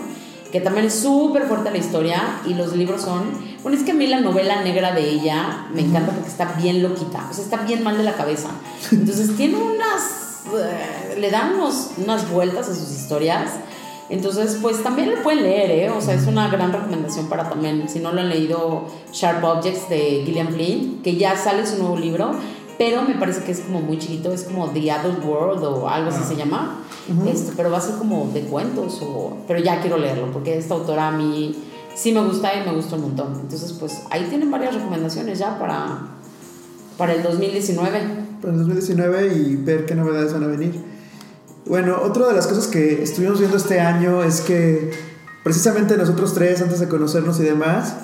que 0.52 0.60
también 0.60 0.86
es 0.86 0.94
súper 0.94 1.46
fuerte 1.46 1.70
la 1.70 1.78
historia, 1.78 2.40
y 2.46 2.54
los 2.54 2.74
libros 2.76 3.02
son, 3.02 3.30
bueno, 3.62 3.76
es 3.76 3.84
que 3.84 3.92
a 3.92 3.94
mí 3.94 4.06
la 4.06 4.20
novela 4.20 4.62
negra 4.62 4.92
de 4.92 5.08
ella 5.08 5.66
me 5.72 5.82
encanta 5.82 6.12
porque 6.12 6.28
está 6.28 6.54
bien 6.60 6.82
loquita, 6.82 7.26
o 7.30 7.34
sea, 7.34 7.44
está 7.44 7.56
bien 7.58 7.82
mal 7.82 7.96
de 7.96 8.04
la 8.04 8.14
cabeza, 8.14 8.50
entonces 8.90 9.34
tiene 9.36 9.56
unas, 9.56 10.42
le 11.18 11.30
dan 11.30 11.54
unos, 11.54 11.90
unas 11.98 12.30
vueltas 12.30 12.68
a 12.68 12.74
sus 12.74 12.90
historias, 12.90 13.50
entonces, 14.10 14.58
pues 14.60 14.82
también 14.82 15.08
lo 15.08 15.22
pueden 15.22 15.44
leer, 15.44 15.70
¿eh? 15.70 15.90
O 15.90 16.00
sea, 16.00 16.14
es 16.14 16.26
una 16.26 16.48
gran 16.48 16.72
recomendación 16.72 17.28
para 17.28 17.48
también, 17.48 17.88
si 17.88 18.00
no 18.00 18.12
lo 18.12 18.20
han 18.20 18.28
leído, 18.28 18.86
Sharp 19.12 19.44
Objects 19.44 19.88
de 19.88 20.22
Gillian 20.26 20.48
Flynn, 20.48 21.00
que 21.04 21.14
ya 21.14 21.36
sale 21.36 21.64
su 21.64 21.78
nuevo 21.78 21.96
libro, 21.96 22.32
pero 22.80 23.02
me 23.02 23.14
parece 23.16 23.42
que 23.42 23.52
es 23.52 23.60
como 23.60 23.82
muy 23.82 23.98
chiquito, 23.98 24.32
es 24.32 24.44
como 24.44 24.70
The 24.70 24.90
Adult 24.90 25.22
World 25.22 25.62
o 25.64 25.86
algo 25.86 26.08
así 26.08 26.20
Ah. 26.22 26.28
se 26.28 26.34
llama, 26.34 26.78
este, 27.26 27.52
pero 27.54 27.70
va 27.70 27.76
a 27.76 27.80
ser 27.82 27.96
como 27.96 28.30
de 28.32 28.40
cuentos, 28.44 29.00
o, 29.02 29.36
pero 29.46 29.60
ya 29.60 29.82
quiero 29.82 29.98
leerlo, 29.98 30.32
porque 30.32 30.56
esta 30.56 30.72
autora 30.72 31.08
a 31.08 31.12
mí 31.12 31.62
sí 31.94 32.10
me 32.12 32.24
gusta 32.24 32.54
y 32.54 32.66
me 32.66 32.74
gusta 32.74 32.96
un 32.96 33.02
montón. 33.02 33.38
Entonces, 33.42 33.74
pues 33.74 34.00
ahí 34.08 34.24
tienen 34.30 34.50
varias 34.50 34.74
recomendaciones 34.74 35.38
ya 35.38 35.58
para, 35.58 36.06
para 36.96 37.12
el 37.12 37.22
2019. 37.22 38.00
para 38.40 38.54
el 38.54 38.58
2019 38.60 39.34
y 39.34 39.56
ver 39.56 39.84
qué 39.84 39.94
novedades 39.94 40.32
van 40.32 40.44
a 40.44 40.46
venir. 40.46 40.82
Bueno, 41.66 41.98
otra 42.02 42.28
de 42.28 42.32
las 42.32 42.46
cosas 42.46 42.66
que 42.66 43.02
estuvimos 43.02 43.40
viendo 43.40 43.58
este 43.58 43.78
año 43.78 44.22
es 44.22 44.40
que 44.40 44.90
precisamente 45.44 45.98
nosotros 45.98 46.32
tres, 46.32 46.62
antes 46.62 46.80
de 46.80 46.88
conocernos 46.88 47.38
y 47.40 47.42
demás, 47.42 47.94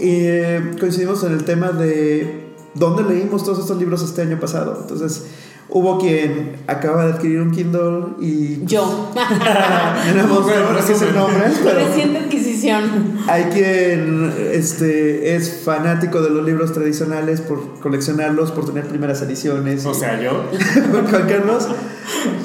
eh, 0.00 0.72
coincidimos 0.80 1.22
en 1.22 1.34
el 1.34 1.44
tema 1.44 1.70
de 1.70 2.47
dónde 2.74 3.02
leímos 3.02 3.44
todos 3.44 3.58
estos 3.58 3.76
libros 3.78 4.02
este 4.02 4.22
año 4.22 4.38
pasado. 4.38 4.78
Entonces, 4.80 5.24
hubo 5.70 5.98
quien 5.98 6.56
acaba 6.66 7.06
de 7.06 7.12
adquirir 7.12 7.40
un 7.40 7.50
Kindle 7.50 8.06
y... 8.20 8.64
Yo, 8.64 9.10
Tenemos 10.04 10.44
Bueno, 10.44 10.72
no 10.72 10.82
sé 10.82 11.04
el 11.04 11.14
nombre, 11.14 11.44
pero 11.62 11.78
reciente 11.78 12.18
adquisición. 12.18 13.18
hay 13.26 13.44
quien 13.44 14.32
este, 14.52 15.36
es 15.36 15.62
fanático 15.64 16.20
de 16.22 16.30
los 16.30 16.44
libros 16.44 16.72
tradicionales 16.72 17.40
por 17.40 17.80
coleccionarlos, 17.80 18.50
por 18.52 18.66
tener 18.66 18.86
primeras 18.88 19.20
ediciones. 19.22 19.84
O 19.84 19.94
sea, 19.94 20.20
yo. 20.20 20.44
Juan 20.90 21.26
Carlos. 21.26 21.68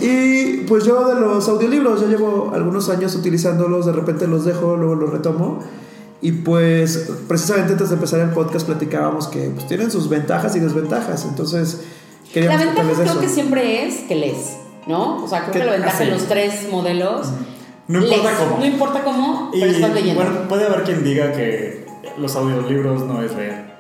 Y 0.02 0.58
pues 0.68 0.84
yo 0.84 1.08
de 1.08 1.20
los 1.20 1.48
audiolibros, 1.48 2.02
ya 2.02 2.08
llevo 2.08 2.52
algunos 2.54 2.90
años 2.90 3.16
utilizándolos, 3.16 3.86
de 3.86 3.94
repente 3.94 4.28
los 4.28 4.44
dejo, 4.44 4.76
luego 4.76 4.96
los 4.96 5.10
retomo. 5.10 5.64
Y 6.24 6.32
pues 6.32 7.10
precisamente 7.28 7.74
antes 7.74 7.90
de 7.90 7.96
empezar 7.96 8.20
el 8.22 8.30
podcast 8.30 8.66
platicábamos 8.66 9.28
que 9.28 9.50
pues, 9.54 9.68
tienen 9.68 9.92
sus 9.92 10.08
ventajas 10.10 10.56
y 10.56 10.60
desventajas. 10.60 11.26
Entonces, 11.26 11.82
La 12.34 12.56
ventaja 12.58 12.90
creo 12.94 13.04
eso. 13.12 13.20
que 13.20 13.28
siempre 13.30 13.86
es 13.86 13.96
que 14.08 14.16
lees, 14.16 14.56
¿no? 14.88 15.24
O 15.24 15.28
sea, 15.28 15.42
creo 15.42 15.52
Que- 15.54 15.60
que 15.60 15.66
la 15.66 15.72
ventaja 15.74 15.96
así. 15.98 16.04
en 16.06 16.12
los 16.12 16.24
tres 16.28 16.68
modelos. 16.72 17.28
No 17.90 18.00
importa 18.02 18.24
lees. 18.30 18.38
cómo. 18.40 18.58
No 18.60 18.66
importa 18.66 19.04
cómo, 19.04 19.52
Y 19.54 19.60
pero 19.60 19.72
estás 19.74 19.94
leyendo. 19.94 20.24
bueno, 20.24 20.48
puede 20.48 20.66
haber 20.66 20.84
quien 20.84 21.04
diga 21.04 21.34
que 21.34 21.86
los 22.18 22.34
audiolibros 22.38 23.02
no 23.04 23.22
es 23.22 23.36
leer. 23.36 23.73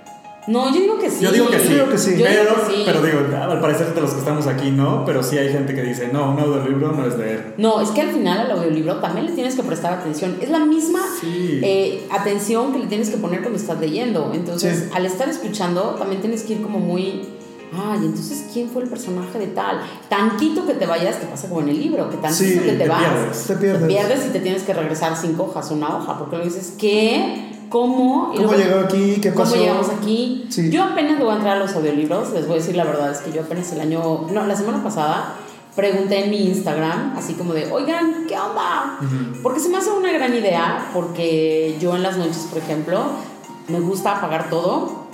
No, 0.47 0.73
yo 0.73 0.81
digo 0.81 0.97
que 0.99 1.09
sí. 1.09 1.23
Yo 1.23 1.31
digo 1.31 1.47
que 1.49 1.59
sí, 1.59 1.67
Yo 1.69 1.73
digo 1.75 1.89
que 1.89 1.97
sí. 1.97 2.17
Yo 2.17 2.25
pero, 2.25 2.41
digo 2.43 2.55
que 2.67 2.73
sí. 2.75 2.83
pero 2.85 3.01
digo, 3.01 3.19
al 3.41 3.59
parecer 3.61 3.93
de 3.93 4.01
los 4.01 4.11
que 4.11 4.19
estamos 4.19 4.47
aquí 4.47 4.71
no, 4.71 5.03
pero 5.05 5.23
sí 5.23 5.37
hay 5.37 5.49
gente 5.51 5.73
que 5.73 5.81
dice, 5.83 6.09
no, 6.11 6.31
un 6.31 6.39
audiolibro 6.39 6.91
no 6.91 7.05
es 7.07 7.17
leer. 7.17 7.53
No, 7.57 7.79
es 7.81 7.89
que 7.89 8.01
al 8.01 8.09
final 8.11 8.39
al 8.39 8.51
audiolibro 8.51 8.97
también 8.97 9.25
le 9.27 9.31
tienes 9.33 9.55
que 9.55 9.63
prestar 9.63 9.93
atención. 9.93 10.37
Es 10.41 10.49
la 10.49 10.59
misma 10.59 10.99
Sí. 11.21 11.59
eh, 11.63 12.07
atención 12.11 12.73
que 12.73 12.79
le 12.79 12.87
tienes 12.87 13.09
que 13.09 13.17
poner 13.17 13.41
cuando 13.41 13.57
estás 13.59 13.79
leyendo. 13.79 14.31
Entonces, 14.33 14.85
Sí. 14.85 14.89
al 14.93 15.05
estar 15.05 15.29
escuchando, 15.29 15.95
también 15.97 16.21
tienes 16.21 16.43
que 16.43 16.53
ir 16.53 16.61
como 16.61 16.79
muy. 16.79 17.29
Ay, 17.75 18.05
entonces, 18.05 18.45
¿quién 18.53 18.69
fue 18.69 18.83
el 18.83 18.89
personaje 18.89 19.39
de 19.39 19.47
tal? 19.47 19.79
Tantito 20.07 20.63
que 20.67 20.73
te 20.75 20.85
vayas, 20.85 21.19
te 21.19 21.25
pasa 21.25 21.49
como 21.49 21.61
en 21.61 21.69
el 21.69 21.79
libro, 21.79 22.07
que 22.07 22.17
tantito 22.17 22.43
Sí, 22.43 22.59
que 22.59 22.71
te, 22.73 22.77
te 22.83 22.87
vas. 22.87 23.01
pierdes. 23.01 23.43
Te 23.47 23.55
pierdes. 23.55 23.81
Te 23.81 23.87
pierdes 23.87 24.25
y 24.27 24.29
te 24.29 24.39
tienes 24.41 24.61
que 24.61 24.73
regresar 24.75 25.17
cinco 25.17 25.45
hojas, 25.45 25.71
una 25.71 25.97
hoja, 25.97 26.19
porque 26.19 26.35
luego 26.35 26.53
dices, 26.53 26.75
¿qué? 26.77 27.52
¿Cómo? 27.73 28.31
¿Cómo 28.35 28.35
luego, 28.35 28.53
llegó 28.53 28.79
aquí? 28.81 29.19
¿Qué 29.19 29.31
¿Cómo 29.31 29.45
pasó? 29.45 29.55
llegamos 29.55 29.89
aquí? 29.89 30.45
Sí. 30.49 30.69
Yo 30.69 30.83
apenas 30.83 31.19
voy 31.19 31.31
a 31.31 31.37
entrar 31.37 31.57
a 31.57 31.59
los 31.59 31.75
audiolibros, 31.75 32.31
les 32.31 32.45
voy 32.45 32.57
a 32.57 32.59
decir 32.59 32.75
la 32.75 32.83
verdad, 32.83 33.11
es 33.11 33.21
que 33.21 33.31
yo 33.31 33.41
apenas 33.41 33.71
el 33.71 33.81
año, 33.81 34.27
no, 34.31 34.45
la 34.45 34.55
semana 34.55 34.83
pasada 34.83 35.37
pregunté 35.75 36.25
en 36.25 36.29
mi 36.29 36.45
Instagram, 36.49 37.15
así 37.17 37.33
como 37.33 37.51
de, 37.55 37.71
oigan, 37.71 38.27
¿qué 38.27 38.37
onda? 38.37 38.99
Porque 39.41 39.59
se 39.59 39.69
me 39.69 39.77
hace 39.77 39.89
una 39.89 40.11
gran 40.11 40.35
idea, 40.35 40.91
porque 40.93 41.75
yo 41.81 41.95
en 41.95 42.03
las 42.03 42.15
noches, 42.15 42.45
por 42.47 42.59
ejemplo, 42.59 43.05
me 43.67 43.79
gusta 43.79 44.17
apagar 44.17 44.51
todo 44.51 45.07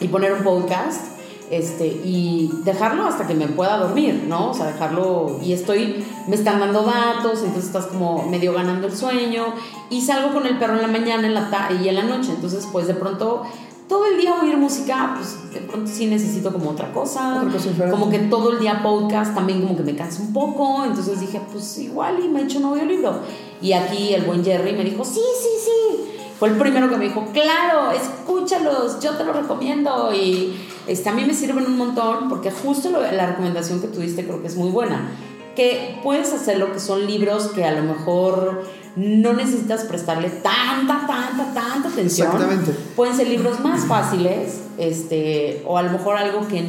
y 0.00 0.08
poner 0.08 0.32
un 0.32 0.42
podcast 0.42 1.09
este, 1.50 1.86
y 1.86 2.50
dejarlo 2.64 3.04
hasta 3.06 3.26
que 3.26 3.34
me 3.34 3.48
pueda 3.48 3.76
dormir, 3.78 4.24
¿no? 4.28 4.50
O 4.50 4.54
sea, 4.54 4.66
dejarlo 4.66 5.38
y 5.42 5.52
estoy, 5.52 6.04
me 6.28 6.36
están 6.36 6.60
dando 6.60 6.82
datos, 6.82 7.40
entonces 7.40 7.66
estás 7.66 7.86
como 7.86 8.26
medio 8.28 8.52
ganando 8.52 8.86
el 8.86 8.96
sueño 8.96 9.46
y 9.90 10.00
salgo 10.00 10.32
con 10.32 10.46
el 10.46 10.58
perro 10.58 10.76
en 10.76 10.82
la 10.82 10.88
mañana 10.88 11.26
en 11.26 11.34
la 11.34 11.50
y 11.82 11.88
en 11.88 11.96
la 11.96 12.04
noche, 12.04 12.30
entonces 12.34 12.68
pues 12.70 12.86
de 12.86 12.94
pronto 12.94 13.42
todo 13.90 14.06
el 14.06 14.18
día 14.18 14.36
oír 14.40 14.56
música, 14.56 15.16
pues 15.16 15.52
de 15.52 15.66
pronto 15.66 15.90
sí 15.92 16.06
necesito 16.06 16.52
como 16.52 16.70
otra 16.70 16.92
cosa, 16.92 17.42
Otra 17.42 17.50
cosa 17.50 17.90
como 17.90 18.08
que 18.08 18.20
todo 18.20 18.52
el 18.52 18.60
día 18.60 18.80
podcast 18.84 19.34
también 19.34 19.62
como 19.62 19.76
que 19.76 19.82
me 19.82 19.96
cansa 19.96 20.22
un 20.22 20.32
poco, 20.32 20.84
entonces 20.84 21.18
dije, 21.18 21.40
pues 21.50 21.76
igual 21.78 22.22
y 22.24 22.28
me 22.28 22.42
echo 22.42 22.58
un 22.60 22.66
audiolibro. 22.66 23.18
Y 23.60 23.72
aquí 23.72 24.14
el 24.14 24.22
buen 24.22 24.44
Jerry 24.44 24.74
me 24.74 24.84
dijo, 24.84 25.04
sí, 25.04 25.20
sí, 25.42 25.48
sí. 25.64 26.19
Fue 26.40 26.48
el 26.48 26.56
primero 26.56 26.88
que 26.88 26.96
me 26.96 27.04
dijo, 27.04 27.28
claro, 27.32 27.92
escúchalos, 27.92 28.98
yo 29.00 29.12
te 29.12 29.24
lo 29.24 29.32
recomiendo. 29.34 30.12
Y 30.12 30.56
este, 30.88 31.08
a 31.10 31.12
mí 31.12 31.24
me 31.24 31.34
sirven 31.34 31.66
un 31.66 31.76
montón 31.76 32.28
porque 32.30 32.50
justo 32.50 32.90
lo- 32.90 33.02
la 33.02 33.26
recomendación 33.26 33.80
que 33.80 33.86
tuviste 33.88 34.24
creo 34.24 34.40
que 34.40 34.48
es 34.48 34.56
muy 34.56 34.70
buena. 34.70 35.10
Que 35.54 36.00
puedes 36.02 36.32
hacerlo, 36.32 36.72
que 36.72 36.80
son 36.80 37.06
libros 37.06 37.48
que 37.48 37.64
a 37.64 37.72
lo 37.72 37.82
mejor 37.82 38.64
no 38.96 39.34
necesitas 39.34 39.84
prestarle 39.84 40.30
tanta, 40.30 41.06
tanta, 41.06 41.52
tanta 41.54 41.88
atención. 41.90 42.28
Exactamente. 42.28 42.72
Pueden 42.96 43.14
ser 43.14 43.28
libros 43.28 43.60
más 43.60 43.84
fáciles, 43.84 44.62
este, 44.78 45.62
o 45.66 45.76
a 45.76 45.82
lo 45.82 45.90
mejor 45.90 46.16
algo 46.16 46.48
que 46.48 46.62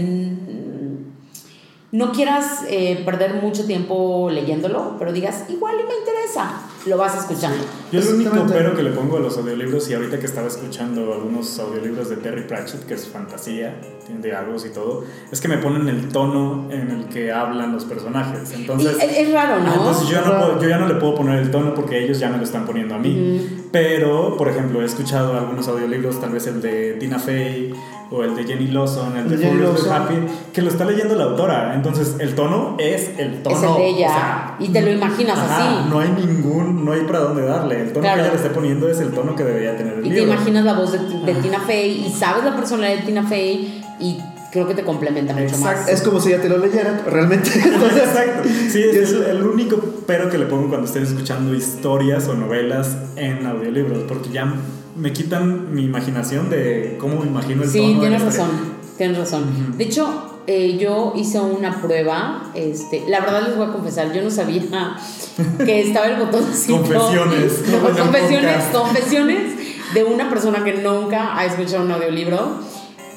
no 1.93 2.11
quieras 2.13 2.61
eh, 2.69 3.01
perder 3.03 3.35
mucho 3.41 3.65
tiempo 3.65 4.29
leyéndolo, 4.31 4.95
pero 4.97 5.11
digas, 5.11 5.43
igual 5.49 5.75
y 5.75 5.83
me 5.83 5.97
interesa, 5.97 6.61
lo 6.85 6.97
vas 6.97 7.15
escuchando. 7.17 7.63
Yo 7.91 7.99
el 7.99 8.07
único 8.15 8.45
pero 8.47 8.75
que 8.75 8.83
le 8.83 8.91
pongo 8.91 9.17
a 9.17 9.19
los 9.19 9.37
audiolibros, 9.37 9.89
y 9.89 9.93
ahorita 9.93 10.19
que 10.19 10.25
estaba 10.25 10.47
escuchando 10.47 11.13
algunos 11.13 11.59
audiolibros 11.59 12.09
de 12.09 12.17
Terry 12.17 12.43
Pratchett, 12.43 12.85
que 12.85 12.93
es 12.95 13.07
fantasía, 13.07 13.79
tiene 14.05 14.21
diálogos 14.21 14.65
y 14.65 14.69
todo, 14.69 15.03
es 15.31 15.39
que 15.41 15.47
me 15.47 15.57
ponen 15.57 15.87
el 15.89 16.07
tono 16.09 16.67
en 16.71 16.89
el 16.89 17.05
que 17.05 17.31
hablan 17.31 17.71
los 17.73 17.85
personajes. 17.85 18.51
Entonces, 18.53 18.97
Y 18.99 19.21
es, 19.21 19.31
raro, 19.31 19.59
¿no? 19.61 19.73
Entonces 19.73 20.07
yo, 20.07 20.15
ya 20.15 20.21
no 20.21 20.37
puedo- 20.39 20.61
yo 20.61 20.69
ya 20.69 20.77
no 20.77 20.87
le 20.87 20.95
puedo 20.95 21.15
poner 21.15 21.39
el 21.39 21.51
tono 21.51 21.73
porque 21.75 22.03
ellos 22.03 22.19
ya 22.19 22.29
me 22.29 22.37
lo 22.37 22.43
están 22.43 22.65
poniendo 22.65 22.95
a 22.95 22.97
mí. 22.97 23.65
Pero, 23.71 24.35
por 24.37 24.49
ejemplo, 24.49 24.81
he 24.81 24.85
escuchado 24.85 25.37
algunos 25.37 25.67
audiolibros, 25.67 26.19
tal 26.19 26.31
vez 26.31 26.47
el 26.47 26.61
de 26.61 26.93
Tina 26.99 27.19
Fey 27.19 27.73
o 28.13 28.23
el 28.23 28.35
de 28.35 28.43
Jenny 28.43 28.67
Lawson, 28.67 29.15
el 29.15 29.29
de 29.29 29.53
Lawson. 29.55 29.93
Happy, 29.93 30.15
que 30.51 30.61
lo 30.61 30.69
está 30.69 30.83
leyendo 30.83 31.15
la 31.15 31.23
autora. 31.25 31.73
Entonces, 31.75 32.17
el 32.19 32.35
tono 32.35 32.75
es 32.77 33.11
el 33.17 33.41
tono. 33.41 33.55
es 33.55 33.63
el 33.63 33.73
de 33.75 33.87
ella. 33.87 34.07
o 34.07 34.11
sea, 34.13 34.55
y 34.59 34.67
te 34.69 34.81
lo 34.81 34.91
imaginas 34.91 35.39
Ajá, 35.39 35.79
así. 35.79 35.89
no 35.89 35.99
hay 36.01 36.09
ningún, 36.09 36.70
no 36.73 36.91
hay 36.93 37.01
para 37.01 37.19
dónde 37.19 37.43
darle. 37.43 37.81
El 37.81 37.87
tono 37.93 38.01
Claro. 38.01 38.15
que 38.17 38.21
ella 38.23 38.31
le 38.31 38.37
esté 38.37 38.49
poniendo 38.49 38.89
es 38.89 38.99
el 38.99 39.11
tono 39.11 39.35
que 39.35 39.43
debería 39.43 39.77
tener 39.77 39.93
el 39.99 40.05
y 40.05 40.09
te 40.09 40.21
imaginas 40.21 40.65
la 40.65 40.73
voz 40.73 40.91
de, 40.91 40.99
de 40.99 41.35
Tina 41.41 41.59
Fey 41.61 42.05
y 42.07 42.11
sabes 42.11 42.43
la 42.43 42.55
personalidad 42.55 42.99
de 42.99 43.05
Tina 43.05 43.23
Fey 43.27 43.83
y 43.99 44.17
creo 44.51 44.67
que 44.67 44.73
te 44.73 44.83
complementa 44.83 45.33
mucho 45.33 45.57
más. 45.57 45.71
Exacto. 45.71 45.91
Es 45.91 46.01
como 46.01 46.19
si 46.19 46.31
ya 46.31 46.41
te 46.41 46.49
lo 46.49 46.57
leyeran, 46.57 47.01
realmente. 47.05 47.49
Entonces, 47.55 48.03
Exacto. 48.03 48.49
Sí, 48.69 48.81
es 48.83 48.95
es- 48.97 49.11
el, 49.13 49.23
el 49.37 49.43
único 49.43 49.79
pero 50.05 50.29
que 50.29 50.37
le 50.37 50.45
pongo 50.45 50.67
cuando 50.69 50.87
estoy 50.87 51.03
escuchando 51.03 51.53
historias 51.55 52.27
o 52.27 52.33
novelas 52.33 52.95
en 53.15 53.45
audiolibros, 53.45 53.99
porque 54.07 54.29
ya 54.29 54.53
me 54.97 55.13
quitan 55.13 55.73
mi 55.73 55.83
imaginación 55.85 56.49
de 56.49 56.97
cómo 56.99 57.19
me 57.21 57.27
imagino 57.27 57.63
el 57.63 57.69
Sí, 57.69 57.79
tono. 57.79 57.93
la 57.93 57.99
tienes 58.01 58.21
razón, 58.23 58.49
tienes 58.97 59.17
razón. 59.17 59.43
De 59.77 59.83
hecho, 59.85 60.30
eh, 60.47 60.77
yo 60.77 61.13
hice 61.15 61.39
una 61.39 61.81
prueba. 61.81 62.51
Este, 62.55 63.03
la 63.07 63.19
verdad 63.21 63.43
les 63.47 63.55
voy 63.57 63.67
a 63.67 63.71
confesar, 63.71 64.11
yo 64.13 64.21
no 64.21 64.29
sabía 64.31 64.61
que 65.65 65.81
estaba 65.81 66.07
el 66.07 66.17
botoncito. 66.17 66.77
Confesiones. 66.77 67.63
No, 67.69 67.81
confesiones, 68.03 68.63
confesiones 68.73 69.93
de 69.93 70.03
una 70.03 70.29
persona 70.29 70.63
que 70.63 70.73
nunca 70.73 71.37
ha 71.37 71.45
escuchado 71.45 71.83
un 71.83 71.91
audiolibro. 71.91 72.59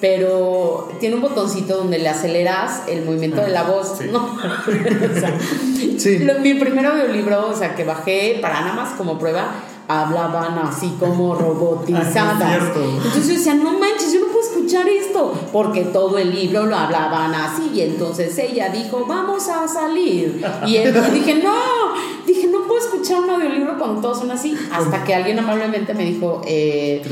Pero 0.01 0.91
tiene 1.01 1.15
un 1.15 1.23
botoncito 1.23 1.79
donde 1.79 1.99
le 1.99 2.09
aceleras 2.11 2.83
el 2.89 3.07
movimiento 3.07 3.41
de 3.41 3.49
la 3.49 3.63
voz. 3.63 3.97
Sí. 3.99 4.09
No, 4.13 4.25
o 4.37 5.19
sea, 5.19 5.39
Sí. 5.99 6.19
lo- 6.19 6.41
mi 6.41 6.53
primer 6.55 6.85
audiolibro, 6.85 7.49
o 7.49 7.55
sea, 7.57 7.75
que 7.75 7.85
bajé 7.85 8.39
para 8.43 8.61
nada 8.61 8.75
más 8.75 8.93
como 8.99 9.19
prueba, 9.19 9.55
hablaban 9.89 10.59
así 10.59 10.95
como 10.99 11.35
robotizadas. 11.85 12.63
Entonces 12.77 13.27
yo 13.29 13.35
decía, 13.35 13.55
no 13.55 13.79
manches, 13.79 14.13
yo 14.13 14.21
no 14.21 14.27
puedo 14.27 14.41
escuchar 14.41 14.89
esto, 14.89 15.33
porque 15.53 15.83
todo 15.85 16.19
el 16.19 16.35
libro 16.35 16.67
lo 16.67 16.77
hablaban 16.77 17.35
así. 17.35 17.71
Y 17.75 17.81
entonces 17.83 18.37
ella 18.39 18.69
dijo, 18.71 19.05
vamos 19.07 19.49
a 19.49 19.67
salir. 19.69 20.45
Y, 20.67 20.77
él- 20.77 20.95
y 21.09 21.11
dije, 21.15 21.43
no, 21.43 21.55
dije, 22.27 22.47
no 22.49 22.63
puedo 22.63 22.81
escuchar 22.81 23.21
un 23.21 23.31
audiolibro 23.31 23.79
cuando 23.79 24.01
todos 24.01 24.19
son 24.19 24.31
así. 24.31 24.57
Hasta 24.73 25.05
que 25.05 25.15
alguien 25.15 25.39
amablemente 25.39 25.95
me 25.95 26.05
dijo, 26.05 26.41
eh, 26.47 27.03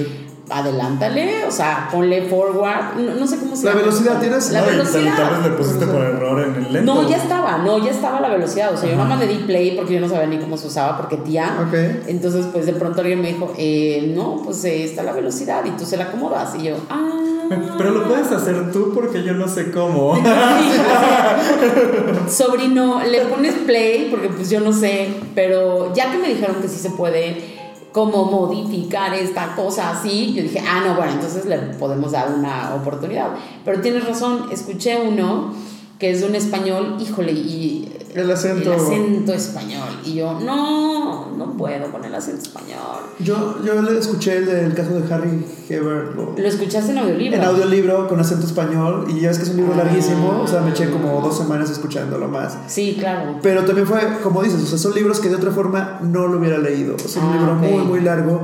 adelántale, 0.53 1.45
o 1.47 1.51
sea, 1.51 1.89
ponle 1.91 2.23
forward, 2.29 2.97
no, 2.99 3.15
no 3.15 3.27
sé 3.27 3.39
cómo 3.39 3.57
se 3.57 3.65
La 3.65 3.73
llama. 3.73 3.83
velocidad, 3.83 4.21
¿tienes? 4.21 4.51
La 4.51 4.61
No, 4.61 4.67
velocidad. 4.67 5.17
Tal 5.17 5.35
vez 5.35 5.51
le 5.51 5.57
pusiste 5.57 5.87
por 5.87 6.03
error 6.03 6.41
en 6.43 6.65
el 6.65 6.73
lento. 6.73 6.95
No, 6.95 7.09
ya 7.09 7.17
estaba, 7.17 7.59
no, 7.59 7.79
ya 7.79 7.91
estaba 7.91 8.21
la 8.21 8.29
velocidad. 8.29 8.73
O 8.73 8.77
sea, 8.77 8.91
yo 8.91 8.97
nada 8.97 9.09
más 9.09 9.19
le 9.21 9.27
di 9.27 9.39
play 9.45 9.77
porque 9.77 9.95
yo 9.95 10.01
no 10.01 10.09
sabía 10.09 10.27
ni 10.27 10.39
cómo 10.39 10.57
se 10.57 10.67
usaba, 10.67 10.97
porque 10.99 11.17
tía. 11.19 11.57
Ok. 11.67 11.75
Entonces, 12.09 12.47
pues 12.53 12.67
de 12.67 12.73
pronto 12.75 13.01
alguien 13.01 13.21
me 13.23 13.29
dijo, 13.33 13.53
eh, 13.59 14.13
no, 14.15 14.43
pues 14.45 14.65
eh, 14.65 14.85
está 14.85 15.03
la 15.03 15.13
velocidad 15.13 15.65
y 15.65 15.71
tú 15.71 15.85
se 15.85 15.97
la 15.97 16.05
acomodas. 16.05 16.55
Y 16.59 16.65
yo, 16.65 16.77
ah. 16.91 17.09
Pero 17.79 17.91
lo 17.91 18.09
puedes 18.09 18.31
hacer 18.33 18.71
tú 18.73 18.93
porque 18.95 19.23
yo 19.23 19.35
no 19.35 19.47
sé 19.49 19.71
cómo. 19.71 20.17
Sobrino, 22.29 23.03
le 23.05 23.21
pones 23.27 23.55
play 23.67 24.09
porque 24.11 24.29
pues 24.29 24.49
yo 24.51 24.61
no 24.61 24.73
sé, 24.73 25.09
pero 25.35 25.93
ya 25.95 26.11
que 26.11 26.19
me 26.19 26.29
dijeron 26.29 26.57
que 26.63 26.69
sí 26.69 26.79
se 26.79 26.91
puede 26.91 27.61
como 27.93 28.25
modificar 28.25 29.15
esta 29.15 29.55
cosa 29.55 29.91
así, 29.91 30.33
yo 30.33 30.43
dije, 30.43 30.63
ah, 30.67 30.83
no, 30.85 30.95
bueno, 30.95 31.13
entonces 31.13 31.45
le 31.45 31.59
podemos 31.59 32.13
dar 32.13 32.33
una 32.33 32.75
oportunidad. 32.75 33.29
Pero 33.65 33.81
tienes 33.81 34.07
razón, 34.07 34.49
escuché 34.51 34.99
uno 35.01 35.55
que 36.03 36.11
es 36.11 36.21
de 36.21 36.27
un 36.27 36.35
español, 36.35 36.97
híjole, 36.99 37.31
y 37.31 37.89
El 38.13 38.29
acento. 38.29 38.73
el 38.73 38.81
acento 38.81 39.33
español. 39.33 39.89
Y 40.05 40.15
yo, 40.15 40.33
no, 40.41 41.29
no 41.37 41.57
puedo 41.57 41.93
con 41.93 42.05
el 42.05 42.13
acento 42.13 42.43
español. 42.43 43.03
Yo, 43.21 43.63
yo 43.65 43.81
le 43.81 43.97
escuché 44.01 44.39
el 44.39 44.47
del 44.47 44.75
caso 44.75 44.95
de 44.99 45.15
Harry 45.15 45.47
Hebert 45.69 46.17
lo- 46.17 46.35
Lo 46.37 46.49
escuchaste 46.49 46.91
en 46.91 46.99
audiolibro. 46.99 47.37
en 47.39 47.45
audiolibro 47.45 48.09
con 48.09 48.19
acento 48.19 48.47
español 48.47 49.07
y 49.09 49.21
ya 49.21 49.31
es 49.31 49.39
que 49.39 49.45
es 49.45 49.51
un 49.51 49.59
libro 49.59 49.75
Ah. 49.75 49.85
larguísimo, 49.85 50.41
o 50.43 50.47
sea, 50.49 50.61
me 50.61 50.71
eché 50.71 50.91
como 50.91 51.21
dos 51.21 51.39
semanas 51.39 51.71
escuchándolo 51.71 52.27
más. 52.27 52.59
Sí, 52.67 52.97
claro. 52.99 53.39
Pero 53.41 53.65
también 53.65 53.87
fue, 53.87 54.01
como 54.25 54.43
dices, 54.43 54.61
o 54.61 54.67
sea, 54.67 54.79
son 54.79 54.95
libros 54.97 55.21
que 55.21 55.29
de 55.29 55.37
otra 55.37 55.53
forma 55.53 56.01
no 56.03 56.27
lo 56.27 56.39
hubiera 56.41 56.59
leído. 56.59 56.97
O 56.97 57.09
sea, 57.09 57.23
un 57.23 57.29
Ah, 57.31 57.37
libro 57.37 57.53
ok. 57.53 57.59
muy, 57.61 57.85
muy 57.85 58.01
largo. 58.01 58.43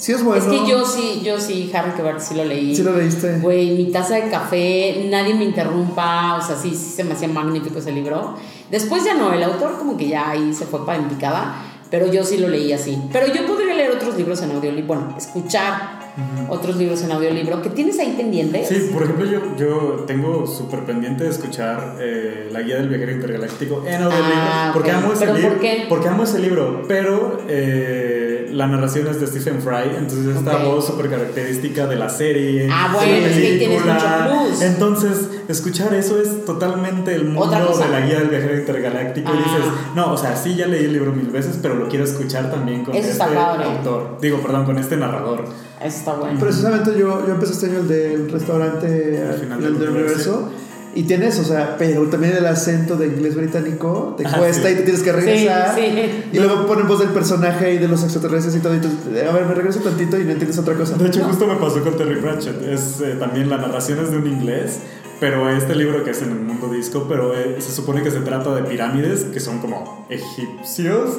Sí 0.00 0.12
es 0.12 0.24
bueno. 0.24 0.42
Es 0.42 0.48
que 0.48 0.66
yo 0.66 0.86
sí, 0.86 1.20
yo 1.22 1.38
sí, 1.38 1.70
Harry 1.74 1.92
Quebert 1.92 2.20
sí 2.20 2.34
lo 2.34 2.42
leí. 2.42 2.74
¿Sí 2.74 2.82
lo 2.82 2.96
leíste? 2.96 3.38
Güey, 3.38 3.72
mi 3.72 3.92
taza 3.92 4.14
de 4.14 4.30
café, 4.30 5.06
nadie 5.10 5.34
me 5.34 5.44
interrumpa, 5.44 6.36
o 6.36 6.42
sea, 6.42 6.56
sí, 6.56 6.70
sí 6.70 6.90
se 6.96 7.04
me 7.04 7.12
hacía 7.12 7.28
magnífico 7.28 7.78
ese 7.78 7.92
libro. 7.92 8.34
Después 8.70 9.04
ya 9.04 9.12
no, 9.12 9.30
el 9.34 9.42
autor 9.42 9.76
como 9.78 9.98
que 9.98 10.08
ya 10.08 10.30
ahí 10.30 10.54
se 10.54 10.64
fue 10.64 10.86
para 10.86 10.98
en 10.98 11.08
picada, 11.10 11.54
pero 11.90 12.10
yo 12.10 12.24
sí 12.24 12.38
lo 12.38 12.48
leí 12.48 12.72
así. 12.72 12.96
Pero 13.12 13.26
yo 13.26 13.46
podría 13.46 13.74
leer 13.74 13.90
otros 13.90 14.16
libros 14.16 14.40
en 14.40 14.52
audiolibro, 14.52 14.86
bueno, 14.86 15.14
escuchar 15.18 15.99
otros 16.48 16.76
libros 16.76 17.02
en 17.02 17.12
audiolibro. 17.12 17.62
¿Qué 17.62 17.70
tienes 17.70 17.98
ahí 17.98 18.14
pendientes? 18.16 18.68
Sí, 18.68 18.90
por 18.92 19.02
ejemplo, 19.04 19.24
yo, 19.26 19.40
yo 19.56 20.04
tengo 20.06 20.46
súper 20.46 20.80
pendiente 20.80 21.24
de 21.24 21.30
escuchar 21.30 21.96
eh, 22.00 22.48
La 22.52 22.62
Guía 22.62 22.76
del 22.76 22.88
Viajero 22.88 23.12
Intergaláctico 23.12 23.82
en 23.86 24.02
audiolibro. 24.02 24.32
Ah, 24.36 24.70
porque 24.72 24.90
amo 24.90 25.12
ese 25.12 25.24
¿Pero 25.26 25.34
libro. 25.36 25.50
por 25.52 25.60
qué? 25.60 25.86
Porque 25.88 26.08
amo 26.08 26.22
ese 26.24 26.38
libro, 26.38 26.82
pero 26.88 27.40
eh, 27.48 28.48
la 28.52 28.66
narración 28.66 29.06
es 29.08 29.20
de 29.20 29.26
Stephen 29.26 29.60
Fry, 29.62 29.96
entonces 29.96 30.36
esta 30.36 30.56
Ok. 30.56 30.64
voz 30.64 30.86
súper 30.86 31.08
característica 31.08 31.86
de 31.86 31.96
la 31.96 32.08
serie. 32.08 32.68
Ah, 32.70 32.88
de 32.92 32.94
bueno, 32.96 33.12
la 33.12 33.28
es 33.28 33.34
que 33.36 33.40
tienes 33.58 33.82
película. 33.82 34.28
mucho 34.28 34.48
plus. 34.48 34.62
Entonces, 34.62 35.28
escuchar 35.48 35.94
eso 35.94 36.20
es 36.20 36.44
totalmente 36.44 37.14
el 37.14 37.24
mundo 37.26 37.50
de 37.78 37.88
la 37.88 38.00
Guía 38.00 38.18
del 38.18 38.28
Viajero 38.28 38.56
Intergaláctico. 38.56 39.32
Y 39.32 39.36
Ah. 39.36 39.42
dices, 39.44 39.72
no, 39.94 40.12
o 40.12 40.16
sea, 40.16 40.34
sí 40.36 40.56
ya 40.56 40.66
leí 40.66 40.84
el 40.84 40.92
libro 40.92 41.12
mil 41.12 41.28
veces, 41.30 41.58
pero 41.62 41.74
lo 41.76 41.88
quiero 41.88 42.04
escuchar 42.04 42.50
también 42.50 42.84
con 42.84 42.94
Eso 42.94 43.10
este 43.10 43.22
autor. 43.22 44.18
Digo, 44.20 44.38
perdón, 44.38 44.64
con 44.64 44.78
este 44.78 44.96
narrador. 44.96 45.44
Eso 45.82 45.96
está 45.98 46.14
bueno. 46.14 46.38
Precisamente 46.38 46.90
yo, 46.98 47.26
yo 47.26 47.32
empecé 47.34 47.52
este 47.52 47.66
año 47.66 47.78
el 47.80 47.88
del 47.88 48.30
restaurante 48.30 49.22
al 49.28 49.34
final 49.38 49.62
del 49.62 49.78
del 49.78 49.88
universo. 49.90 50.50
Y 50.92 51.04
tienes, 51.04 51.38
o 51.38 51.44
sea, 51.44 51.76
pero 51.78 52.02
también 52.08 52.36
el 52.36 52.44
acento 52.46 52.96
de 52.96 53.06
inglés 53.06 53.36
británico 53.36 54.16
te 54.18 54.26
Ah, 54.26 54.38
cuesta 54.38 54.66
sí. 54.66 54.74
y 54.74 54.76
te 54.78 54.82
tienes 54.82 55.02
que 55.04 55.12
regresar. 55.12 55.74
Sí, 55.76 55.82
sí. 55.82 56.24
Y 56.32 56.38
luego 56.40 56.66
ponen 56.66 56.88
voz 56.88 56.98
del 56.98 57.10
personaje 57.10 57.74
y 57.74 57.78
de 57.78 57.86
los 57.86 58.02
extraterrestres 58.02 58.56
y 58.56 58.58
todo. 58.58 58.74
Y 58.74 58.80
tú, 58.80 58.88
a 58.88 59.32
ver, 59.32 59.46
me 59.46 59.54
regreso 59.54 59.78
tantito 59.78 60.18
y 60.18 60.24
no 60.24 60.32
entiendes 60.32 60.58
otra 60.58 60.74
cosa. 60.74 60.96
De 60.96 61.06
hecho, 61.06 61.22
justo 61.22 61.46
me 61.46 61.54
pasó 61.54 61.80
con 61.84 61.96
Terry 61.96 62.20
Pratchett. 62.20 62.60
Es 62.62 63.00
eh, 63.02 63.14
también 63.20 63.48
la 63.48 63.58
narración 63.58 64.00
es 64.00 64.10
de 64.10 64.16
un 64.18 64.26
inglés, 64.26 64.80
pero 65.20 65.48
este 65.48 65.76
libro 65.76 66.02
que 66.02 66.10
es 66.10 66.22
en 66.22 66.30
el 66.32 66.40
mundo 66.40 66.68
disco, 66.68 67.06
pero 67.08 67.38
eh, 67.38 67.54
se 67.60 67.70
supone 67.70 68.02
que 68.02 68.10
se 68.10 68.20
trata 68.22 68.52
de 68.56 68.62
pirámides 68.64 69.26
que 69.32 69.38
son 69.38 69.60
como 69.60 70.06
egipcios, 70.10 71.18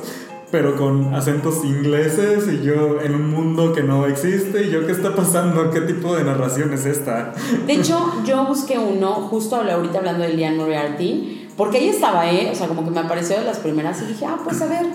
pero 0.51 0.75
con 0.75 1.15
acentos 1.15 1.63
ingleses 1.63 2.47
y 2.51 2.63
yo 2.63 2.99
en 3.01 3.15
un 3.15 3.31
mundo 3.31 3.71
que 3.73 3.83
no 3.83 4.05
existe. 4.05 4.67
Y 4.67 4.69
yo, 4.69 4.85
¿qué 4.85 4.91
está 4.91 5.15
pasando? 5.15 5.71
¿Qué 5.71 5.81
tipo 5.81 6.15
de 6.15 6.25
narración 6.25 6.73
es 6.73 6.85
esta? 6.85 7.33
De 7.65 7.73
hecho, 7.73 8.11
yo 8.25 8.45
busqué 8.45 8.77
uno, 8.77 9.13
justo 9.29 9.55
ahorita 9.55 9.99
hablando 9.99 10.23
de 10.23 10.33
Liane 10.33 10.57
Moriarty, 10.57 11.47
porque 11.55 11.77
ahí 11.77 11.87
estaba, 11.87 12.29
¿eh? 12.29 12.49
O 12.51 12.55
sea, 12.55 12.67
como 12.67 12.83
que 12.83 12.91
me 12.91 12.99
apareció 12.99 13.37
de 13.37 13.45
las 13.45 13.59
primeras 13.59 14.01
y 14.01 14.07
dije, 14.07 14.25
ah, 14.25 14.39
pues 14.43 14.61
a 14.61 14.67
ver. 14.67 14.85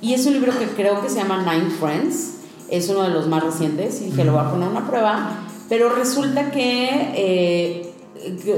Y 0.00 0.14
es 0.14 0.24
un 0.26 0.34
libro 0.34 0.52
que 0.56 0.66
creo 0.66 1.02
que 1.02 1.08
se 1.08 1.16
llama 1.16 1.42
Nine 1.42 1.70
Friends, 1.70 2.36
es 2.68 2.88
uno 2.88 3.02
de 3.02 3.10
los 3.10 3.26
más 3.26 3.42
recientes, 3.42 4.00
y 4.00 4.06
dije, 4.06 4.24
lo 4.24 4.32
voy 4.32 4.42
a 4.42 4.50
poner 4.50 4.68
una 4.68 4.86
prueba, 4.86 5.40
pero 5.68 5.90
resulta 5.90 6.50
que, 6.50 7.12
eh, 7.14 7.92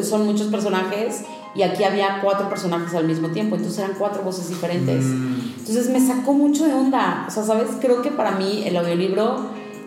son 0.02 0.26
muchos 0.26 0.48
personajes 0.48 1.22
y 1.54 1.62
aquí 1.62 1.84
había 1.84 2.20
cuatro 2.20 2.48
personajes 2.48 2.94
al 2.94 3.06
mismo 3.06 3.28
tiempo, 3.28 3.56
entonces 3.56 3.78
eran 3.78 3.94
cuatro 3.98 4.22
voces 4.22 4.48
diferentes. 4.48 5.04
Mm. 5.04 5.41
Entonces 5.62 5.90
me 5.90 6.04
sacó 6.04 6.32
mucho 6.32 6.66
de 6.66 6.74
onda. 6.74 7.24
O 7.28 7.30
sea, 7.30 7.44
¿sabes? 7.44 7.68
Creo 7.80 8.02
que 8.02 8.10
para 8.10 8.32
mí 8.32 8.64
el 8.66 8.76
audiolibro 8.76 9.36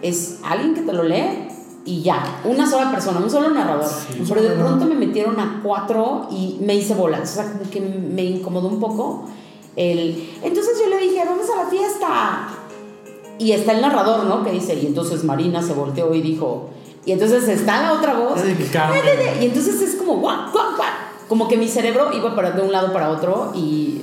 es 0.02 0.40
alguien 0.42 0.74
que 0.74 0.82
te 0.82 0.94
lo 0.94 1.04
lee 1.04 1.50
y 1.84 2.02
ya. 2.02 2.42
Una 2.46 2.70
sola 2.70 2.90
persona, 2.92 3.20
un 3.20 3.30
solo 3.30 3.50
narrador. 3.50 3.92
un 4.18 4.26
Pero 4.26 4.42
de 4.42 4.50
pronto 4.52 4.86
me 4.86 4.96
metieron 4.96 5.38
a 5.38 5.60
cuatro 5.62 6.30
y 6.32 6.60
me 6.62 6.76
hice 6.76 6.94
bolas. 6.94 7.30
O 7.30 7.36
sea, 7.36 7.52
como 7.52 7.70
que 7.70 7.82
me 7.82 8.24
incomodó 8.24 8.70
un 8.70 8.80
poco. 8.80 9.26
El... 9.76 10.30
Entonces 10.42 10.80
yo 10.82 10.90
le 10.90 10.98
dije, 10.98 11.22
vamos 11.26 11.46
a 11.50 11.64
la 11.64 11.70
fiesta. 11.70 12.48
Y 13.38 13.52
está 13.52 13.74
el 13.74 13.82
narrador, 13.82 14.24
¿no? 14.24 14.46
Que 14.46 14.52
dice, 14.52 14.76
y 14.76 14.86
entonces 14.86 15.26
Marina 15.26 15.62
se 15.62 15.74
volteó 15.74 16.14
y 16.16 16.22
dijo, 16.22 16.70
y 17.06 17.12
entonces 17.12 17.50
está 17.50 17.82
la 17.82 17.94
otra 17.94 18.14
voz. 18.14 18.40
Y 19.42 19.46
entonces 19.46 19.82
es 19.82 19.96
como, 19.96 20.16
guau, 20.20 20.52
guau, 20.54 20.76
guau. 20.78 20.90
Como 21.28 21.50
que 21.50 21.58
mi 21.58 21.68
cerebro 21.68 22.14
iba 22.14 22.34
para 22.34 22.52
de 22.52 22.62
un 22.62 22.72
lado 22.72 22.94
para 22.94 23.10
otro 23.10 23.52
y 23.54 24.02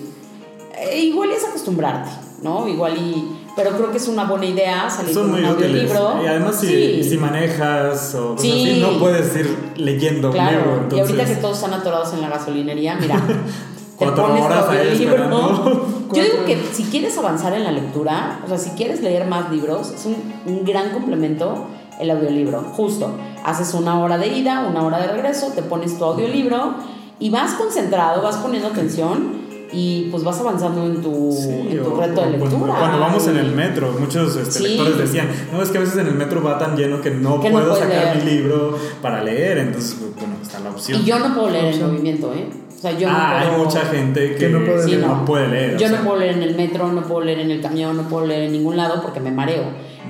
eh, 0.91 1.01
igual 1.01 1.30
es 1.30 1.45
acostumbrarte, 1.45 2.11
¿no? 2.43 2.66
Igual 2.68 2.97
y... 2.97 3.39
Pero 3.55 3.70
creo 3.72 3.91
que 3.91 3.99
es 3.99 4.09
una 4.09 4.24
buena 4.24 4.47
idea 4.47 4.89
salir 4.89 5.12
Son 5.12 5.24
con 5.24 5.33
muy 5.33 5.41
un 5.43 5.51
útiles. 5.57 5.91
audiolibro. 5.93 6.24
Y 6.24 6.26
además, 6.26 6.59
si, 6.59 6.66
Sí. 7.03 7.05
si 7.11 7.16
manejas 7.18 8.14
o 8.14 8.37
Sí. 8.39 8.51
así, 8.51 8.80
no 8.80 8.99
puedes 8.99 9.37
ir 9.37 9.59
leyendo 9.76 10.28
un 10.28 10.33
Claro, 10.35 10.51
libro. 10.59 10.72
y 10.72 10.83
Entonces, 10.85 11.11
ahorita 11.11 11.24
que 11.26 11.37
todos 11.41 11.57
están 11.59 11.74
atorados 11.74 12.14
en 12.14 12.22
la 12.22 12.30
gasolinería, 12.30 12.97
mira, 12.97 13.16
te 13.99 14.07
pones 14.07 14.43
horas 14.43 14.64
audiolibro. 14.68 14.95
esperando. 15.16 15.87
Yo 16.14 16.22
digo 16.22 16.45
que 16.47 16.62
si 16.72 16.85
quieres 16.85 17.16
avanzar 17.18 17.53
en 17.53 17.64
la 17.64 17.72
lectura, 17.72 18.41
o 18.45 18.49
sea, 18.49 18.57
si 18.57 18.70
quieres 18.70 19.03
leer 19.03 19.26
más 19.26 19.51
libros, 19.51 19.91
es 19.95 20.07
un, 20.07 20.16
un 20.47 20.64
gran 20.64 20.91
complemento 20.91 21.66
el 22.01 22.11
audiolibro. 22.11 22.62
Justo, 22.74 23.11
haces 23.45 23.74
una 23.74 24.01
hora 24.01 24.16
de 24.16 24.28
ida, 24.28 24.66
una 24.68 24.83
hora 24.83 24.99
de 24.99 25.09
regreso, 25.09 25.49
te 25.55 25.62
pones 25.62 25.99
tu 25.99 26.05
audiolibro 26.07 26.74
y 27.18 27.28
vas 27.28 27.53
concentrado, 27.53 28.22
vas 28.22 28.37
poniendo 28.39 28.68
atención 28.68 29.41
y 29.73 30.09
pues 30.11 30.23
vas 30.23 30.39
avanzando 30.39 30.85
en 30.87 31.01
tu, 31.01 31.33
Sí, 31.33 31.49
en 31.70 31.83
tu 31.83 31.93
o- 31.95 32.01
reto 32.01 32.20
de 32.20 32.37
o 32.37 32.39
cuando- 32.39 32.47
lectura. 32.59 32.75
Cuando 32.79 32.99
vamos 33.01 33.27
en 33.29 33.37
el 33.39 33.53
metro, 33.53 33.95
muchos 33.99 34.37
este, 34.37 34.51
Sí. 34.59 34.62
lectores 34.68 34.99
decían, 34.99 35.29
no, 35.53 35.62
es 35.62 35.70
que 35.70 35.79
a 35.79 35.81
veces 35.81 35.97
en 35.99 36.07
el 36.09 36.14
metro 36.14 36.43
va 36.43 36.59
tan 36.59 36.77
lleno 36.77 37.01
que 37.01 37.11
no 37.11 37.41
Que 37.41 37.49
no 37.51 37.59
puedo 37.61 37.70
puedes 37.75 37.85
sacar 37.89 38.14
leer. 38.16 38.25
mi 38.25 38.31
libro 38.31 38.77
para 39.01 39.23
leer, 39.25 39.59
entonces, 39.59 39.97
pues, 39.99 40.14
bueno, 40.16 40.35
está 40.43 40.61
la 40.61 40.70
opción. 40.70 41.01
Y 41.01 41.05
yo 41.05 41.18
no 41.18 41.35
puedo 41.35 41.51
leer 41.51 41.75
en 41.75 41.87
movimiento, 41.87 42.33
¿eh? 42.35 42.49
O 42.77 42.81
sea, 42.83 42.99
yo 42.99 43.09
no 43.09 43.14
ah, 43.16 43.39
puedo... 43.41 43.53
hay 43.55 43.64
mucha 43.64 43.81
gente 43.87 44.31
que, 44.33 44.37
Que 44.37 44.49
no 44.49 44.64
puede 44.64 44.83
sí, 44.83 44.91
leer. 44.91 45.07
no 45.07 45.25
puede 45.25 45.49
leer. 45.49 45.70
Yo 45.79 45.87
o 45.87 45.89
sea, 45.89 45.99
no 45.99 46.05
puedo 46.05 46.18
leer 46.18 46.37
en 46.37 46.43
el 46.43 46.57
metro, 46.57 46.93
no 46.93 47.03
puedo 47.03 47.20
leer 47.23 47.39
en 47.41 47.51
el 47.53 47.61
camión, 47.61 47.97
no 47.97 48.03
puedo 48.09 48.27
leer 48.27 48.43
en 48.45 48.53
ningún 48.53 48.77
lado 48.77 49.01
porque 49.01 49.20
me 49.20 49.31
mareo. 49.31 49.64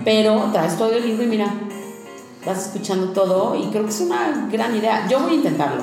Pero 0.04 0.48
traes 0.52 0.76
todo 0.78 0.90
el 0.92 1.06
libro 1.06 1.22
y 1.22 1.26
mira, 1.26 1.46
vas 2.46 2.66
escuchando 2.66 3.08
todo 3.12 3.54
y 3.54 3.66
creo 3.70 3.84
que 3.84 3.90
es 3.90 4.00
una 4.00 4.48
gran 4.50 4.74
idea. 4.74 5.06
Yo 5.08 5.20
voy 5.20 5.32
a 5.32 5.34
intentarlo. 5.36 5.82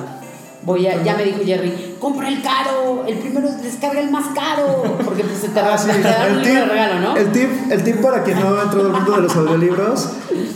Voy 0.62 0.86
a, 0.86 1.02
ya 1.02 1.16
me 1.16 1.24
dijo 1.24 1.38
Jerry, 1.44 1.96
compra 1.98 2.28
el 2.28 2.42
caro, 2.42 3.04
el 3.06 3.18
primero 3.18 3.48
descarga 3.62 3.98
el 4.00 4.10
más 4.10 4.26
caro, 4.34 4.82
porque 5.04 5.24
pues 5.24 5.38
se 5.38 5.48
te, 5.48 5.58
Ah, 5.60 5.78
sí. 5.78 5.88
te 5.90 6.02
dan 6.02 6.36
un 6.36 6.42
libro 6.42 6.60
de 6.60 6.66
regalo, 6.66 7.00
¿no? 7.00 7.16
el 7.16 7.32
tip, 7.32 7.48
el 7.70 7.82
tip 7.82 7.96
para 8.02 8.22
quien 8.22 8.38
no 8.40 8.54
ha 8.58 8.64
entrado 8.64 8.86
al 8.88 8.92
mundo 8.92 9.12
de 9.12 9.22
los 9.22 9.34
audiolibros. 9.36 10.08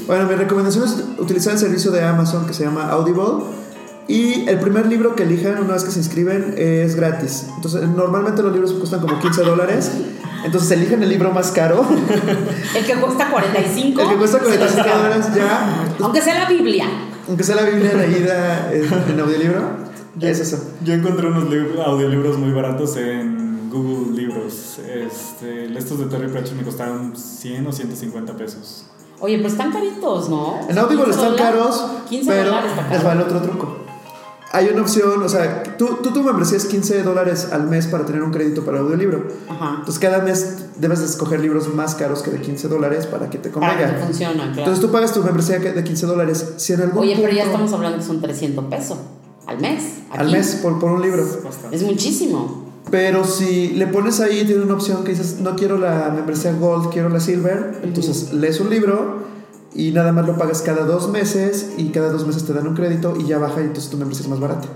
Bueno, 0.06 0.26
mi 0.26 0.34
recomendación 0.34 0.84
es 0.84 1.04
utilizar 1.18 1.54
el 1.54 1.58
servicio 1.58 1.90
de 1.90 2.04
Amazon 2.04 2.46
que 2.46 2.52
se 2.52 2.64
llama 2.64 2.90
Audible. 2.90 3.44
Y 4.06 4.46
el 4.50 4.58
primer 4.60 4.84
libro 4.84 5.14
que 5.14 5.22
elijan 5.22 5.58
una 5.62 5.72
vez 5.72 5.84
que 5.84 5.90
se 5.90 5.98
inscriben 6.00 6.54
es 6.58 6.94
gratis. 6.94 7.46
Entonces, 7.56 7.88
normalmente 7.88 8.42
los 8.42 8.52
libros 8.52 8.74
cuestan 8.74 9.00
como 9.00 9.18
15 9.18 9.42
dólares. 9.42 9.90
Entonces, 10.44 10.70
eligen 10.72 11.02
el 11.02 11.08
libro 11.08 11.30
más 11.30 11.50
caro. 11.52 11.86
El 12.76 12.84
que 12.84 12.92
cuesta 12.96 13.30
45. 13.30 14.02
El 14.02 14.08
que 14.10 14.16
cuesta 14.16 14.38
45 14.40 14.88
dólares 14.98 15.26
ya. 15.34 15.86
Aunque 16.02 16.20
sea 16.20 16.34
la 16.40 16.48
Biblia. 16.50 16.86
Aunque 17.26 17.42
sea 17.44 17.56
la 17.56 17.62
Biblia 17.62 17.94
leída 17.94 18.70
en 18.74 19.20
audiolibro. 19.20 19.62
Es 20.20 20.40
eso. 20.40 20.58
Yo 20.84 20.94
encontré 20.94 21.26
unos 21.26 21.44
audiolibros 21.84 22.38
muy 22.38 22.52
baratos 22.52 22.96
en 22.96 23.70
Google 23.70 24.16
Libros. 24.16 24.78
Este, 24.78 25.76
estos 25.76 25.98
de 25.98 26.06
Terry 26.06 26.28
Pratchett 26.28 26.56
me 26.56 26.62
costaron 26.62 27.16
100 27.16 27.66
o 27.66 27.72
150 27.72 28.36
pesos. 28.36 28.86
Oye, 29.20 29.38
pues 29.38 29.52
están 29.52 29.72
caritos, 29.72 30.28
¿no? 30.28 30.60
En 30.68 30.78
Audible 30.78 31.10
están 31.10 31.34
caros, 31.34 31.84
15 32.08 32.30
pero 32.30 32.52
les 32.90 33.04
va 33.04 33.12
el 33.12 33.20
otro 33.20 33.40
truco. 33.40 33.78
Hay 34.52 34.68
una 34.68 34.82
opción, 34.82 35.20
o 35.20 35.28
sea, 35.28 35.64
tú, 35.76 35.98
tú 36.00 36.12
tu 36.12 36.22
membresía 36.22 36.58
es 36.58 36.66
15 36.66 37.02
dólares 37.02 37.48
al 37.50 37.64
mes 37.64 37.88
para 37.88 38.04
tener 38.04 38.22
un 38.22 38.30
crédito 38.30 38.64
para 38.64 38.78
audiolibro. 38.78 39.26
Ajá. 39.48 39.76
Entonces 39.78 39.98
cada 39.98 40.18
mes 40.20 40.66
debes 40.76 41.00
escoger 41.00 41.40
libros 41.40 41.72
más 41.74 41.96
caros 41.96 42.22
que 42.22 42.30
de 42.30 42.40
15 42.40 42.68
dólares 42.68 43.06
para 43.06 43.30
que 43.30 43.38
te 43.38 43.50
convenga. 43.50 43.76
Para 43.76 43.96
que 43.96 44.02
funcione, 44.04 44.36
claro. 44.36 44.58
Entonces 44.58 44.80
tú 44.80 44.92
pagas 44.92 45.12
tu 45.12 45.24
membresía 45.24 45.58
de 45.58 45.82
15 45.82 46.06
dólares. 46.06 46.52
Si 46.56 46.72
en 46.72 46.82
algún 46.82 47.02
Oye, 47.02 47.18
pero 47.20 47.32
ya 47.32 47.44
estamos 47.44 47.72
hablando 47.72 47.98
que 47.98 48.04
son 48.04 48.20
300 48.20 48.64
pesos 48.66 48.98
al 49.46 49.60
mes. 49.60 49.82
Al 50.10 50.30
mes 50.30 50.56
por, 50.62 50.78
por 50.78 50.92
un 50.92 51.02
libro. 51.02 51.24
Es 51.70 51.82
muchísimo. 51.82 52.64
Pero 52.90 53.24
si 53.24 53.70
le 53.70 53.86
pones 53.86 54.20
ahí, 54.20 54.44
tiene 54.44 54.62
una 54.62 54.74
opción 54.74 55.04
que 55.04 55.10
dices, 55.10 55.40
no 55.40 55.56
quiero 55.56 55.78
la 55.78 56.12
membresía 56.14 56.52
Gold, 56.52 56.92
quiero 56.92 57.08
la 57.08 57.20
Silver. 57.20 57.80
Entonces 57.82 58.32
lees 58.32 58.60
un 58.60 58.70
libro 58.70 59.24
y 59.74 59.90
nada 59.90 60.12
más 60.12 60.26
lo 60.26 60.36
pagas 60.36 60.62
cada 60.62 60.84
dos 60.84 61.10
meses 61.10 61.72
y 61.76 61.88
cada 61.88 62.10
dos 62.10 62.26
meses 62.26 62.44
te 62.44 62.52
dan 62.52 62.66
un 62.68 62.74
crédito 62.74 63.14
y 63.18 63.26
ya 63.26 63.38
baja 63.38 63.60
y 63.60 63.64
entonces 63.64 63.90
tu 63.90 63.96
membresía 63.96 64.24
es 64.24 64.30
más 64.30 64.40
barata. 64.40 64.68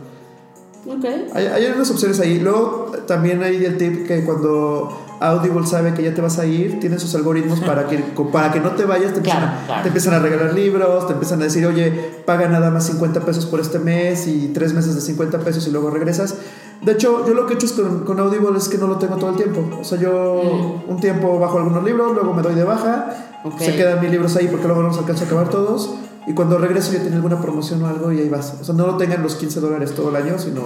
Ok. 0.86 1.04
Hay, 1.34 1.46
hay 1.46 1.66
unas 1.66 1.90
opciones 1.90 2.18
ahí. 2.20 2.40
Luego 2.40 2.92
también 3.06 3.42
hay 3.42 3.64
el 3.64 3.76
tip 3.76 4.06
que 4.06 4.24
cuando 4.24 5.07
Audible 5.20 5.66
sabe 5.66 5.94
que 5.94 6.02
ya 6.02 6.14
te 6.14 6.20
vas 6.20 6.38
a 6.38 6.46
ir, 6.46 6.80
tiene 6.80 6.98
sus 6.98 7.14
algoritmos 7.14 7.60
para 7.60 7.86
que, 7.86 7.98
para 8.32 8.52
que 8.52 8.60
no 8.60 8.70
te 8.72 8.84
vayas, 8.84 9.12
te 9.12 9.18
empiezan, 9.18 9.66
te 9.82 9.88
empiezan 9.88 10.14
a 10.14 10.18
regalar 10.18 10.54
libros, 10.54 11.06
te 11.06 11.12
empiezan 11.12 11.40
a 11.40 11.44
decir, 11.44 11.66
oye, 11.66 11.90
paga 12.24 12.48
nada 12.48 12.70
más 12.70 12.86
50 12.86 13.20
pesos 13.20 13.46
por 13.46 13.60
este 13.60 13.78
mes 13.78 14.26
y 14.26 14.48
tres 14.48 14.74
meses 14.74 14.94
de 14.94 15.00
50 15.00 15.38
pesos 15.40 15.66
y 15.66 15.70
luego 15.70 15.90
regresas. 15.90 16.36
De 16.82 16.92
hecho, 16.92 17.26
yo 17.26 17.34
lo 17.34 17.46
que 17.46 17.54
he 17.54 17.56
hecho 17.56 17.66
es 17.66 17.72
con, 17.72 18.04
con 18.04 18.20
Audible 18.20 18.56
es 18.56 18.68
que 18.68 18.78
no 18.78 18.86
lo 18.86 18.98
tengo 18.98 19.16
todo 19.16 19.30
el 19.30 19.36
tiempo. 19.36 19.78
O 19.80 19.84
sea, 19.84 19.98
yo 19.98 20.82
mm. 20.86 20.90
un 20.90 21.00
tiempo 21.00 21.38
bajo 21.38 21.58
algunos 21.58 21.82
libros, 21.84 22.12
luego 22.14 22.32
me 22.34 22.42
doy 22.42 22.54
de 22.54 22.64
baja, 22.64 23.10
se 23.58 23.74
quedan 23.74 24.00
mis 24.00 24.10
libros 24.10 24.36
ahí 24.36 24.48
porque 24.48 24.66
luego 24.66 24.82
no 24.82 24.88
los 24.88 24.98
alcanzo 24.98 25.24
a 25.24 25.26
acabar 25.26 25.48
todos. 25.50 25.94
Y 26.26 26.34
cuando 26.34 26.58
regreso 26.58 26.92
ya 26.92 27.00
tiene 27.00 27.16
alguna 27.16 27.40
promoción 27.40 27.82
o 27.82 27.86
algo 27.86 28.12
y 28.12 28.20
ahí 28.20 28.28
vas. 28.28 28.54
O 28.60 28.64
sea, 28.64 28.74
no 28.74 28.86
lo 28.86 28.96
tengan 28.96 29.22
los 29.22 29.34
15 29.36 29.60
dólares 29.60 29.94
todo 29.94 30.10
el 30.10 30.16
año, 30.16 30.38
sino 30.38 30.60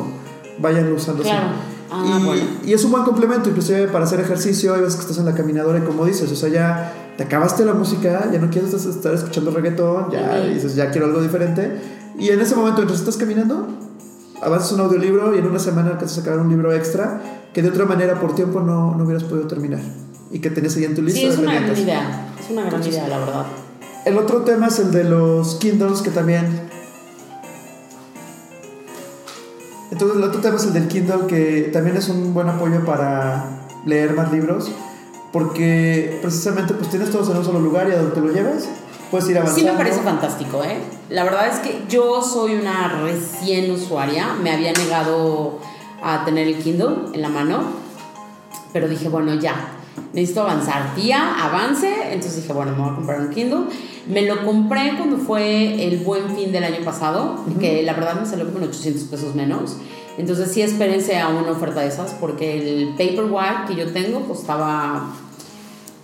vayan 0.58 0.92
usando 0.92 1.22
claro. 1.22 1.48
Ah, 1.90 2.20
y, 2.64 2.70
y, 2.70 2.72
es 2.72 2.84
un 2.84 2.90
buen 2.90 3.04
complemento, 3.04 3.50
inclusive 3.50 3.86
para 3.88 4.04
hacer 4.04 4.18
ejercicio, 4.20 4.74
hay 4.74 4.80
veces 4.80 4.94
que 4.94 5.02
estás 5.02 5.18
en 5.18 5.26
la 5.26 5.34
caminadora 5.34 5.78
y 5.78 5.82
como 5.82 6.06
dices, 6.06 6.32
o 6.32 6.36
sea, 6.36 6.48
ya 6.48 6.92
te 7.18 7.24
acabaste 7.24 7.64
la 7.64 7.74
música, 7.74 8.30
ya 8.32 8.38
no 8.38 8.48
quieres 8.50 8.72
estar 8.72 9.12
escuchando 9.12 9.50
reggaetón, 9.50 10.10
ya 10.10 10.40
dices, 10.40 10.74
ya 10.74 10.90
quiero 10.90 11.06
algo 11.06 11.20
diferente. 11.20 11.80
Y 12.18 12.30
en 12.30 12.40
ese 12.40 12.56
momento, 12.56 12.78
mientras 12.78 13.00
estás 13.00 13.18
caminando, 13.18 13.68
avanzas 14.40 14.72
un 14.72 14.80
audiolibro 14.80 15.34
y 15.34 15.38
en 15.38 15.46
una 15.46 15.58
semana 15.58 15.90
alcanzas 15.90 16.18
a 16.18 16.20
sacar 16.22 16.38
un 16.38 16.48
libro 16.48 16.72
extra 16.72 17.20
que 17.52 17.62
de 17.62 17.68
otra 17.68 17.84
manera 17.84 18.18
por 18.18 18.34
tiempo 18.34 18.60
no, 18.60 18.94
no 18.96 19.04
hubieras 19.04 19.24
podido 19.24 19.46
terminar 19.46 19.80
y 20.30 20.38
que 20.38 20.50
tenés 20.50 20.76
ahí 20.76 20.84
en 20.84 20.94
tu 20.94 21.02
lista. 21.02 21.20
Sí, 21.20 21.26
es 21.26 21.38
una 21.38 21.60
gran 21.60 21.78
idea, 21.78 22.28
es 22.42 22.50
una 22.50 22.64
gran 22.64 22.82
idea, 22.82 23.08
la 23.08 23.18
verdad. 23.18 23.46
El 24.06 24.16
otro 24.18 24.38
tema 24.42 24.68
es 24.68 24.78
el 24.78 24.90
de 24.90 25.04
los 25.04 25.56
Kindles 25.56 26.00
que 26.00 26.10
también... 26.10 26.71
Entonces 29.92 30.16
el 30.16 30.24
otro 30.24 30.40
tema 30.40 30.56
es 30.56 30.64
el 30.64 30.72
del 30.72 30.88
Kindle 30.88 31.26
que 31.28 31.70
también 31.70 31.98
es 31.98 32.08
un 32.08 32.32
buen 32.32 32.48
apoyo 32.48 32.82
para 32.82 33.44
leer 33.84 34.14
más 34.14 34.32
libros 34.32 34.72
porque 35.32 36.18
precisamente 36.22 36.72
pues 36.72 36.88
tienes 36.88 37.10
todos 37.10 37.28
en 37.28 37.36
un 37.36 37.44
solo 37.44 37.60
lugar 37.60 37.88
y 37.88 37.92
a 37.92 37.96
donde 37.96 38.12
te 38.12 38.20
lo 38.22 38.32
lleves 38.32 38.68
puedes 39.10 39.28
ir 39.28 39.36
avanzando. 39.36 39.60
Sí 39.60 39.70
me 39.70 39.76
parece 39.76 40.00
fantástico, 40.00 40.64
¿eh? 40.64 40.78
La 41.10 41.24
verdad 41.24 41.48
es 41.48 41.58
que 41.58 41.82
yo 41.90 42.22
soy 42.22 42.54
una 42.54 43.02
recién 43.02 43.70
usuaria, 43.70 44.32
me 44.42 44.50
había 44.50 44.72
negado 44.72 45.58
a 46.02 46.24
tener 46.24 46.48
el 46.48 46.56
Kindle 46.56 47.12
en 47.12 47.20
la 47.20 47.28
mano, 47.28 47.62
pero 48.72 48.88
dije, 48.88 49.10
bueno, 49.10 49.34
ya, 49.34 49.54
necesito 50.12 50.42
avanzar. 50.42 50.94
Tía, 50.94 51.44
avance, 51.44 51.88
entonces 52.12 52.42
dije, 52.42 52.52
bueno, 52.52 52.72
me 52.72 52.78
voy 52.78 52.90
a 52.90 52.94
comprar 52.94 53.20
un 53.20 53.30
Kindle. 53.30 53.64
Me 54.08 54.22
lo 54.22 54.44
compré 54.44 54.94
cuando 54.96 55.16
fue 55.16 55.86
el 55.86 55.98
buen 55.98 56.34
fin 56.36 56.52
del 56.52 56.64
año 56.64 56.84
pasado, 56.84 57.44
que 57.60 57.82
la 57.82 57.92
verdad 57.94 58.20
me 58.20 58.26
salió 58.26 58.46
como 58.46 58.58
en 58.58 58.64
800 58.64 59.02
pesos 59.04 59.34
menos. 59.34 59.76
Entonces 60.18 60.52
sí 60.52 60.60
espérense 60.60 61.18
a 61.18 61.28
una 61.28 61.52
oferta 61.52 61.80
de 61.80 61.88
esas, 61.88 62.12
porque 62.14 62.58
el 62.58 62.88
Paperwhite 62.90 63.66
que 63.68 63.74
yo 63.76 63.92
tengo 63.92 64.26
costaba 64.26 65.14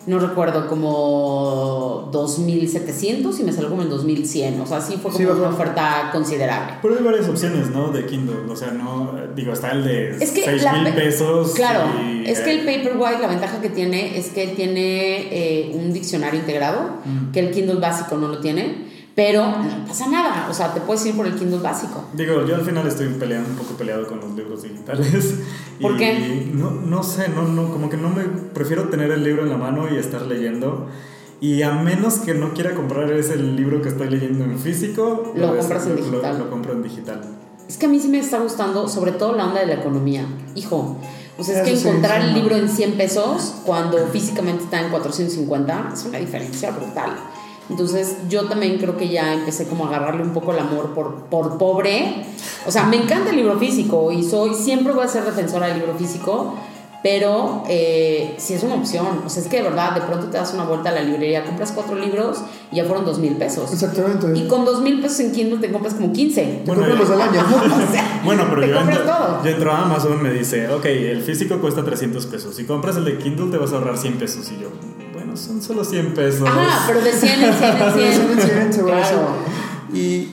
no 0.09 0.19
recuerdo, 0.19 0.67
como 0.69 2.11
2.700 2.11 3.39
y 3.41 3.45
me 3.45 3.53
salió 3.53 3.69
como 3.69 3.83
en 3.83 3.91
2.100. 3.91 4.63
O 4.63 4.67
sea, 4.67 4.81
sí 4.81 4.99
fue 5.01 5.13
como 5.13 5.33
una 5.33 5.51
oferta 5.51 6.09
considerable. 6.11 6.75
Pero 6.81 6.97
hay 6.97 7.05
varias 7.05 7.29
opciones, 7.29 7.69
¿no? 7.71 7.93
De 7.93 8.07
Kindle. 8.07 8.51
O 8.51 8.57
sea, 8.57 8.71
no, 8.71 9.13
digo, 9.37 9.53
está 9.53 9.73
el 9.73 9.85
de 9.85 10.17
es 10.17 10.35
mil 10.35 10.95
pesos. 10.95 11.53
Claro, 11.53 11.91
es 12.25 12.41
que 12.41 12.53
el 12.53 12.61
Paperwhite, 12.61 13.21
la 13.21 13.29
ventaja 13.29 13.61
que 13.61 13.69
tiene 13.69 14.19
es 14.19 14.31
que 14.31 14.49
tiene 14.49 15.29
eh, 15.31 15.73
un 15.75 15.93
diccionario 15.93 16.41
integrado, 16.41 17.01
mm. 17.05 17.33
que 17.33 17.41
el 17.41 17.51
Kindle 17.51 17.79
básico 17.79 18.17
no 18.17 18.29
lo 18.29 18.41
tiene. 18.41 18.88
Pero 19.19 19.49
no 19.49 19.85
pasa 19.85 20.07
nada, 20.07 20.47
o 20.49 20.55
sea, 20.55 20.73
te 20.73 20.81
puedes 20.81 21.05
ir 21.05 21.17
por 21.17 21.27
el 21.27 21.35
Kindle 21.35 21.59
básico. 21.59 22.05
Digo, 22.13 22.47
yo 22.47 22.55
al 22.55 22.65
final 22.65 22.87
estoy 22.87 23.09
peleando 23.09 23.51
un 23.51 23.57
poco 23.57 23.75
peleado 23.75 24.07
con 24.07 24.21
los 24.21 24.31
libros 24.37 24.63
digitales. 24.63 25.41
¿Por 25.83 25.97
qué? 25.97 26.49
No, 26.55 26.71
no 26.71 27.03
sé, 27.03 27.29
no, 27.29 27.43
no, 27.43 27.69
como 27.73 27.91
que 27.91 27.97
no 27.97 28.11
me 28.11 28.23
prefiero 28.23 28.91
tener 28.91 29.11
el 29.11 29.25
libro 29.25 29.43
en 29.43 29.51
la 29.51 29.57
mano 29.57 29.93
y 29.93 29.97
estar 29.97 30.23
leyendo. 30.23 30.87
Y 31.41 31.63
a 31.63 31.73
menos 31.73 32.21
que 32.21 32.33
no 32.35 32.55
quiera 32.55 32.77
comprar 32.77 33.11
ese 33.11 33.35
libro 33.35 33.83
que 33.83 33.89
estoy 33.89 34.09
leyendo 34.09 34.45
en 34.45 34.57
físico, 34.57 35.33
lo, 35.35 35.57
compras 35.57 35.87
en 35.89 35.97
digital. 35.97 36.39
Lo, 36.39 36.49
compro 36.49 36.73
en 36.75 36.85
digital. 36.85 37.21
Es 37.69 37.77
que 37.77 37.87
a 37.87 37.89
mí 37.89 37.99
sí 37.99 38.07
me 38.07 38.21
está 38.21 38.39
gustando, 38.39 38.87
sobre 38.87 39.11
todo 39.11 39.33
la 39.33 39.47
onda 39.47 39.63
de 39.63 39.67
la 39.67 39.75
economía. 39.75 40.27
Hijo, 40.55 40.97
o 41.37 41.43
sea, 41.43 41.65
es 41.65 41.69
que 41.69 41.77
encontrar 41.77 42.21
el 42.21 42.35
libro 42.35 42.55
en 42.55 42.69
100 42.69 42.93
pesos 42.93 43.57
cuando 43.67 43.99
físicamente 44.13 44.63
está 44.63 44.81
en 44.81 44.91
450 44.91 45.91
es 45.93 46.05
una 46.05 46.19
diferencia 46.19 46.71
brutal. 46.71 47.17
Entonces 47.71 48.17
yo 48.29 48.47
también 48.47 48.79
creo 48.79 48.97
que 48.97 49.09
ya 49.09 49.35
empecé 49.35 49.67
como 49.67 49.85
a 49.85 49.89
agarrarle 49.89 50.23
un 50.23 50.33
poco 50.33 50.53
el 50.53 50.59
amor 50.59 50.95
por, 50.95 51.25
por 51.25 51.59
pobre. 51.59 52.25
O 52.67 52.71
sea, 52.71 52.85
me 52.85 52.97
encanta 52.97 53.31
el 53.31 53.37
libro 53.37 53.59
físico 53.59 54.11
y 54.11 54.23
soy, 54.23 54.55
siempre 54.55 54.93
voy 54.93 55.05
a 55.05 55.09
ser 55.09 55.25
defensora 55.25 55.69
del 55.69 55.79
libro 55.79 55.95
físico, 55.95 56.55
pero 57.03 57.63
eh, 57.69 58.35
sí 58.39 58.55
es 58.55 58.63
una 58.63 58.75
opción. 58.75 59.23
O 59.25 59.29
sea, 59.29 59.43
es 59.43 59.49
que 59.49 59.59
de 59.59 59.65
verdad, 59.65 59.95
de 59.95 60.01
pronto 60.01 60.27
te 60.29 60.39
das 60.39 60.53
una 60.55 60.65
vuelta 60.65 60.89
a 60.89 60.93
la 60.93 61.03
librería, 61.03 61.45
compras 61.45 61.73
cuatro 61.73 61.95
libros 61.95 62.39
y 62.73 62.77
ya 62.77 62.85
fueron 62.85 63.05
dos 63.05 63.19
mil 63.19 63.37
pesos. 63.37 63.73
Exactamente. 63.73 64.39
Y 64.39 64.49
con 64.49 64.65
dos 64.65 64.81
mil 64.81 65.01
pesos 65.01 65.21
en 65.21 65.33
Kindle 65.33 65.59
te 65.59 65.71
compras 65.71 65.95
como 65.95 66.13
15. 66.13 66.63
Bueno, 66.67 66.83
te 66.83 66.89
compras 66.89 67.09
los 67.11 67.21
al 67.21 67.29
año. 67.29 67.45
bueno, 68.25 68.47
pero 68.49 68.67
yo 68.67 68.81
entro, 68.81 69.45
yo 69.45 69.51
entro 69.51 69.73
a 69.73 69.83
Amazon 69.83 70.23
me 70.23 70.31
dice, 70.31 70.69
ok, 70.71 70.87
el 70.87 71.23
físico 71.23 71.59
cuesta 71.61 71.85
300 71.85 72.27
pesos. 72.27 72.57
Si 72.57 72.65
compras 72.65 72.97
el 72.97 73.05
de 73.05 73.19
Kindle 73.19 73.51
te 73.51 73.59
vas 73.59 73.73
a 73.73 73.77
ahorrar 73.77 73.99
100 73.99 74.19
pesos. 74.19 74.51
Y 74.51 74.63
yo, 74.63 74.69
son 75.37 75.63
solo 75.63 75.85
100 75.85 76.15
pesos. 76.15 76.49
Ajá, 76.49 76.85
pero 76.87 77.01
de 77.01 77.13
100 77.13 77.43
en 77.43 77.55
100 77.55 78.61
en 78.61 78.73
100. 78.73 78.85
claro. 78.87 79.29
Y 79.93 80.29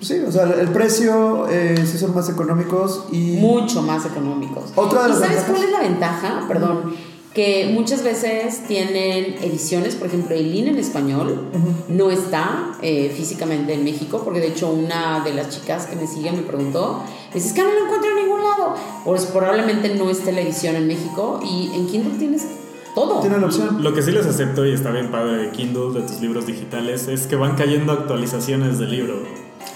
sí, 0.00 0.18
o 0.26 0.32
sea, 0.32 0.44
el 0.44 0.68
precio 0.68 1.46
eh, 1.48 1.84
sí 1.86 1.98
son 1.98 2.14
más 2.14 2.28
económicos 2.28 3.04
y... 3.12 3.36
Mucho 3.36 3.82
más 3.82 4.04
económicos. 4.06 4.72
Otra 4.74 5.08
de 5.08 5.12
¿Y 5.12 5.16
sabes 5.16 5.44
cuál 5.44 5.64
es 5.64 5.70
la 5.70 5.80
ventaja? 5.80 6.44
Perdón. 6.48 6.94
Que 7.34 7.70
muchas 7.72 8.02
veces 8.02 8.66
tienen 8.66 9.36
ediciones, 9.40 9.94
por 9.94 10.08
ejemplo, 10.08 10.34
el 10.34 10.52
IN 10.52 10.66
en 10.66 10.78
español 10.78 11.48
no 11.88 12.10
está 12.10 12.72
eh, 12.82 13.12
físicamente 13.16 13.72
en 13.72 13.84
México, 13.84 14.22
porque 14.24 14.40
de 14.40 14.48
hecho 14.48 14.68
una 14.68 15.22
de 15.22 15.32
las 15.34 15.48
chicas 15.50 15.86
que 15.86 15.94
me 15.94 16.08
sigue 16.08 16.32
me 16.32 16.42
preguntó, 16.42 17.04
dice, 17.32 17.46
es 17.46 17.52
que 17.52 17.62
no 17.62 17.72
lo 17.72 17.84
encuentro 17.84 18.10
en 18.10 18.16
ningún 18.24 18.42
lado. 18.42 18.74
Pues 19.04 19.26
probablemente 19.26 19.94
no 19.94 20.10
esté 20.10 20.32
la 20.32 20.40
edición 20.40 20.74
en 20.74 20.88
México 20.88 21.38
y 21.44 21.70
en 21.72 21.86
Kindle 21.86 22.18
tienes 22.18 22.46
todo. 22.94 23.20
Tiene 23.20 23.38
la 23.38 23.46
opción. 23.46 23.82
Lo 23.82 23.94
que 23.94 24.02
sí 24.02 24.10
les 24.12 24.26
acepto 24.26 24.64
y 24.66 24.72
está 24.72 24.90
bien 24.90 25.10
padre 25.10 25.36
de 25.38 25.50
Kindle, 25.50 26.00
de 26.00 26.06
tus 26.06 26.20
libros 26.20 26.46
digitales, 26.46 27.08
es 27.08 27.26
que 27.26 27.36
van 27.36 27.56
cayendo 27.56 27.92
actualizaciones 27.92 28.78
del 28.78 28.90
libro. 28.90 29.22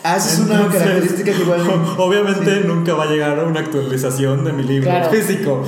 Ah, 0.02 0.16
esa 0.16 0.34
es 0.34 0.38
una 0.40 0.68
característica 0.68 1.32
que 1.32 1.42
igual. 1.42 1.60
Obviamente 1.98 2.60
nunca 2.60 2.94
va 2.94 3.04
a 3.04 3.06
llegar 3.06 3.42
una 3.44 3.60
actualización 3.60 4.44
de 4.44 4.52
mi 4.52 4.62
libro 4.62 4.90
físico. 5.10 5.62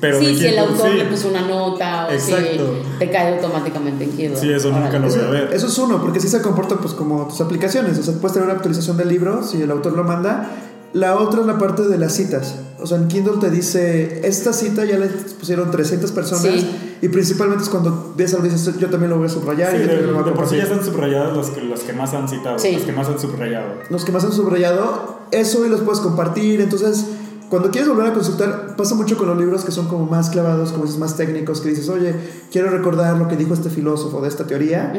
Pero 0.00 0.20
sí, 0.20 0.36
si 0.36 0.46
el 0.46 0.58
autor 0.58 0.94
le 0.94 1.04
puso 1.06 1.28
una 1.28 1.40
nota 1.40 2.06
o 2.06 2.12
Exacto. 2.12 2.82
si 2.92 2.98
te 2.98 3.10
cae 3.10 3.34
automáticamente 3.34 4.04
en 4.04 4.10
Kindle. 4.10 4.36
Sí, 4.36 4.52
eso 4.52 4.70
nunca 4.70 4.98
lo 4.98 5.08
voy 5.08 5.18
a 5.18 5.30
ver. 5.30 5.50
Eso 5.52 5.66
es 5.66 5.76
uno, 5.78 6.00
porque 6.00 6.20
sí 6.20 6.28
se 6.28 6.40
comporta 6.40 6.76
pues 6.76 6.94
como 6.94 7.26
tus 7.26 7.40
aplicaciones. 7.40 7.98
O 7.98 8.02
sea, 8.02 8.14
puedes 8.14 8.34
tener 8.34 8.46
una 8.46 8.56
actualización 8.56 8.96
del 8.96 9.08
libro 9.08 9.42
si 9.42 9.60
el 9.60 9.70
autor 9.70 9.94
lo 9.94 10.04
manda 10.04 10.50
La 10.94 11.16
otra 11.18 11.40
es 11.42 11.46
la 11.46 11.58
parte 11.58 11.82
de 11.86 11.98
las 11.98 12.12
citas. 12.14 12.54
O 12.80 12.86
sea, 12.86 12.96
en 12.98 13.08
Kindle 13.08 13.34
te 13.40 13.50
dice, 13.50 14.26
esta 14.26 14.52
cita 14.52 14.84
ya 14.84 14.96
le 14.98 15.06
pusieron 15.08 15.70
300 15.70 16.12
personas 16.12 16.42
Sí. 16.44 16.70
y 17.02 17.08
principalmente 17.08 17.64
es 17.64 17.68
cuando 17.68 18.14
ves 18.16 18.32
algo 18.34 18.46
y 18.46 18.50
dices, 18.50 18.78
yo 18.78 18.88
también 18.88 19.10
lo 19.10 19.18
voy 19.18 19.26
a 19.26 19.30
subrayar. 19.30 19.70
Sí, 19.72 19.76
y 19.76 19.80
yo 19.80 19.86
de, 19.86 19.88
también 19.94 20.06
lo 20.12 20.12
voy 20.14 20.22
a 20.22 20.26
de 20.30 20.32
por 20.36 20.48
sí 20.48 20.56
ya 20.56 20.62
compartir". 20.62 20.78
están 20.80 20.94
subrayados 20.94 21.36
los 21.36 21.50
que, 21.50 21.60
los 21.62 21.80
que 21.80 21.92
más 21.92 22.14
han 22.14 22.28
citado, 22.28 22.58
Sí. 22.58 22.72
los 22.72 22.82
que 22.82 22.92
más 22.92 23.08
han 23.08 23.18
subrayado. 23.18 23.66
Los 23.90 24.04
que 24.04 24.12
más 24.12 24.24
han 24.24 24.32
subrayado, 24.32 25.18
eso 25.32 25.66
y 25.66 25.68
los 25.68 25.80
puedes 25.80 26.00
compartir. 26.00 26.60
Entonces, 26.60 27.04
cuando 27.50 27.70
quieres 27.70 27.88
volver 27.88 28.06
a 28.06 28.14
consultar, 28.14 28.76
pasa 28.76 28.94
mucho 28.94 29.16
con 29.16 29.26
los 29.26 29.38
libros 29.38 29.64
que 29.64 29.72
son 29.72 29.88
como 29.88 30.04
más 30.06 30.28
clavados, 30.30 30.70
como 30.70 30.84
dices, 30.84 30.98
más 31.00 31.16
técnicos, 31.16 31.60
que 31.60 31.70
dices, 31.70 31.88
oye, 31.88 32.14
quiero 32.52 32.70
recordar 32.70 33.16
lo 33.16 33.26
que 33.26 33.36
dijo 33.36 33.54
este 33.54 33.70
filósofo 33.70 34.20
de 34.20 34.28
esta 34.28 34.46
teoría. 34.46 34.92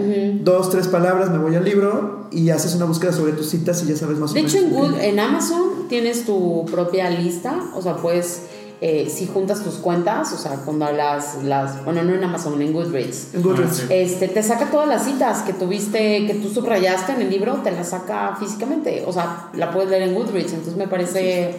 Dos, 0.44 0.70
tres 0.70 0.88
palabras, 0.88 1.30
me 1.32 1.38
voy 1.38 1.56
al 1.56 1.64
libro 1.64 2.28
y 2.32 2.50
haces 2.50 2.76
una 2.76 2.86
búsqueda 2.86 3.14
sobre 3.14 3.32
tus 3.34 3.48
citas 3.50 3.82
y 3.84 3.88
ya 3.88 3.96
sabes 3.96 4.18
más 4.20 4.32
o 4.32 4.34
De 4.34 4.42
hecho, 4.42 4.58
en, 4.58 4.72
Good, 4.72 4.96
en 5.00 5.20
Amazon 5.20 5.62
tienes 5.90 6.26
tu 6.26 6.66
propia 6.72 7.10
lista, 7.10 7.60
o 7.76 7.82
sea, 7.82 7.98
puedes, 7.98 8.44
eh, 8.80 9.12
si 9.14 9.28
juntas 9.28 9.64
tus 9.64 9.76
cuentas, 9.76 10.32
o 10.32 10.38
sea, 10.38 10.52
cuando 10.64 10.90
las, 10.92 11.44
las, 11.44 11.84
bueno, 11.84 12.04
no 12.04 12.14
en 12.14 12.24
Amazon, 12.24 12.62
en 12.62 12.72
Goodreads, 12.72 13.34
En 13.34 13.42
Goodreads. 13.42 13.82
Ah, 13.82 13.86
sí. 13.88 13.94
este, 13.94 14.28
te 14.30 14.42
saca 14.42 14.72
todas 14.72 14.88
las 14.88 15.04
citas 15.04 15.42
que 15.42 15.54
tuviste, 15.54 16.26
que 16.26 16.36
tú 16.36 16.50
subrayaste 16.50 17.12
en 17.14 17.24
el 17.24 17.30
libro, 17.30 17.56
te 17.64 17.72
las 17.72 17.90
saca 17.90 18.38
físicamente, 18.40 19.04
o 19.06 19.12
sea, 19.12 19.50
la 19.54 19.72
puedes 19.72 19.90
leer 19.90 20.04
en 20.04 20.16
Goodreads, 20.16 20.54
entonces 20.54 20.78
me 20.78 20.88
parece, 20.88 21.56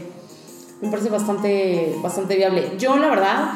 me 0.81 0.91
parece 0.91 1.11
bastante, 1.11 1.97
bastante 2.03 2.37
viable. 2.37 2.73
Yo, 2.79 2.97
la 2.97 3.11
verdad, 3.11 3.51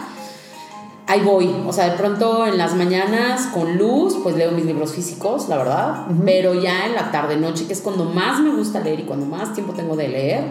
ahí 1.06 1.20
voy, 1.20 1.54
o 1.66 1.72
sea, 1.72 1.90
de 1.90 1.96
pronto 1.98 2.46
en 2.46 2.56
las 2.56 2.74
mañanas 2.74 3.48
con 3.52 3.76
luz, 3.76 4.16
pues 4.22 4.36
leo 4.36 4.52
mis 4.52 4.64
libros 4.64 4.92
físicos, 4.92 5.48
la 5.48 5.58
verdad, 5.58 6.06
pero 6.24 6.54
ya 6.54 6.86
en 6.86 6.94
la 6.94 7.10
tarde, 7.10 7.36
noche, 7.36 7.66
que 7.66 7.74
es 7.74 7.80
cuando 7.80 8.04
más 8.04 8.40
me 8.40 8.54
gusta 8.54 8.80
leer 8.80 9.00
y 9.00 9.02
cuando 9.04 9.26
más 9.26 9.52
tiempo 9.52 9.74
tengo 9.74 9.96
de 9.96 10.08
leer, 10.08 10.44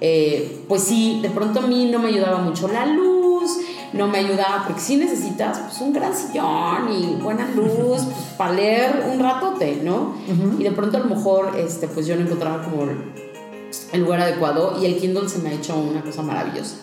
eh, 0.00 0.64
pues 0.68 0.82
sí, 0.82 1.20
de 1.20 1.28
pronto 1.28 1.60
a 1.60 1.66
mí 1.66 1.90
no 1.92 1.98
me 1.98 2.08
ayudaba 2.08 2.38
mucho 2.38 2.68
la 2.68 2.86
luz, 2.86 3.58
no 3.92 4.06
me 4.06 4.18
ayudaba, 4.18 4.64
porque 4.66 4.80
sí 4.80 4.96
necesitas 4.96 5.58
pues, 5.58 5.80
un 5.80 5.92
gran 5.92 6.14
sillón 6.16 6.90
y 6.92 7.16
buena 7.20 7.46
luz 7.54 8.02
pues, 8.04 8.16
para 8.38 8.54
leer 8.54 9.04
un 9.12 9.20
ratote, 9.20 9.80
¿no? 9.84 10.14
Y 10.58 10.62
de 10.62 10.70
pronto 10.70 10.96
a 10.96 11.00
lo 11.00 11.14
mejor, 11.14 11.58
este, 11.58 11.88
pues 11.88 12.06
yo 12.06 12.16
no 12.16 12.22
encontraba 12.22 12.62
como 12.62 12.84
el 13.92 14.00
lugar 14.00 14.20
adecuado 14.20 14.78
y 14.80 14.86
el 14.86 14.96
Kindle 14.96 15.28
se 15.28 15.40
me 15.40 15.50
ha 15.50 15.52
hecho 15.52 15.76
una 15.76 16.00
cosa 16.02 16.22
maravillosa. 16.22 16.76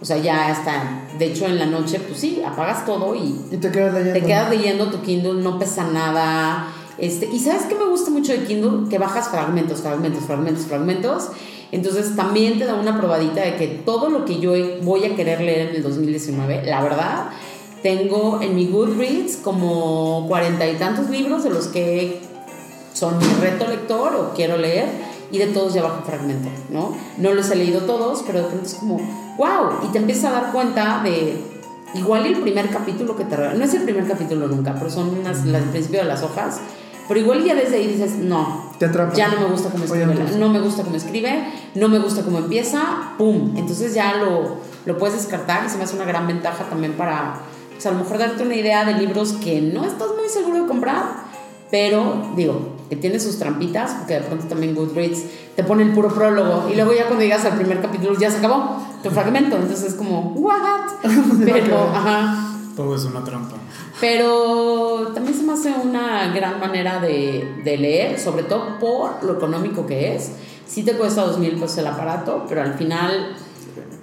O 0.00 0.04
sea, 0.04 0.16
ya 0.18 0.52
está, 0.52 1.06
de 1.18 1.26
hecho 1.26 1.46
en 1.46 1.58
la 1.58 1.66
noche, 1.66 1.98
pues 1.98 2.20
sí, 2.20 2.40
apagas 2.46 2.86
todo 2.86 3.16
y 3.16 3.40
Y 3.50 3.56
te 3.56 3.70
quedas 3.70 3.94
leyendo. 3.94 4.20
te 4.20 4.26
quedas 4.26 4.50
leyendo 4.50 4.90
tu 4.90 5.02
Kindle, 5.02 5.42
no 5.42 5.58
pesa 5.58 5.84
nada. 5.84 6.68
Este, 6.98 7.26
y 7.26 7.38
sabes 7.40 7.64
qué 7.64 7.74
me 7.74 7.86
gusta 7.86 8.10
mucho 8.10 8.32
de 8.32 8.44
Kindle? 8.44 8.88
Que 8.88 8.98
bajas 8.98 9.28
fragmentos, 9.28 9.80
fragmentos, 9.80 10.24
fragmentos, 10.24 10.66
fragmentos. 10.66 11.28
Entonces 11.72 12.16
también 12.16 12.58
te 12.58 12.64
da 12.64 12.74
una 12.74 12.98
probadita 12.98 13.42
de 13.42 13.56
que 13.56 13.66
todo 13.66 14.08
lo 14.08 14.24
que 14.24 14.40
yo 14.40 14.52
voy 14.82 15.04
a 15.04 15.14
querer 15.14 15.40
leer 15.40 15.70
en 15.70 15.76
el 15.76 15.82
2019, 15.82 16.62
la 16.64 16.80
verdad, 16.82 17.30
tengo 17.82 18.40
en 18.40 18.54
mi 18.54 18.66
Goodreads 18.68 19.36
como 19.36 20.26
cuarenta 20.28 20.68
y 20.68 20.76
tantos 20.76 21.10
libros 21.10 21.44
de 21.44 21.50
los 21.50 21.66
que 21.68 22.20
son 22.94 23.18
mi 23.18 23.26
reto 23.40 23.68
lector 23.68 24.14
o 24.14 24.32
quiero 24.34 24.56
leer 24.56 24.86
y 25.30 25.38
de 25.38 25.46
todos 25.48 25.74
ya 25.74 25.82
bajo 25.82 26.02
fragmento, 26.02 26.48
¿no? 26.70 26.94
No 27.18 27.34
los 27.34 27.50
he 27.50 27.56
leído 27.56 27.80
todos, 27.82 28.22
pero 28.26 28.40
de 28.40 28.44
pronto 28.46 28.66
es 28.66 28.74
como, 28.74 28.96
wow, 29.36 29.86
y 29.86 29.92
te 29.92 29.98
empiezas 29.98 30.26
a 30.26 30.30
dar 30.40 30.52
cuenta 30.52 31.02
de, 31.04 31.42
igual 31.94 32.26
el 32.26 32.40
primer 32.40 32.68
capítulo 32.70 33.16
que 33.16 33.24
te 33.24 33.36
no 33.36 33.64
es 33.64 33.74
el 33.74 33.82
primer 33.82 34.06
capítulo 34.06 34.48
nunca, 34.48 34.74
pero 34.74 34.90
son 34.90 35.18
unas, 35.18 35.44
las 35.44 35.62
del 35.62 35.70
principio 35.70 36.00
de 36.00 36.06
las 36.06 36.22
hojas, 36.22 36.60
pero 37.08 37.20
igual 37.20 37.42
ya 37.42 37.54
desde 37.54 37.76
ahí 37.76 37.86
dices, 37.86 38.16
no, 38.16 38.70
Te 38.78 38.90
ya 39.14 39.28
no 39.28 39.40
me 39.40 39.46
gusta 39.46 39.70
cómo 39.70 39.84
escribe, 39.84 40.14
no 40.38 40.48
me 40.50 40.60
gusta 40.60 40.82
cómo 40.82 40.96
escribe, 40.96 41.52
no 41.74 41.88
me 41.88 41.98
gusta 41.98 42.22
cómo 42.22 42.38
empieza, 42.38 43.14
¡pum! 43.16 43.54
Entonces 43.56 43.94
ya 43.94 44.16
lo, 44.16 44.58
lo 44.84 44.98
puedes 44.98 45.16
descartar 45.16 45.64
y 45.66 45.70
se 45.70 45.78
me 45.78 45.84
hace 45.84 45.96
una 45.96 46.04
gran 46.04 46.26
ventaja 46.26 46.64
también 46.64 46.92
para, 46.92 47.40
pues 47.72 47.86
a 47.86 47.92
lo 47.92 47.98
mejor 48.00 48.18
darte 48.18 48.42
una 48.42 48.54
idea 48.54 48.84
de 48.84 48.94
libros 48.94 49.32
que 49.32 49.60
no 49.62 49.84
estás 49.86 50.08
muy 50.18 50.28
seguro 50.28 50.62
de 50.62 50.68
comprar, 50.68 51.27
pero 51.70 52.32
digo, 52.36 52.76
que 52.88 52.96
tiene 52.96 53.20
sus 53.20 53.38
trampitas, 53.38 53.92
porque 53.92 54.14
de 54.14 54.20
pronto 54.20 54.46
también 54.46 54.74
Goodreads 54.74 55.24
te 55.54 55.64
pone 55.64 55.82
el 55.82 55.92
puro 55.92 56.08
prólogo 56.08 56.68
y 56.70 56.74
luego 56.74 56.92
ya 56.92 57.06
cuando 57.06 57.22
llegas 57.22 57.44
al 57.44 57.56
primer 57.56 57.80
capítulo 57.82 58.18
ya 58.18 58.30
se 58.30 58.38
acabó 58.38 58.82
tu 59.02 59.10
fragmento, 59.10 59.56
entonces 59.56 59.92
es 59.92 59.94
como, 59.94 60.32
¿what? 60.32 60.56
Pero, 61.44 61.90
ajá. 61.94 62.44
Todo 62.74 62.94
es 62.94 63.04
una 63.04 63.24
trampa. 63.24 63.56
Pero 64.00 65.10
también 65.12 65.36
se 65.36 65.42
me 65.42 65.52
hace 65.52 65.72
una 65.72 66.32
gran 66.32 66.60
manera 66.60 67.00
de, 67.00 67.60
de 67.64 67.76
leer, 67.76 68.20
sobre 68.20 68.44
todo 68.44 68.78
por 68.78 69.24
lo 69.24 69.34
económico 69.34 69.84
que 69.84 70.14
es. 70.14 70.30
Sí 70.64 70.84
te 70.84 70.92
cuesta 70.92 71.22
dos 71.22 71.38
mil 71.38 71.54
pesos 71.54 71.78
el 71.78 71.88
aparato, 71.88 72.44
pero 72.48 72.62
al 72.62 72.74
final 72.74 73.34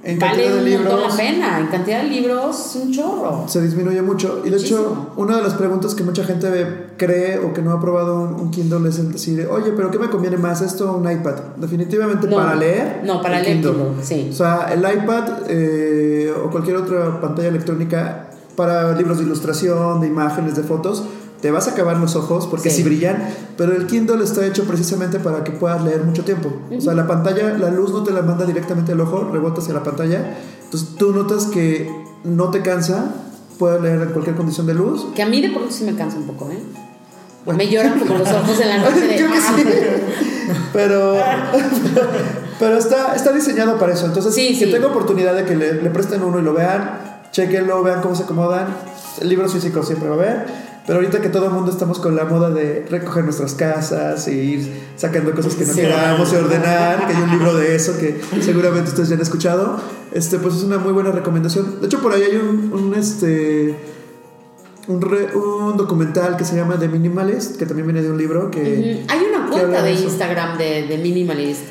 En 0.04 0.20
vale 0.20 0.44
cantidad 0.44 0.64
de 0.64 0.76
un 0.78 0.84
montón 0.84 1.00
libros 1.00 1.12
la 1.12 1.18
pena. 1.18 1.60
En 1.60 1.68
cantidad 1.68 2.02
de 2.04 2.10
libros 2.10 2.78
un 2.82 2.92
chorro. 2.94 3.44
se 3.48 3.62
disminuye 3.62 4.02
mucho. 4.02 4.42
Y 4.46 4.50
de 4.50 4.58
hecho, 4.58 4.78
Muchísimo. 4.78 5.14
una 5.18 5.38
de 5.38 5.44
las 5.44 5.54
preguntas 5.56 5.96
que 5.96 6.04
mucha 6.04 6.24
gente 6.24 6.92
cree 6.98 7.40
o 7.40 7.54
que 7.54 7.62
no 7.62 7.72
ha 7.72 7.80
probado 7.82 8.20
un, 8.22 8.34
un 8.36 8.52
Kindle 8.52 8.88
es 8.90 9.00
el 9.00 9.12
decir, 9.14 9.48
oye, 9.50 9.72
pero 9.76 9.90
¿qué 9.92 9.98
me 10.00 10.10
conviene 10.10 10.38
más 10.38 10.62
esto 10.62 10.92
o 10.92 10.98
un 10.98 11.12
iPad? 11.12 11.36
Definitivamente 11.58 12.28
No. 12.28 12.36
para 12.38 12.56
leer. 12.56 13.02
No, 13.04 13.22
para 13.22 13.40
el 13.40 13.46
leer 13.46 13.62
Kindle, 13.62 14.04
sí. 14.04 14.30
O 14.32 14.36
sea, 14.36 14.70
el 14.72 14.80
iPad 14.80 15.24
eh, 15.50 16.32
o 16.46 16.50
cualquier 16.52 16.78
otra 16.78 17.20
pantalla 17.20 17.48
electrónica 17.48 18.28
para 18.56 18.94
libros 18.96 19.18
de 19.18 19.24
ilustración, 19.26 20.02
de 20.02 20.08
imágenes, 20.08 20.56
de 20.56 20.64
fotos, 20.64 21.04
te 21.42 21.52
vas 21.52 21.68
a 21.68 21.72
acabar 21.72 21.98
los 21.98 22.16
ojos 22.16 22.48
porque 22.48 22.70
Sí. 22.70 22.78
sí, 22.78 22.84
brillan, 22.84 23.24
pero 23.58 23.76
el 23.76 23.86
Kindle 23.88 24.24
está 24.24 24.46
hecho 24.46 24.64
precisamente 24.64 25.20
para 25.20 25.44
que 25.44 25.52
puedas 25.52 25.84
leer 25.84 26.04
mucho 26.04 26.24
tiempo. 26.24 26.52
O 26.76 26.82
sea, 26.82 26.94
la 26.94 27.06
pantalla, 27.08 27.58
la 27.58 27.70
luz 27.70 27.92
no 27.92 28.04
te 28.04 28.12
la 28.12 28.22
manda 28.22 28.46
directamente 28.46 28.94
al 28.94 29.02
ojo, 29.02 29.30
rebota 29.32 29.62
hacia 29.62 29.74
la 29.74 29.84
pantalla. 29.84 30.38
Entonces 30.64 30.96
tú 30.98 31.12
notas 31.14 31.46
que 31.46 31.90
no 32.24 32.50
te 32.50 32.62
cansa, 32.62 33.12
puedes 33.60 33.82
leer 33.82 34.02
en 34.02 34.10
cualquier 34.10 34.36
condición 34.36 34.66
de 34.66 34.74
luz. 34.74 35.06
Que 35.16 35.22
a 35.24 35.28
mí 35.28 35.42
de 35.42 35.50
pronto 35.52 35.72
sí 35.72 35.84
me 35.84 35.96
cansa 35.96 36.18
un 36.18 36.26
poco, 36.28 36.50
¿eh? 36.52 36.60
Bueno. 37.46 37.58
Me 37.60 37.70
lloran 37.70 38.00
como 38.00 38.18
los 38.18 38.28
ojos 38.32 38.60
en 38.60 38.70
la 38.70 38.78
noche 38.80 39.02
de... 39.02 39.18
Yo 39.20 39.28
que 39.32 39.38
"Ah". 39.38 39.54
sí. 39.56 39.64
Pero, 40.74 41.16
pero 42.60 42.78
está, 42.78 43.16
está 43.16 43.32
diseñado 43.32 43.78
para 43.80 43.94
eso. 43.94 44.06
Entonces, 44.06 44.34
Sí, 44.34 44.58
que 44.60 44.66
sí. 44.66 44.72
tenga 44.72 44.88
oportunidad 44.88 45.34
de 45.36 45.44
que 45.46 45.56
le, 45.56 45.82
le 45.82 45.90
presten 45.90 46.24
uno 46.24 46.40
y 46.40 46.42
lo 46.44 46.54
vean, 46.54 47.22
chequenlo, 47.32 47.82
vean 47.84 48.02
cómo 48.02 48.14
se 48.16 48.24
acomodan. 48.24 48.68
Libros 49.22 49.54
físicos 49.54 49.88
siempre 49.88 50.10
va 50.10 50.16
a 50.16 50.18
haber. 50.20 50.46
Pero 50.88 51.00
ahorita 51.00 51.20
que 51.20 51.30
todo 51.30 51.46
el 51.46 51.52
mundo 51.52 51.72
estamos 51.72 51.98
con 52.00 52.16
la 52.16 52.26
moda 52.26 52.52
de 52.52 52.86
recoger 52.90 53.24
nuestras 53.24 53.54
casas 53.56 54.28
e 54.28 54.34
ir 54.36 54.72
sacando 54.96 55.32
cosas 55.34 55.56
que 55.56 55.66
no 55.66 55.74
Sí. 55.74 55.82
queramos 55.82 56.32
y 56.32 56.36
ordenar, 56.36 57.08
que 57.08 57.14
hay 57.16 57.22
un 57.24 57.32
libro 57.32 57.56
de 57.56 57.76
eso 57.76 57.98
que 57.98 58.22
seguramente 58.42 58.90
ustedes 58.90 59.10
ya 59.10 59.16
han 59.16 59.22
escuchado, 59.22 59.78
este, 60.14 60.38
pues 60.38 60.54
es 60.56 60.64
una 60.64 60.78
muy 60.78 60.94
buena 60.94 61.12
recomendación. 61.12 61.82
De 61.82 61.88
hecho, 61.88 62.02
por 62.02 62.14
ahí 62.14 62.22
hay 62.22 62.36
un, 62.38 62.72
un, 62.72 62.94
este, 62.94 63.76
un, 64.88 65.02
re- 65.02 65.36
un 65.36 65.76
documental 65.76 66.38
que 66.38 66.46
se 66.46 66.56
llama 66.56 66.78
The 66.78 66.88
Minimalist, 66.88 67.58
que 67.58 67.66
también 67.66 67.88
viene 67.88 68.04
de 68.04 68.12
un 68.12 68.18
libro 68.20 68.52
que... 68.52 69.04
Hay 69.08 69.20
una 69.28 69.50
¿Qué 69.50 69.56
habla 69.62 69.80
cuenta 69.80 69.82
de? 69.84 69.94
Instagram 69.94 70.58
de, 70.60 70.86
de 70.88 70.98
Minimalist 71.00 71.62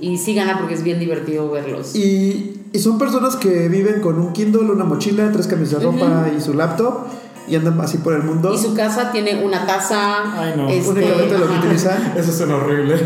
y 0.00 0.18
síganla 0.18 0.58
porque 0.58 0.74
es 0.74 0.82
bien 0.82 0.98
divertido 0.98 1.48
verlos. 1.48 1.94
Y, 1.94 2.62
y 2.72 2.78
son 2.80 2.98
personas 2.98 3.36
que 3.36 3.68
viven 3.68 4.00
con 4.00 4.18
un 4.18 4.32
Kindle, 4.32 4.62
una 4.72 4.84
mochila, 4.84 5.30
tres 5.32 5.46
cambios 5.46 5.70
de 5.70 5.78
ropa 5.78 6.28
y 6.36 6.40
su 6.40 6.52
laptop 6.54 7.06
y 7.46 7.56
andan 7.56 7.80
así 7.80 7.98
por 7.98 8.14
el 8.14 8.22
mundo. 8.22 8.52
Y 8.52 8.58
su 8.58 8.74
casa 8.74 9.10
tiene 9.12 9.44
una 9.44 9.66
taza. 9.66 10.40
Ay, 10.40 10.54
no. 10.56 10.68
este, 10.68 10.90
Únicamente 10.90 11.38
lo 11.38 11.48
que 11.48 11.58
utilizan. 11.58 12.12
Eso 12.16 12.32
suena 12.32 12.56
horrible. 12.56 12.96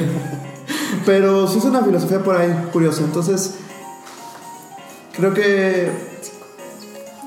Pero 1.04 1.46
sí 1.48 1.58
es 1.58 1.64
una 1.64 1.82
filosofía 1.82 2.22
por 2.22 2.36
ahí 2.36 2.52
curiosa. 2.72 3.02
Entonces, 3.02 3.54
creo 5.16 5.34
que 5.34 5.90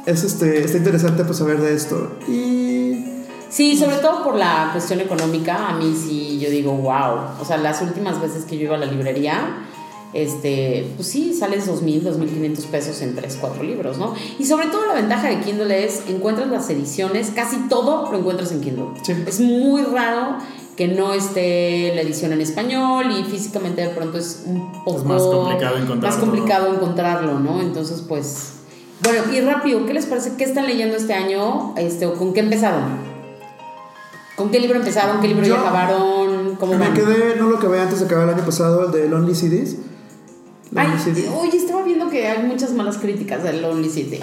es 0.06 0.24
este, 0.24 0.64
está 0.64 0.78
interesante 0.78 1.24
pues 1.24 1.38
saber 1.38 1.60
de 1.62 1.74
esto. 1.74 2.18
Y 2.28 2.72
Sí, 3.52 3.78
sobre 3.78 3.98
todo 3.98 4.24
por 4.24 4.38
la 4.38 4.70
cuestión 4.72 5.02
económica, 5.02 5.68
a 5.68 5.74
mí 5.74 5.94
sí 5.94 6.40
yo 6.40 6.50
digo, 6.50 6.72
wow. 6.72 7.38
O 7.42 7.46
sea, 7.46 7.58
las 7.58 7.82
últimas 7.82 8.22
veces 8.22 8.46
que 8.46 8.58
yo 8.58 8.64
iba 8.64 8.76
a 8.76 8.80
la 8.80 8.86
librería, 8.86 9.66
este, 10.14 10.92
pues 10.96 11.08
sí, 11.08 11.34
sales 11.34 11.70
2.000, 11.70 12.02
2.500 12.04 12.66
pesos 12.66 13.02
en 13.02 13.16
3, 13.16 13.38
4 13.40 13.64
libros, 13.64 13.98
¿no? 13.98 14.14
Y 14.40 14.46
sobre 14.46 14.68
todo 14.68 14.86
la 14.88 14.94
ventaja 14.94 15.30
de 15.30 15.40
Kindle 15.40 15.86
es, 15.86 16.04
encuentras 16.10 16.50
las 16.50 16.70
ediciones, 16.70 17.32
casi 17.34 17.58
todo 17.70 18.12
lo 18.12 18.18
encuentras 18.18 18.52
en 18.52 18.62
Kindle. 18.62 18.86
Sí. 19.04 19.14
Es 19.26 19.40
muy 19.40 19.84
raro 19.84 20.38
que 20.76 20.88
no 20.88 21.14
esté 21.14 21.94
la 21.96 22.02
edición 22.02 22.34
en 22.34 22.42
español 22.42 23.06
y 23.12 23.24
físicamente 23.24 23.82
de 23.82 23.90
pronto 23.90 24.18
es 24.18 24.44
un 24.46 24.72
poco 24.84 25.00
Es 25.00 25.04
más 25.06 25.22
complicado 25.22 25.78
encontrarlo. 25.78 26.08
más 26.08 26.18
complicado 26.18 26.74
encontrarlo, 26.74 27.40
¿no? 27.40 27.62
Entonces, 27.62 28.04
pues 28.08 28.54
bueno, 29.04 29.34
y 29.34 29.42
rápido, 29.42 29.86
¿qué 29.86 29.94
les 29.94 30.06
parece? 30.06 30.34
¿Qué 30.38 30.44
están 30.44 30.68
leyendo 30.68 30.96
este 30.96 31.14
año? 31.14 31.74
Este, 31.76 32.06
o 32.06 32.14
con 32.14 32.34
qué 32.34 32.42
empezaron? 32.42 32.84
¿Con 34.36 34.52
qué 34.52 34.60
libro 34.60 34.78
empezaron? 34.78 35.22
¿Qué 35.22 35.28
libro 35.28 35.46
ya 35.46 35.60
acabaron? 35.60 36.56
¿Cómo 36.56 36.74
me 36.74 36.80
van? 36.80 36.94
quedé, 36.94 37.36
no 37.38 37.50
lo 37.50 37.58
acabé 37.58 37.80
antes 37.80 38.00
de 38.00 38.06
acabar 38.06 38.30
el 38.30 38.36
año 38.36 38.46
pasado, 38.46 38.86
el 38.86 38.92
de 38.92 39.08
Lonely 39.08 39.36
Cities. 39.36 39.78
Ay, 40.76 40.88
oye, 41.42 41.58
estaba 41.58 41.84
viendo 41.84 42.10
que 42.10 42.28
hay 42.28 42.44
muchas 42.48 42.74
malas 42.74 42.98
críticas 42.98 43.44
del 43.44 43.62
Lonely 43.62 43.90
City. 43.90 44.20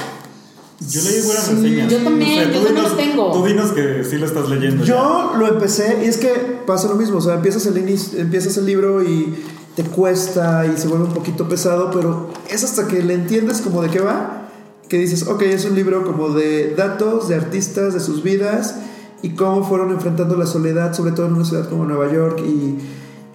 Yo 0.88 1.02
leí 1.02 1.20
buenas 1.22 1.44
Sí, 1.44 1.54
reseñas. 1.56 1.92
yo 1.92 1.98
también, 1.98 2.50
yo 2.52 2.58
tú 2.60 2.64
también 2.66 2.74
dinos- 2.76 2.82
los 2.84 2.96
tengo. 2.96 3.32
Tú 3.32 3.44
dinos 3.44 3.72
que 3.72 4.04
sí 4.04 4.16
lo 4.16 4.26
estás 4.26 4.48
leyendo. 4.48 4.84
ya. 4.84 4.94
Yo 4.94 5.32
lo 5.36 5.48
empecé 5.48 6.02
y 6.04 6.06
es 6.06 6.16
que 6.18 6.28
pasa 6.66 6.88
lo 6.88 6.94
mismo, 6.94 7.18
o 7.18 7.20
sea, 7.20 7.34
empiezas 7.34 7.66
el, 7.66 7.76
inicio, 7.78 8.18
empiezas 8.20 8.56
el 8.58 8.66
libro 8.66 9.02
y 9.02 9.34
te 9.74 9.82
cuesta 9.82 10.66
y 10.66 10.78
se 10.78 10.86
vuelve 10.88 11.04
un 11.06 11.14
poquito 11.14 11.48
pesado, 11.48 11.90
pero 11.90 12.30
es 12.48 12.62
hasta 12.64 12.86
que 12.86 13.02
le 13.02 13.14
entiendes 13.14 13.60
como 13.60 13.82
de 13.82 13.90
qué 13.90 14.00
va, 14.00 14.48
que 14.88 14.98
dices, 14.98 15.26
ok, 15.26 15.42
es 15.42 15.64
un 15.64 15.74
libro 15.74 16.04
como 16.04 16.30
de 16.30 16.74
datos, 16.76 17.28
de 17.28 17.34
artistas, 17.34 17.92
de 17.92 18.00
sus 18.00 18.22
vidas 18.22 18.76
y 19.22 19.30
cómo 19.30 19.68
fueron 19.68 19.90
enfrentando 19.90 20.36
la 20.36 20.46
soledad, 20.46 20.94
sobre 20.94 21.10
todo 21.12 21.26
en 21.26 21.34
una 21.34 21.44
ciudad 21.44 21.68
como 21.68 21.84
Nueva 21.84 22.10
York 22.12 22.40
y, 22.46 22.78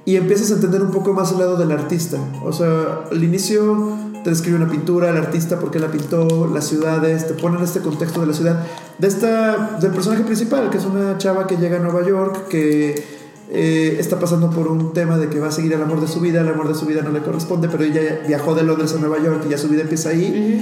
y 0.05 0.15
empiezas 0.17 0.51
a 0.51 0.55
entender 0.55 0.81
un 0.81 0.91
poco 0.91 1.13
más 1.13 1.31
el 1.31 1.39
lado 1.39 1.57
del 1.57 1.71
artista. 1.71 2.17
O 2.43 2.51
sea, 2.51 3.05
al 3.09 3.23
inicio 3.23 3.97
te 4.23 4.29
describe 4.29 4.57
una 4.57 4.69
pintura, 4.69 5.09
el 5.09 5.17
artista, 5.17 5.59
por 5.59 5.71
qué 5.71 5.79
la 5.79 5.91
pintó, 5.91 6.47
las 6.47 6.65
ciudades, 6.67 7.27
te 7.27 7.33
ponen 7.33 7.61
este 7.61 7.79
contexto 7.79 8.21
de 8.21 8.27
la 8.27 8.33
ciudad, 8.33 8.65
de 8.97 9.07
esta, 9.07 9.77
del 9.79 9.91
personaje 9.91 10.23
principal, 10.23 10.69
que 10.69 10.77
es 10.77 10.85
una 10.85 11.17
chava 11.17 11.47
que 11.47 11.57
llega 11.57 11.77
a 11.77 11.79
Nueva 11.79 12.05
York, 12.05 12.47
que 12.47 13.03
eh, 13.49 13.97
está 13.99 14.19
pasando 14.19 14.49
por 14.49 14.67
un 14.67 14.93
tema 14.93 15.17
de 15.17 15.29
que 15.29 15.39
va 15.39 15.47
a 15.47 15.51
seguir 15.51 15.73
el 15.73 15.81
amor 15.81 16.01
de 16.01 16.07
su 16.07 16.19
vida, 16.19 16.41
el 16.41 16.47
amor 16.47 16.67
de 16.67 16.75
su 16.75 16.85
vida 16.85 17.01
no 17.01 17.11
le 17.11 17.21
corresponde, 17.21 17.69
pero 17.69 17.83
ella 17.83 18.21
viajó 18.27 18.55
de 18.55 18.63
Londres 18.63 18.93
a 18.93 18.99
Nueva 18.99 19.21
York 19.21 19.43
y 19.45 19.49
ya 19.49 19.57
su 19.57 19.67
vida 19.67 19.81
empieza 19.81 20.09
ahí. 20.09 20.61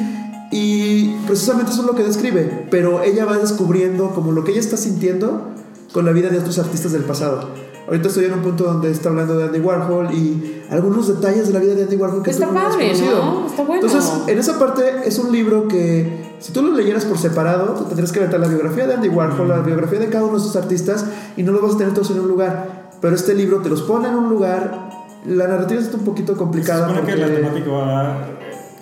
Y 0.51 1.15
precisamente 1.27 1.71
eso 1.71 1.81
es 1.81 1.87
lo 1.87 1.95
que 1.95 2.03
describe, 2.03 2.67
pero 2.69 3.03
ella 3.03 3.25
va 3.25 3.37
descubriendo 3.37 4.09
como 4.09 4.31
lo 4.33 4.43
que 4.43 4.51
ella 4.51 4.59
está 4.59 4.75
sintiendo 4.75 5.49
con 5.93 6.05
la 6.05 6.11
vida 6.11 6.29
de 6.29 6.39
otros 6.39 6.59
artistas 6.59 6.91
del 6.91 7.03
pasado. 7.03 7.70
Ahorita 7.87 8.07
estoy 8.07 8.25
en 8.25 8.33
un 8.33 8.41
punto 8.41 8.63
donde 8.65 8.91
está 8.91 9.09
hablando 9.09 9.37
de 9.37 9.45
Andy 9.45 9.59
Warhol 9.59 10.13
y 10.13 10.63
algunos 10.69 11.07
detalles 11.07 11.47
de 11.47 11.53
la 11.53 11.59
vida 11.59 11.75
de 11.75 11.83
Andy 11.83 11.95
Warhol 11.95 12.23
que 12.23 12.31
está 12.31 12.47
tú 12.47 12.53
padre, 12.53 12.93
¿no? 12.93 13.47
Está 13.47 13.63
bueno. 13.63 13.85
Entonces, 13.85 14.11
en 14.27 14.37
esa 14.37 14.59
parte 14.59 15.01
es 15.05 15.17
un 15.19 15.31
libro 15.31 15.67
que 15.67 16.35
si 16.39 16.53
tú 16.53 16.61
lo 16.61 16.73
leyeras 16.73 17.05
por 17.05 17.17
separado, 17.17 17.73
tendrías 17.85 18.11
que 18.11 18.19
ver 18.19 18.39
la 18.39 18.47
biografía 18.47 18.87
de 18.87 18.93
Andy 18.95 19.09
Warhol, 19.09 19.47
la 19.47 19.59
biografía 19.59 19.99
de 19.99 20.09
cada 20.09 20.23
uno 20.23 20.33
de 20.33 20.39
esos 20.39 20.55
artistas 20.55 21.05
y 21.35 21.43
no 21.43 21.51
lo 21.51 21.61
vas 21.61 21.75
a 21.75 21.77
tener 21.77 21.93
todos 21.93 22.11
en 22.11 22.19
un 22.19 22.27
lugar. 22.27 22.91
Pero 23.01 23.15
este 23.15 23.33
libro 23.33 23.61
te 23.61 23.69
los 23.69 23.81
pone 23.81 24.07
en 24.07 24.15
un 24.15 24.29
lugar. 24.29 24.89
La 25.25 25.47
narrativa 25.47 25.81
está 25.81 25.97
un 25.97 26.05
poquito 26.05 26.37
complicada. 26.37 26.87
Se 26.87 26.95
supone 26.95 27.13
que 27.13 27.19
la 27.19 27.27
temática 27.27 27.71
va 27.71 28.27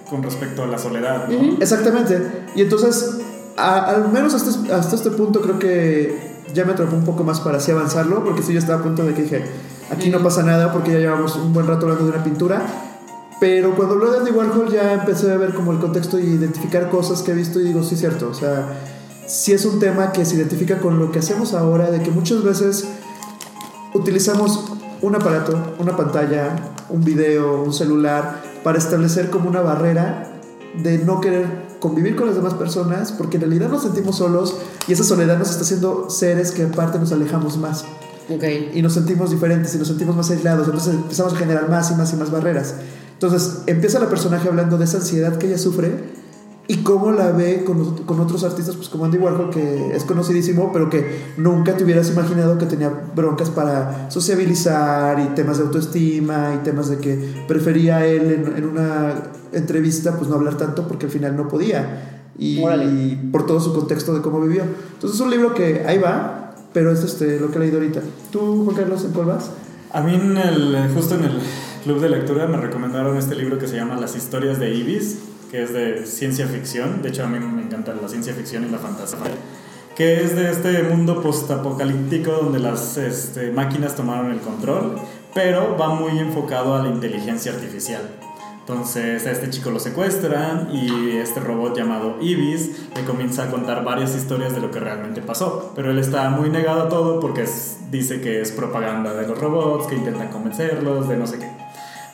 con 0.10 0.24
respecto 0.24 0.64
a 0.64 0.68
la 0.68 0.78
soledad. 0.78 1.28
¿no? 1.28 1.58
Exactamente. 1.60 2.46
Y 2.56 2.62
entonces, 2.62 3.18
al 3.56 4.10
menos 4.12 4.34
hasta, 4.34 4.76
hasta 4.76 4.96
este 4.96 5.12
punto 5.12 5.42
creo 5.42 5.58
que 5.58 6.29
ya 6.54 6.66
me 6.66 6.74
atrapó 6.74 6.96
un 6.96 7.06
poco 7.06 7.24
más 7.24 7.40
para 7.40 7.58
así 7.58 7.72
avanzarlo, 7.72 8.24
porque 8.24 8.44
si 8.44 8.54
yo 8.54 8.60
estaba 8.60 8.80
a 8.80 8.84
punto 8.84 9.04
de 9.04 9.14
que 9.14 9.24
dije, 9.24 9.46
aquí 9.92 10.10
no 10.10 10.22
pasa 10.24 10.44
nada 10.44 10.72
porque 10.72 10.92
ya 10.92 11.00
llevamos 11.00 11.36
un 11.36 11.54
buen 11.54 11.68
rato 11.68 11.86
hablando 11.86 12.06
de 12.06 12.12
una 12.12 12.24
pintura. 12.24 12.62
Pero 13.40 13.74
cuando 13.76 13.96
habló 13.96 14.12
de 14.12 14.18
Andy 14.18 14.32
Warhol 14.32 14.70
ya 14.70 14.94
empecé 14.94 15.32
a 15.32 15.38
ver 15.38 15.54
como 15.54 15.72
el 15.72 15.80
contexto 15.80 16.20
y 16.20 16.24
identificar 16.24 16.90
cosas 16.90 17.22
que 17.22 17.32
he 17.32 17.34
visto 17.34 17.60
y 17.60 17.64
digo, 17.64 17.84
sí, 17.84 17.96
cierto. 17.96 18.30
O 18.30 18.34
sea, 18.34 18.68
sí 19.28 19.54
es 19.54 19.66
un 19.66 19.80
tema 19.80 20.12
que 20.12 20.26
se 20.26 20.36
identifica 20.36 20.80
con 20.80 21.00
lo 21.00 21.12
que 21.12 21.20
hacemos 21.20 21.54
ahora, 21.54 21.90
de 21.90 22.02
que 22.02 22.12
muchas 22.12 22.44
veces 22.44 22.86
utilizamos 23.94 24.74
un 25.02 25.16
aparato, 25.16 25.76
una 25.80 25.96
pantalla, 25.96 26.56
un 26.90 27.04
video, 27.04 27.64
un 27.64 27.72
celular, 27.72 28.42
para 28.64 28.78
establecer 28.78 29.30
como 29.30 29.50
una 29.50 29.62
barrera 29.62 30.34
de 30.84 30.98
no 30.98 31.22
querer 31.22 31.69
convivir 31.80 32.16
con 32.16 32.28
las 32.28 32.36
demás 32.36 32.54
personas, 32.54 33.12
porque 33.12 33.38
en 33.38 33.42
realidad 33.42 33.70
nos 33.70 33.84
sentimos 33.84 34.18
solos 34.18 34.56
y 34.88 34.94
esa 34.94 35.04
soledad 35.04 35.38
nos 35.38 35.50
está 35.50 35.64
haciendo 35.64 36.10
seres 36.10 36.52
que 36.52 36.64
aparte 36.64 37.00
nos 37.00 37.12
alejamos 37.12 37.58
más. 37.58 37.86
Okay. 38.30 38.72
Y 38.74 38.82
nos 38.82 38.94
sentimos 38.94 39.32
diferentes 39.32 39.74
y 39.74 39.80
nos 39.80 39.88
sentimos 39.88 40.16
más 40.16 40.30
aislados, 40.30 40.68
entonces 40.68 40.94
empezamos 40.94 41.34
a 41.34 41.38
generar 41.38 41.70
más 41.70 41.90
y 41.92 41.96
más 41.96 42.14
y 42.14 42.16
más 42.16 42.30
barreras. 42.30 42.76
Entonces 43.14 43.64
empieza 43.66 44.00
la 44.00 44.10
personaje 44.10 44.48
hablando 44.48 44.78
de 44.78 44.86
esa 44.86 44.98
ansiedad 44.98 45.38
que 45.38 45.48
ella 45.48 45.58
sufre 45.58 46.19
y 46.70 46.84
cómo 46.84 47.12
la 47.12 47.32
ve 47.32 47.64
con, 47.64 48.04
con, 48.06 48.20
otros 48.20 48.44
artistas, 48.44 48.76
pues 48.76 48.90
como 48.90 49.04
Andy 49.04 49.18
Warhol, 49.18 49.50
que 49.50 49.96
es 49.96 50.04
conocidísimo, 50.04 50.72
pero 50.72 50.88
que 50.88 51.34
nunca 51.36 51.76
te 51.76 51.84
hubieras 51.84 52.12
imaginado 52.12 52.60
que 52.60 52.68
tenía 52.68 52.94
broncas 53.16 53.50
para 53.50 54.12
sociabilizar 54.12 55.20
y 55.20 55.34
temas 55.34 55.58
de 55.58 55.64
autoestima 55.64 56.54
y 56.54 56.64
temas 56.64 56.88
de 56.90 56.98
que 56.98 57.44
prefería 57.48 58.06
él 58.06 58.32
en, 58.32 58.56
en 58.56 58.66
una 58.66 59.16
entrevista 59.52 60.16
pues 60.16 60.30
no 60.30 60.36
hablar 60.36 60.58
tanto 60.58 60.88
porque 60.88 61.08
al 61.08 61.12
final 61.12 61.36
no 61.36 61.48
podía 61.48 62.28
y, 62.38 62.60
y, 62.60 63.30
por 63.32 63.48
todo 63.48 63.60
su 63.60 63.74
contexto 63.74 64.14
de 64.14 64.22
cómo 64.22 64.40
vivió. 64.40 64.62
Entonces 64.62 65.20
es 65.20 65.26
un 65.26 65.32
libro 65.32 65.56
que 65.56 65.86
ahí 65.88 65.98
va, 65.98 66.54
pero 66.72 66.92
es 66.92 67.04
este, 67.04 67.40
lo 67.40 67.50
que 67.50 67.58
he 67.58 67.62
leído 67.62 67.80
ahorita. 67.80 68.02
¿Tú, 68.32 68.64
Juan 68.66 68.78
Carlos, 68.78 69.04
en 69.06 69.14
cuál 69.14 69.26
vas? 69.26 69.50
A 69.92 70.02
mí 70.02 70.14
en 70.14 70.38
el, 70.38 70.92
justo 70.94 71.16
en 71.16 71.24
el 71.24 71.40
club 71.84 72.00
de 72.00 72.10
lectura 72.10 72.46
me 72.46 72.58
recomendaron 72.58 73.18
este 73.18 73.34
libro 73.34 73.58
que 73.58 73.68
se 73.68 73.76
llama 73.76 74.00
Las 74.00 74.16
historias 74.16 74.60
de 74.60 74.76
Ibis 74.76 75.18
que 75.50 75.64
es 75.64 75.74
de 75.74 76.06
ciencia 76.06 76.48
ficción. 76.48 77.02
De 77.02 77.10
hecho, 77.10 77.24
a 77.24 77.28
mí 77.28 77.40
me 77.40 77.62
encanta 77.62 77.94
la 77.94 78.08
ciencia 78.08 78.34
ficción 78.34 78.66
y 78.66 78.70
la 78.70 78.78
fantasía. 78.78 79.20
Que 79.96 80.24
es 80.24 80.36
de 80.36 80.50
este 80.50 80.84
mundo 80.84 81.22
postapocalíptico 81.22 82.32
donde 82.32 82.60
las 82.60 82.98
este, 82.98 83.52
máquinas 83.52 83.96
tomaron 83.96 84.32
el 84.32 84.40
control, 84.40 84.96
pero 85.34 85.78
va 85.78 85.90
muy 85.90 86.18
enfocado 86.20 86.76
a 86.76 86.84
la 86.84 86.90
inteligencia 86.90 87.52
artificial. 87.52 88.02
Entonces 88.70 89.26
a 89.26 89.32
este 89.32 89.50
chico 89.50 89.72
lo 89.72 89.80
secuestran 89.80 90.70
y 90.72 91.18
este 91.18 91.40
robot 91.40 91.76
llamado 91.76 92.18
Ibis 92.22 92.90
le 92.96 93.04
comienza 93.04 93.46
a 93.46 93.50
contar 93.50 93.84
varias 93.84 94.16
historias 94.16 94.54
de 94.54 94.62
lo 94.62 94.70
que 94.70 94.80
realmente 94.80 95.22
pasó. 95.22 95.74
Pero 95.76 95.90
él 95.90 95.98
está 95.98 96.30
muy 96.30 96.52
negado 96.52 96.84
a 96.84 96.90
todo 96.90 97.20
porque 97.20 97.46
dice 97.90 98.22
que 98.22 98.42
es 98.42 98.52
propaganda 98.52 99.16
de 99.16 99.28
los 99.28 99.40
robots, 99.40 99.88
que 99.88 99.96
intentan 99.96 100.28
convencerlos, 100.30 101.10
de 101.10 101.18
no 101.18 101.26
sé 101.26 101.40
qué. 101.40 101.50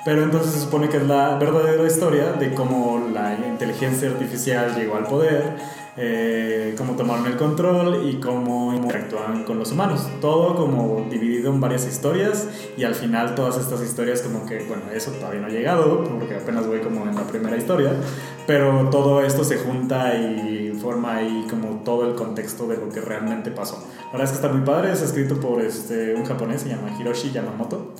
Pero 0.06 0.22
entonces 0.22 0.54
se 0.54 0.60
supone 0.60 0.88
que 0.88 0.98
es 0.98 1.08
la 1.08 1.36
verdadera 1.40 1.84
historia 1.84 2.34
de 2.34 2.54
cómo 2.54 3.10
la 3.12 3.34
inteligencia 3.34 4.08
artificial 4.08 4.76
llegó 4.76 4.98
al 4.98 5.08
poder, 5.08 5.56
eh, 5.98 6.76
cómo 6.78 6.94
tomaron 6.94 7.26
el 7.26 7.38
control 7.38 8.08
y 8.08 8.20
cómo 8.20 8.72
interactúan 8.76 9.44
con 9.46 9.58
los 9.58 9.72
humanos. 9.72 10.08
Todo 10.22 10.56
como 10.56 11.08
dividido 11.10 11.52
en 11.52 11.60
varias 11.60 11.88
historias 11.88 12.48
y 12.78 12.84
al 12.84 12.94
final 12.94 13.34
todas 13.34 13.58
estas 13.58 13.82
historias 13.82 14.22
como 14.22 14.46
que, 14.46 14.64
bueno, 14.68 14.84
eso 14.94 15.10
todavía 15.10 15.42
no 15.42 15.48
ha 15.48 15.50
llegado 15.50 16.04
porque 16.04 16.36
apenas 16.36 16.68
voy 16.68 16.82
como 16.82 17.08
en 17.08 17.16
la 17.16 17.24
primera 17.24 17.58
historia, 17.58 17.92
pero 18.46 18.90
todo 18.92 19.24
esto 19.24 19.44
se 19.44 19.58
junta 19.58 20.14
y 20.14 20.78
forma 20.80 21.16
ahí 21.16 21.48
como 21.50 21.82
todo 21.84 22.08
el 22.08 22.14
contexto 22.14 22.68
de 22.68 22.78
lo 22.78 22.90
que 22.90 23.02
realmente 23.02 23.50
pasó. 23.50 23.84
La 23.98 24.12
verdad 24.12 24.26
es 24.26 24.30
que 24.30 24.36
está 24.36 24.50
muy 24.50 24.64
padre, 24.64 24.92
es 24.92 25.02
escrito 25.02 25.40
por 25.40 25.64
este, 25.64 26.14
un 26.14 26.26
japonés, 26.26 26.62
se 26.62 26.70
llama 26.70 26.96
Hiroshi 27.00 27.32
Yamamoto. 27.32 27.92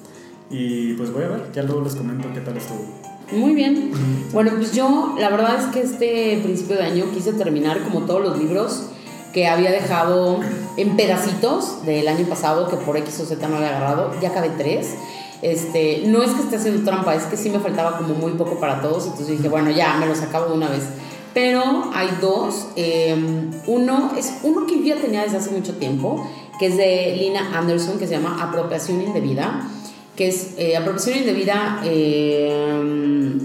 Y 0.50 0.94
pues 0.94 1.12
voy 1.12 1.24
a 1.24 1.28
ver, 1.28 1.52
ya 1.54 1.64
luego 1.64 1.82
les 1.82 1.96
comento 1.96 2.28
qué 2.34 2.42
tal 2.42 2.58
estuvo. 2.58 2.86
Muy 3.32 3.56
bien. 3.56 3.92
Bueno, 4.32 4.52
pues 4.56 4.74
yo 4.74 5.16
la 5.18 5.30
verdad 5.30 5.60
es 5.60 5.66
que 5.68 5.82
este 5.82 6.40
principio 6.44 6.76
de 6.76 6.84
año 6.84 7.06
quise 7.14 7.34
terminar 7.34 7.82
como 7.84 8.02
todos 8.02 8.22
los 8.22 8.38
libros 8.38 8.84
que 9.34 9.48
había 9.48 9.72
dejado 9.72 10.40
en 10.78 10.96
pedacitos 10.96 11.86
del 11.86 12.08
año 12.08 12.26
pasado, 12.28 12.70
que 12.70 12.78
por 12.78 12.96
X 12.98 13.20
o 13.22 13.26
Z 13.26 13.48
no 13.48 13.58
había 13.58 13.70
agarrado. 13.70 14.12
Ya 14.22 14.30
acabé 14.30 14.50
tres. 14.58 14.96
Este, 15.42 16.04
no 16.06 16.24
es 16.24 16.32
que 16.32 16.42
esté 16.42 16.56
haciendo 16.58 16.84
trampa, 16.90 17.16
es 17.16 17.24
que 17.24 17.36
sí 17.36 17.50
me 17.50 17.60
faltaba 17.60 17.98
como 17.98 18.14
muy 18.14 18.34
poco 18.34 18.60
para 18.60 18.82
todos. 18.82 19.06
Entonces 19.06 19.30
dije, 19.38 19.50
bueno, 19.50 19.72
ya 19.72 19.98
me 19.98 20.06
los 20.06 20.22
acabo 20.22 20.48
de 20.48 20.54
una 20.54 20.70
vez. 20.70 20.84
Pero 21.34 21.90
hay 21.94 22.10
dos. 22.22 22.68
Em, 22.76 23.52
uno 23.68 24.12
es 24.18 24.36
uno 24.44 24.66
que 24.68 24.78
yo 24.80 24.96
ya 24.96 25.02
tenía 25.02 25.24
desde 25.24 25.38
hace 25.38 25.50
mucho 25.52 25.74
tiempo, 25.74 26.26
que 26.60 26.68
es 26.68 26.78
de 26.78 27.16
Lina 27.18 27.58
Anderson, 27.58 27.98
que 27.98 28.08
se 28.08 28.14
llama 28.14 28.38
Apropiación 28.42 29.02
Indebida 29.02 29.70
que 30.16 30.30
es 30.30 30.54
eh, 30.58 30.78
Apropiación 30.78 31.20
Indebida, 31.20 31.82
eh, 31.84 33.38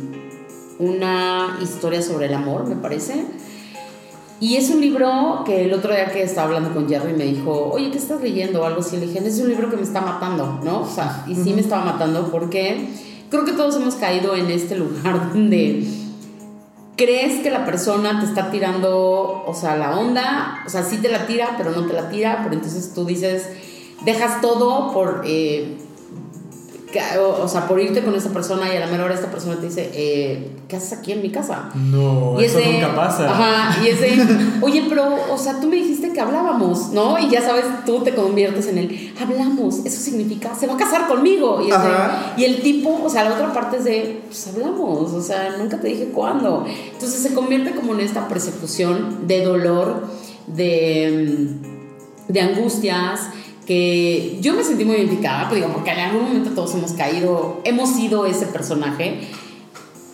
una 0.78 1.58
historia 1.62 2.00
sobre 2.00 2.26
el 2.26 2.34
amor, 2.34 2.66
me 2.66 2.76
parece. 2.76 3.24
Y 4.40 4.56
es 4.56 4.70
un 4.70 4.80
libro 4.80 5.42
que 5.44 5.66
el 5.66 5.74
otro 5.74 5.92
día 5.92 6.10
que 6.10 6.22
estaba 6.22 6.46
hablando 6.46 6.72
con 6.72 6.88
Jerry 6.88 7.12
me 7.12 7.24
dijo, 7.24 7.70
oye, 7.72 7.90
¿qué 7.90 7.98
estás 7.98 8.22
leyendo? 8.22 8.62
O 8.62 8.64
algo 8.64 8.80
así. 8.80 8.96
Le 8.96 9.06
dije, 9.06 9.18
es 9.26 9.38
un 9.38 9.50
libro 9.50 9.68
que 9.68 9.76
me 9.76 9.82
está 9.82 10.00
matando, 10.00 10.60
¿no? 10.64 10.80
O 10.80 10.88
sea, 10.88 11.24
y 11.28 11.34
sí 11.34 11.52
me 11.52 11.60
estaba 11.60 11.84
matando 11.84 12.30
porque 12.30 12.88
creo 13.28 13.44
que 13.44 13.52
todos 13.52 13.76
hemos 13.76 13.96
caído 13.96 14.34
en 14.34 14.50
este 14.50 14.76
lugar 14.76 15.28
donde 15.34 15.86
crees 16.96 17.42
que 17.42 17.50
la 17.50 17.66
persona 17.66 18.20
te 18.20 18.26
está 18.26 18.50
tirando, 18.50 19.44
o 19.46 19.54
sea, 19.54 19.76
la 19.76 19.98
onda, 19.98 20.62
o 20.66 20.70
sea, 20.70 20.84
sí 20.84 20.98
te 20.98 21.10
la 21.10 21.26
tira, 21.26 21.56
pero 21.58 21.72
no 21.72 21.86
te 21.86 21.92
la 21.92 22.08
tira, 22.08 22.40
pero 22.42 22.54
entonces 22.54 22.94
tú 22.94 23.04
dices, 23.04 23.46
dejas 24.04 24.40
todo 24.40 24.92
por... 24.92 25.22
Eh, 25.26 25.79
o, 27.20 27.49
sea, 27.49 27.68
por 27.68 27.80
irte 27.80 28.03
con 28.03 28.14
esa 28.14 28.30
persona 28.30 28.72
y 28.72 28.76
a 28.76 28.86
la 28.86 29.05
hora 29.05 29.14
esta 29.14 29.30
persona 29.30 29.57
te 29.57 29.66
dice, 29.66 29.91
eh, 29.95 30.51
¿qué 30.68 30.76
haces 30.76 30.99
aquí 30.99 31.12
en 31.12 31.22
mi 31.22 31.30
casa? 31.30 31.70
No, 31.74 32.38
eso 32.41 32.59
nunca 32.61 32.95
pasa. 32.95 33.30
Ajá, 33.30 33.82
y 33.84 33.88
ese, 33.88 34.18
oye, 34.61 34.86
pero, 34.88 35.16
o 35.30 35.38
sea, 35.38 35.61
tú 35.61 35.68
me 35.68 35.76
dijiste 35.76 36.12
que 36.12 36.20
hablábamos, 36.20 36.91
¿no? 36.91 37.18
Y 37.18 37.28
ya 37.28 37.43
sabes, 37.43 37.64
tú 37.86 38.03
te 38.03 38.14
conviertes 38.14 38.66
en 38.66 38.78
el, 38.78 39.14
hablamos, 39.20 39.84
eso 39.84 40.01
significa, 40.01 40.55
se 40.55 40.66
va 40.66 40.74
a 40.74 40.76
casar 40.76 41.07
conmigo. 41.07 41.61
Y, 41.62 41.70
y 42.41 42.45
el 42.45 42.62
tipo, 42.62 43.01
o 43.05 43.09
sea, 43.09 43.24
la 43.24 43.34
otra 43.34 43.53
parte 43.53 43.76
es 43.76 43.84
de, 43.84 44.22
pues 44.26 44.49
hablamos, 44.49 45.12
o 45.12 45.22
sea, 45.22 45.57
nunca 45.59 45.80
te 45.80 45.88
dije 45.88 46.07
cuándo. 46.07 46.64
Entonces 46.66 47.20
se 47.20 47.34
convierte 47.34 47.72
como 47.72 47.95
en 47.95 48.01
esta 48.01 48.26
persecución 48.28 49.26
de 49.26 49.45
dolor, 49.45 50.07
de, 50.47 51.49
de 52.28 52.41
angustias 52.41 53.28
que 53.70 54.36
yo 54.40 54.54
me 54.54 54.64
sentí 54.64 54.84
muy 54.84 54.96
identificada, 54.96 55.48
pues 55.48 55.60
digo, 55.60 55.72
porque 55.72 55.92
en 55.92 56.00
algún 56.00 56.24
momento 56.24 56.50
todos 56.50 56.74
hemos 56.74 56.90
caído, 56.94 57.60
hemos 57.62 57.90
sido 57.90 58.26
ese 58.26 58.46
personaje 58.46 59.20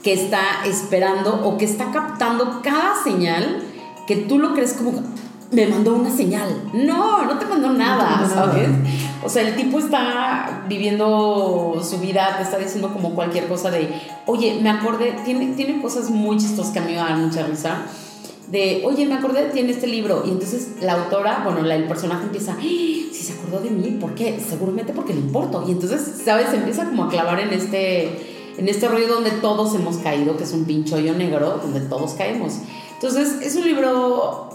que 0.02 0.12
está 0.12 0.66
esperando 0.66 1.40
o 1.42 1.56
que 1.56 1.64
está 1.64 1.90
captando 1.90 2.60
cada 2.62 3.02
señal 3.02 3.62
que 4.06 4.16
tú 4.16 4.38
lo 4.38 4.52
crees 4.52 4.74
como 4.74 5.02
me 5.50 5.66
mandó 5.68 5.94
una 5.94 6.14
señal. 6.14 6.70
No, 6.74 7.24
no 7.24 7.38
te 7.38 7.46
mandó 7.46 7.70
nada, 7.70 8.28
¿sabes? 8.28 8.68
O 9.24 9.30
sea, 9.30 9.48
el 9.48 9.56
tipo 9.56 9.78
está 9.78 10.64
viviendo 10.68 11.80
su 11.82 11.98
vida, 11.98 12.36
te 12.36 12.42
está 12.42 12.58
diciendo 12.58 12.92
como 12.92 13.14
cualquier 13.14 13.48
cosa 13.48 13.70
de, 13.70 13.88
oye, 14.26 14.58
me 14.60 14.68
acordé, 14.68 15.16
tiene, 15.24 15.54
tiene 15.54 15.80
cosas 15.80 16.10
muy 16.10 16.36
chistosas 16.36 16.74
que 16.74 16.80
a 16.80 16.82
mí 16.82 16.92
me 16.92 16.98
dan 16.98 17.24
mucha 17.24 17.46
risa. 17.46 17.86
De, 18.50 18.82
oye, 18.84 19.06
me 19.06 19.14
acordé, 19.14 19.50
tiene 19.50 19.72
este 19.72 19.86
libro. 19.86 20.22
Y 20.24 20.30
entonces 20.30 20.68
la 20.80 20.94
autora, 20.94 21.42
bueno, 21.44 21.62
la, 21.62 21.74
el 21.74 21.88
personaje 21.88 22.24
empieza, 22.24 22.52
¡Ah! 22.52 22.62
si 22.62 23.12
se 23.12 23.32
acordó 23.32 23.60
de 23.60 23.70
mí, 23.70 23.98
¿por 24.00 24.14
qué? 24.14 24.38
Seguramente 24.40 24.92
porque 24.92 25.14
le 25.14 25.20
importo. 25.20 25.64
Y 25.66 25.72
entonces, 25.72 26.22
¿sabes? 26.24 26.50
Se 26.50 26.56
empieza 26.56 26.84
como 26.84 27.04
a 27.04 27.08
clavar 27.08 27.40
en 27.40 27.52
este, 27.52 28.04
en 28.56 28.68
este 28.68 28.88
rollo 28.88 29.08
donde 29.08 29.30
todos 29.32 29.74
hemos 29.74 29.96
caído, 29.98 30.36
que 30.36 30.44
es 30.44 30.52
un 30.52 30.64
pinchoyo 30.64 31.14
negro, 31.14 31.60
donde 31.62 31.80
todos 31.80 32.12
caemos. 32.14 32.54
Entonces, 32.94 33.42
es 33.42 33.56
un 33.56 33.64
libro 33.64 34.50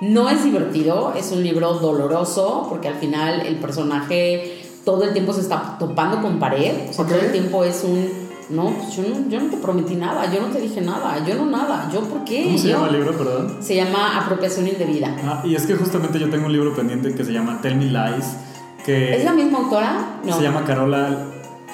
no 0.00 0.30
es 0.30 0.44
divertido, 0.44 1.12
es 1.14 1.30
un 1.30 1.42
libro 1.42 1.74
doloroso, 1.74 2.66
porque 2.68 2.88
al 2.88 2.94
final 2.94 3.46
el 3.46 3.56
personaje 3.56 4.62
todo 4.84 5.04
el 5.04 5.12
tiempo 5.12 5.32
se 5.32 5.42
está 5.42 5.76
topando 5.78 6.22
con 6.22 6.38
pared, 6.38 6.88
o 6.88 6.92
sea, 6.92 7.06
todo 7.06 7.18
el 7.18 7.32
tiempo 7.32 7.64
es 7.64 7.84
un, 7.84 8.08
no, 8.50 8.66
pues 8.76 8.94
yo 8.96 9.02
no, 9.02 9.28
yo 9.28 9.40
no 9.40 9.50
te 9.50 9.56
prometí 9.58 9.94
nada, 9.96 10.32
yo 10.32 10.40
no 10.40 10.48
te 10.48 10.60
dije 10.60 10.80
nada, 10.80 11.24
yo 11.26 11.34
no 11.36 11.46
nada, 11.46 11.88
yo 11.92 12.00
por 12.02 12.24
qué. 12.24 12.44
¿Cómo 12.44 12.58
se 12.58 12.68
Yo- 12.68 12.74
llama 12.76 12.86
el 12.88 12.92
libro, 12.94 13.12
perdón? 13.16 13.56
Se 13.60 13.74
llama 13.76 14.18
Apropiación 14.22 14.66
Indebida. 14.68 15.16
Ah, 15.24 15.42
y 15.44 15.54
es 15.54 15.66
que 15.66 15.74
justamente 15.74 16.18
yo 16.18 16.28
tengo 16.30 16.46
un 16.46 16.52
libro 16.52 16.74
pendiente 16.74 17.14
que 17.14 17.24
se 17.24 17.32
llama 17.32 17.60
Tell 17.62 17.76
Me 17.76 17.84
Lies, 17.86 18.26
que 18.84 19.16
¿Es 19.16 19.24
la 19.24 19.32
misma 19.32 19.58
autora? 19.58 20.20
No. 20.24 20.36
se 20.36 20.42
llama 20.42 20.64
Carola 20.64 21.26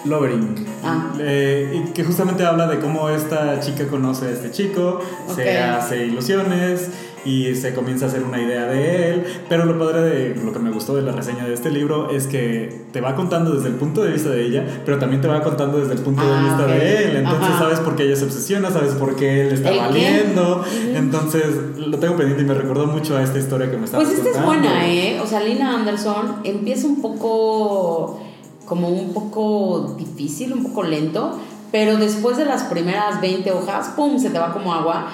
Lovering. 0.05 0.67
Ah. 0.85 1.13
Eh, 1.19 1.83
y 1.89 1.93
que 1.93 2.05
justamente 2.05 2.45
habla 2.45 2.67
de 2.69 2.79
cómo 2.79 3.09
esta 3.09 3.59
chica 3.61 3.87
conoce 3.89 4.27
a 4.27 4.31
este 4.31 4.51
chico, 4.51 5.01
se 5.35 5.59
hace 5.59 6.07
ilusiones 6.07 6.91
y 7.27 7.55
se 7.57 7.75
comienza 7.75 8.07
a 8.07 8.09
hacer 8.09 8.23
una 8.23 8.41
idea 8.41 8.67
de 8.67 9.11
él. 9.15 9.25
Pero 9.49 9.65
lo 9.67 9.79
padre 9.79 10.01
de 10.03 10.35
lo 10.45 10.53
que 10.53 10.59
me 10.59 10.71
gustó 10.71 10.95
de 10.95 11.03
la 11.03 11.13
reseña 11.13 11.45
de 11.47 11.55
este 11.55 11.71
libro 11.71 12.11
es 12.11 12.27
que 12.27 12.87
te 12.93 13.01
va 13.01 13.15
contando 13.17 13.55
desde 13.55 13.69
el 13.69 13.75
punto 13.75 14.03
de 14.05 14.13
vista 14.13 14.31
de 14.31 14.45
ella, 14.47 14.65
pero 14.85 14.99
también 14.99 15.21
te 15.21 15.29
va 15.29 15.43
contando 15.43 15.79
desde 15.79 15.95
el 15.95 16.01
punto 16.01 16.23
de 16.23 16.33
Ah, 16.33 16.43
vista 16.45 16.67
de 16.73 17.05
él. 17.11 17.17
Entonces 17.17 17.49
Ajá. 17.51 17.59
sabes 17.59 17.81
por 17.81 17.97
qué 17.97 18.05
ella 18.05 18.17
se 18.17 18.25
obsesiona, 18.25 18.71
sabes 18.71 18.93
por 18.95 19.17
qué 19.17 19.43
él 19.49 19.53
está 19.53 19.69
¿El 19.71 19.75
qué? 19.75 19.81
valiendo. 19.81 20.65
Entonces 20.95 21.45
lo 21.77 21.99
tengo 21.99 22.17
pendiente 22.17 22.43
y 22.43 22.47
me 22.47 22.55
recordó 22.55 22.87
mucho 22.87 23.17
a 23.17 23.23
esta 23.23 23.39
historia 23.39 23.71
que 23.71 23.77
me 23.77 23.85
estabas 23.85 24.07
Pues 24.07 24.19
esta 24.19 24.31
es 24.31 24.37
contando. 24.37 24.69
buena, 24.69 24.89
¿eh? 24.89 25.21
O 25.23 25.27
sea, 25.27 25.41
Lina 25.41 25.75
Anderson 25.75 26.37
empieza 26.45 26.87
un 26.87 27.01
poco, 27.03 28.21
como 28.65 28.89
un 28.89 29.13
poco 29.13 29.95
difícil, 29.99 30.53
un 30.53 30.63
poco 30.65 30.83
lento, 30.83 31.39
pero 31.73 31.97
después 31.97 32.37
de 32.37 32.45
las 32.45 32.65
primeras 32.65 33.21
20 33.21 33.51
hojas, 33.53 33.89
¡pum!, 33.97 34.19
se 34.19 34.31
te 34.31 34.39
va 34.39 34.53
como 34.53 34.73
agua, 34.73 35.07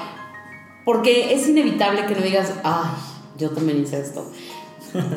porque 0.85 1.35
es 1.35 1.49
inevitable 1.49 2.07
que 2.07 2.15
no 2.15 2.23
digas, 2.23 2.53
ay, 2.65 2.91
yo 3.39 3.51
también 3.51 3.83
hice 3.83 4.01
esto. 4.01 4.31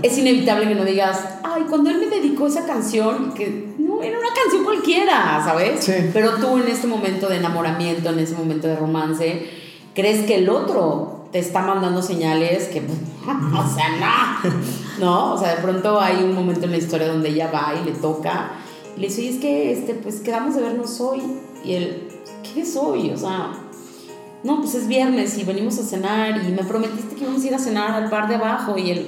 es 0.03 0.17
inevitable 0.17 0.67
que 0.67 0.75
no 0.75 0.85
digas, 0.85 1.19
ay, 1.43 1.63
cuando 1.69 1.89
él 1.89 1.97
me 1.97 2.07
dedicó 2.07 2.47
esa 2.47 2.65
canción, 2.65 3.33
que 3.33 3.73
no 3.77 4.01
era 4.01 4.17
una 4.17 4.29
canción 4.33 4.63
cualquiera, 4.63 5.41
¿sabes? 5.43 5.83
Sí. 5.83 5.93
Pero 6.13 6.35
tú 6.35 6.57
en 6.57 6.67
este 6.67 6.87
momento 6.87 7.27
de 7.27 7.37
enamoramiento, 7.37 8.09
en 8.09 8.19
ese 8.19 8.35
momento 8.35 8.67
de 8.67 8.75
romance, 8.75 9.49
crees 9.93 10.25
que 10.25 10.35
el 10.35 10.49
otro 10.49 11.27
te 11.31 11.39
está 11.39 11.61
mandando 11.61 12.01
señales 12.01 12.67
que, 12.67 12.79
o 13.25 13.75
sea, 13.75 14.39
no, 14.43 14.49
¿no? 14.99 15.33
O 15.33 15.37
sea, 15.37 15.55
de 15.55 15.61
pronto 15.61 15.99
hay 15.99 16.23
un 16.23 16.33
momento 16.33 16.65
en 16.65 16.71
la 16.71 16.77
historia 16.77 17.07
donde 17.07 17.29
ella 17.29 17.51
va 17.51 17.73
y 17.79 17.83
le 17.83 17.91
toca 17.91 18.51
y 18.95 19.01
le 19.01 19.07
dice, 19.07 19.21
oye, 19.21 19.29
es 19.31 19.37
que, 19.37 19.71
este, 19.71 19.93
pues 19.95 20.21
quedamos 20.21 20.55
de 20.55 20.61
vernos 20.61 21.01
hoy. 21.01 21.21
Y 21.63 21.73
él, 21.73 22.07
¿qué 22.43 22.61
es 22.61 22.75
hoy? 22.75 23.11
O 23.11 23.17
sea, 23.17 23.51
no, 24.45 24.61
pues 24.61 24.75
es 24.75 24.87
viernes 24.87 25.37
y 25.39 25.43
venimos 25.43 25.79
a 25.79 25.83
cenar 25.83 26.39
y 26.45 26.51
me 26.51 26.63
prometiste 26.63 27.15
que 27.15 27.23
íbamos 27.23 27.43
a 27.43 27.47
ir 27.47 27.55
a 27.55 27.59
cenar 27.59 27.91
al 27.91 28.09
bar 28.09 28.27
de 28.27 28.35
abajo 28.35 28.77
y 28.77 28.91
él, 28.91 29.07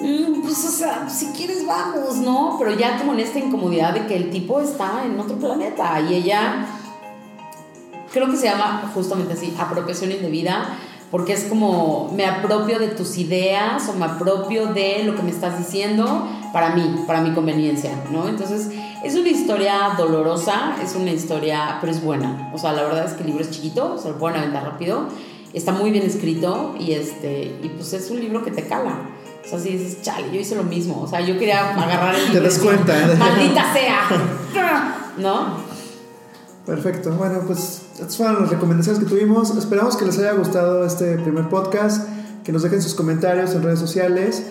"Mm, 0.00 0.40
pues 0.40 0.64
o 0.64 0.70
sea, 0.70 1.08
si 1.10 1.26
quieres 1.26 1.66
vamos, 1.66 2.16
¿no? 2.16 2.56
Pero 2.58 2.74
ya 2.74 2.96
como 2.98 3.12
en 3.12 3.20
esta 3.20 3.38
incomodidad 3.38 3.92
de 3.92 4.06
que 4.06 4.16
el 4.16 4.30
tipo 4.30 4.58
está 4.60 5.04
en 5.04 5.20
otro 5.20 5.36
planeta 5.36 6.00
y 6.00 6.14
ella, 6.14 6.66
creo 8.12 8.30
que 8.30 8.36
se 8.38 8.46
llama 8.46 8.90
justamente 8.94 9.34
así, 9.34 9.54
apropiación 9.58 10.10
indebida, 10.10 10.78
porque 11.10 11.34
es 11.34 11.44
como 11.44 12.10
me 12.16 12.24
apropio 12.24 12.78
de 12.78 12.88
tus 12.88 13.18
ideas 13.18 13.86
o 13.90 13.92
me 13.92 14.06
apropio 14.06 14.68
de 14.72 15.04
lo 15.04 15.14
que 15.16 15.22
me 15.22 15.30
estás 15.32 15.58
diciendo 15.58 16.26
para 16.54 16.70
mí, 16.70 17.04
para 17.06 17.20
mi 17.20 17.32
conveniencia, 17.34 17.90
¿no? 18.10 18.26
Entonces, 18.26 18.70
es 19.04 19.14
una 19.14 19.28
historia 19.28 19.92
dolorosa, 19.96 20.76
es 20.82 20.94
una 20.94 21.10
historia, 21.10 21.78
pero 21.80 21.92
es 21.92 22.02
buena. 22.02 22.50
O 22.54 22.58
sea, 22.58 22.72
la 22.72 22.82
verdad 22.82 23.04
es 23.04 23.12
que 23.12 23.22
el 23.22 23.28
libro 23.28 23.42
es 23.44 23.50
chiquito, 23.50 23.98
se 23.98 24.08
lo 24.08 24.18
pueden 24.18 24.38
aventar 24.38 24.64
rápido, 24.64 25.08
está 25.52 25.72
muy 25.72 25.90
bien 25.90 26.04
escrito 26.04 26.74
y, 26.78 26.92
este, 26.92 27.56
y 27.62 27.68
pues 27.76 27.92
es 27.92 28.10
un 28.10 28.20
libro 28.20 28.42
que 28.44 28.50
te 28.50 28.66
cala. 28.66 29.10
O 29.44 29.48
sea, 29.48 29.60
si 29.60 29.70
dices, 29.70 30.02
chale, 30.02 30.26
yo 30.32 30.40
hice 30.40 30.56
lo 30.56 30.64
mismo. 30.64 31.00
O 31.00 31.06
sea, 31.06 31.20
yo 31.20 31.38
quería 31.38 31.70
agarrar 31.70 32.14
el 32.16 32.20
Te 32.26 32.26
libro. 32.32 32.42
y 32.42 32.44
das 32.44 32.58
cuenta, 32.58 32.98
¿eh? 32.98 33.16
Maldita 33.16 33.72
sea. 33.72 35.02
¿No? 35.18 35.56
Perfecto. 36.66 37.12
Bueno, 37.12 37.42
pues 37.46 37.82
estas 37.92 38.16
fueron 38.16 38.42
las 38.42 38.50
recomendaciones 38.50 39.00
que 39.00 39.08
tuvimos. 39.08 39.56
Esperamos 39.56 39.96
que 39.96 40.04
les 40.04 40.18
haya 40.18 40.32
gustado 40.32 40.84
este 40.84 41.16
primer 41.18 41.48
podcast, 41.48 42.08
que 42.42 42.50
nos 42.50 42.64
dejen 42.64 42.82
sus 42.82 42.94
comentarios 42.94 43.54
en 43.54 43.62
redes 43.62 43.78
sociales 43.78 44.42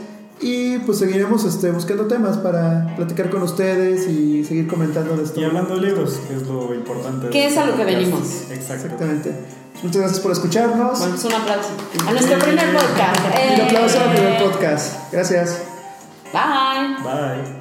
y 0.42 0.80
pues 0.80 1.00
seguiremos 1.00 1.46
este, 1.46 1.72
buscando 1.72 2.08
temas 2.08 2.38
para 2.38 2.94
platicar 2.96 3.30
con 3.30 3.42
ustedes 3.44 4.08
y 4.08 4.44
seguir 4.44 4.68
comentando 4.68 5.16
de 5.16 5.24
esto. 5.24 5.40
Y 5.40 5.46
hablando 5.46 5.76
de 5.76 5.88
libros, 5.88 6.20
que 6.28 6.36
es 6.36 6.48
lo 6.48 6.74
importante. 6.74 7.30
¿Qué 7.30 7.48
es 7.48 7.58
a 7.58 7.66
lo 7.66 7.76
que 7.76 7.86
venimos? 7.86 8.44
Exacto. 8.52 8.86
Exactamente. 8.86 9.36
Muchas 9.82 10.02
gracias 10.02 10.20
por 10.20 10.32
escucharnos. 10.32 11.00
Bueno, 11.00 11.16
pues 11.16 11.26
un 11.26 11.34
aplauso. 11.34 11.70
A 12.08 12.12
nuestro 12.12 12.40
primer 12.40 12.74
podcast. 12.74 13.22
Un 13.56 13.62
aplauso 13.62 14.00
al 14.00 14.10
¡Eh! 14.10 14.14
primer 14.16 14.44
podcast. 14.44 15.12
Gracias. 15.12 15.62
Bye. 16.34 17.04
Bye. 17.04 17.55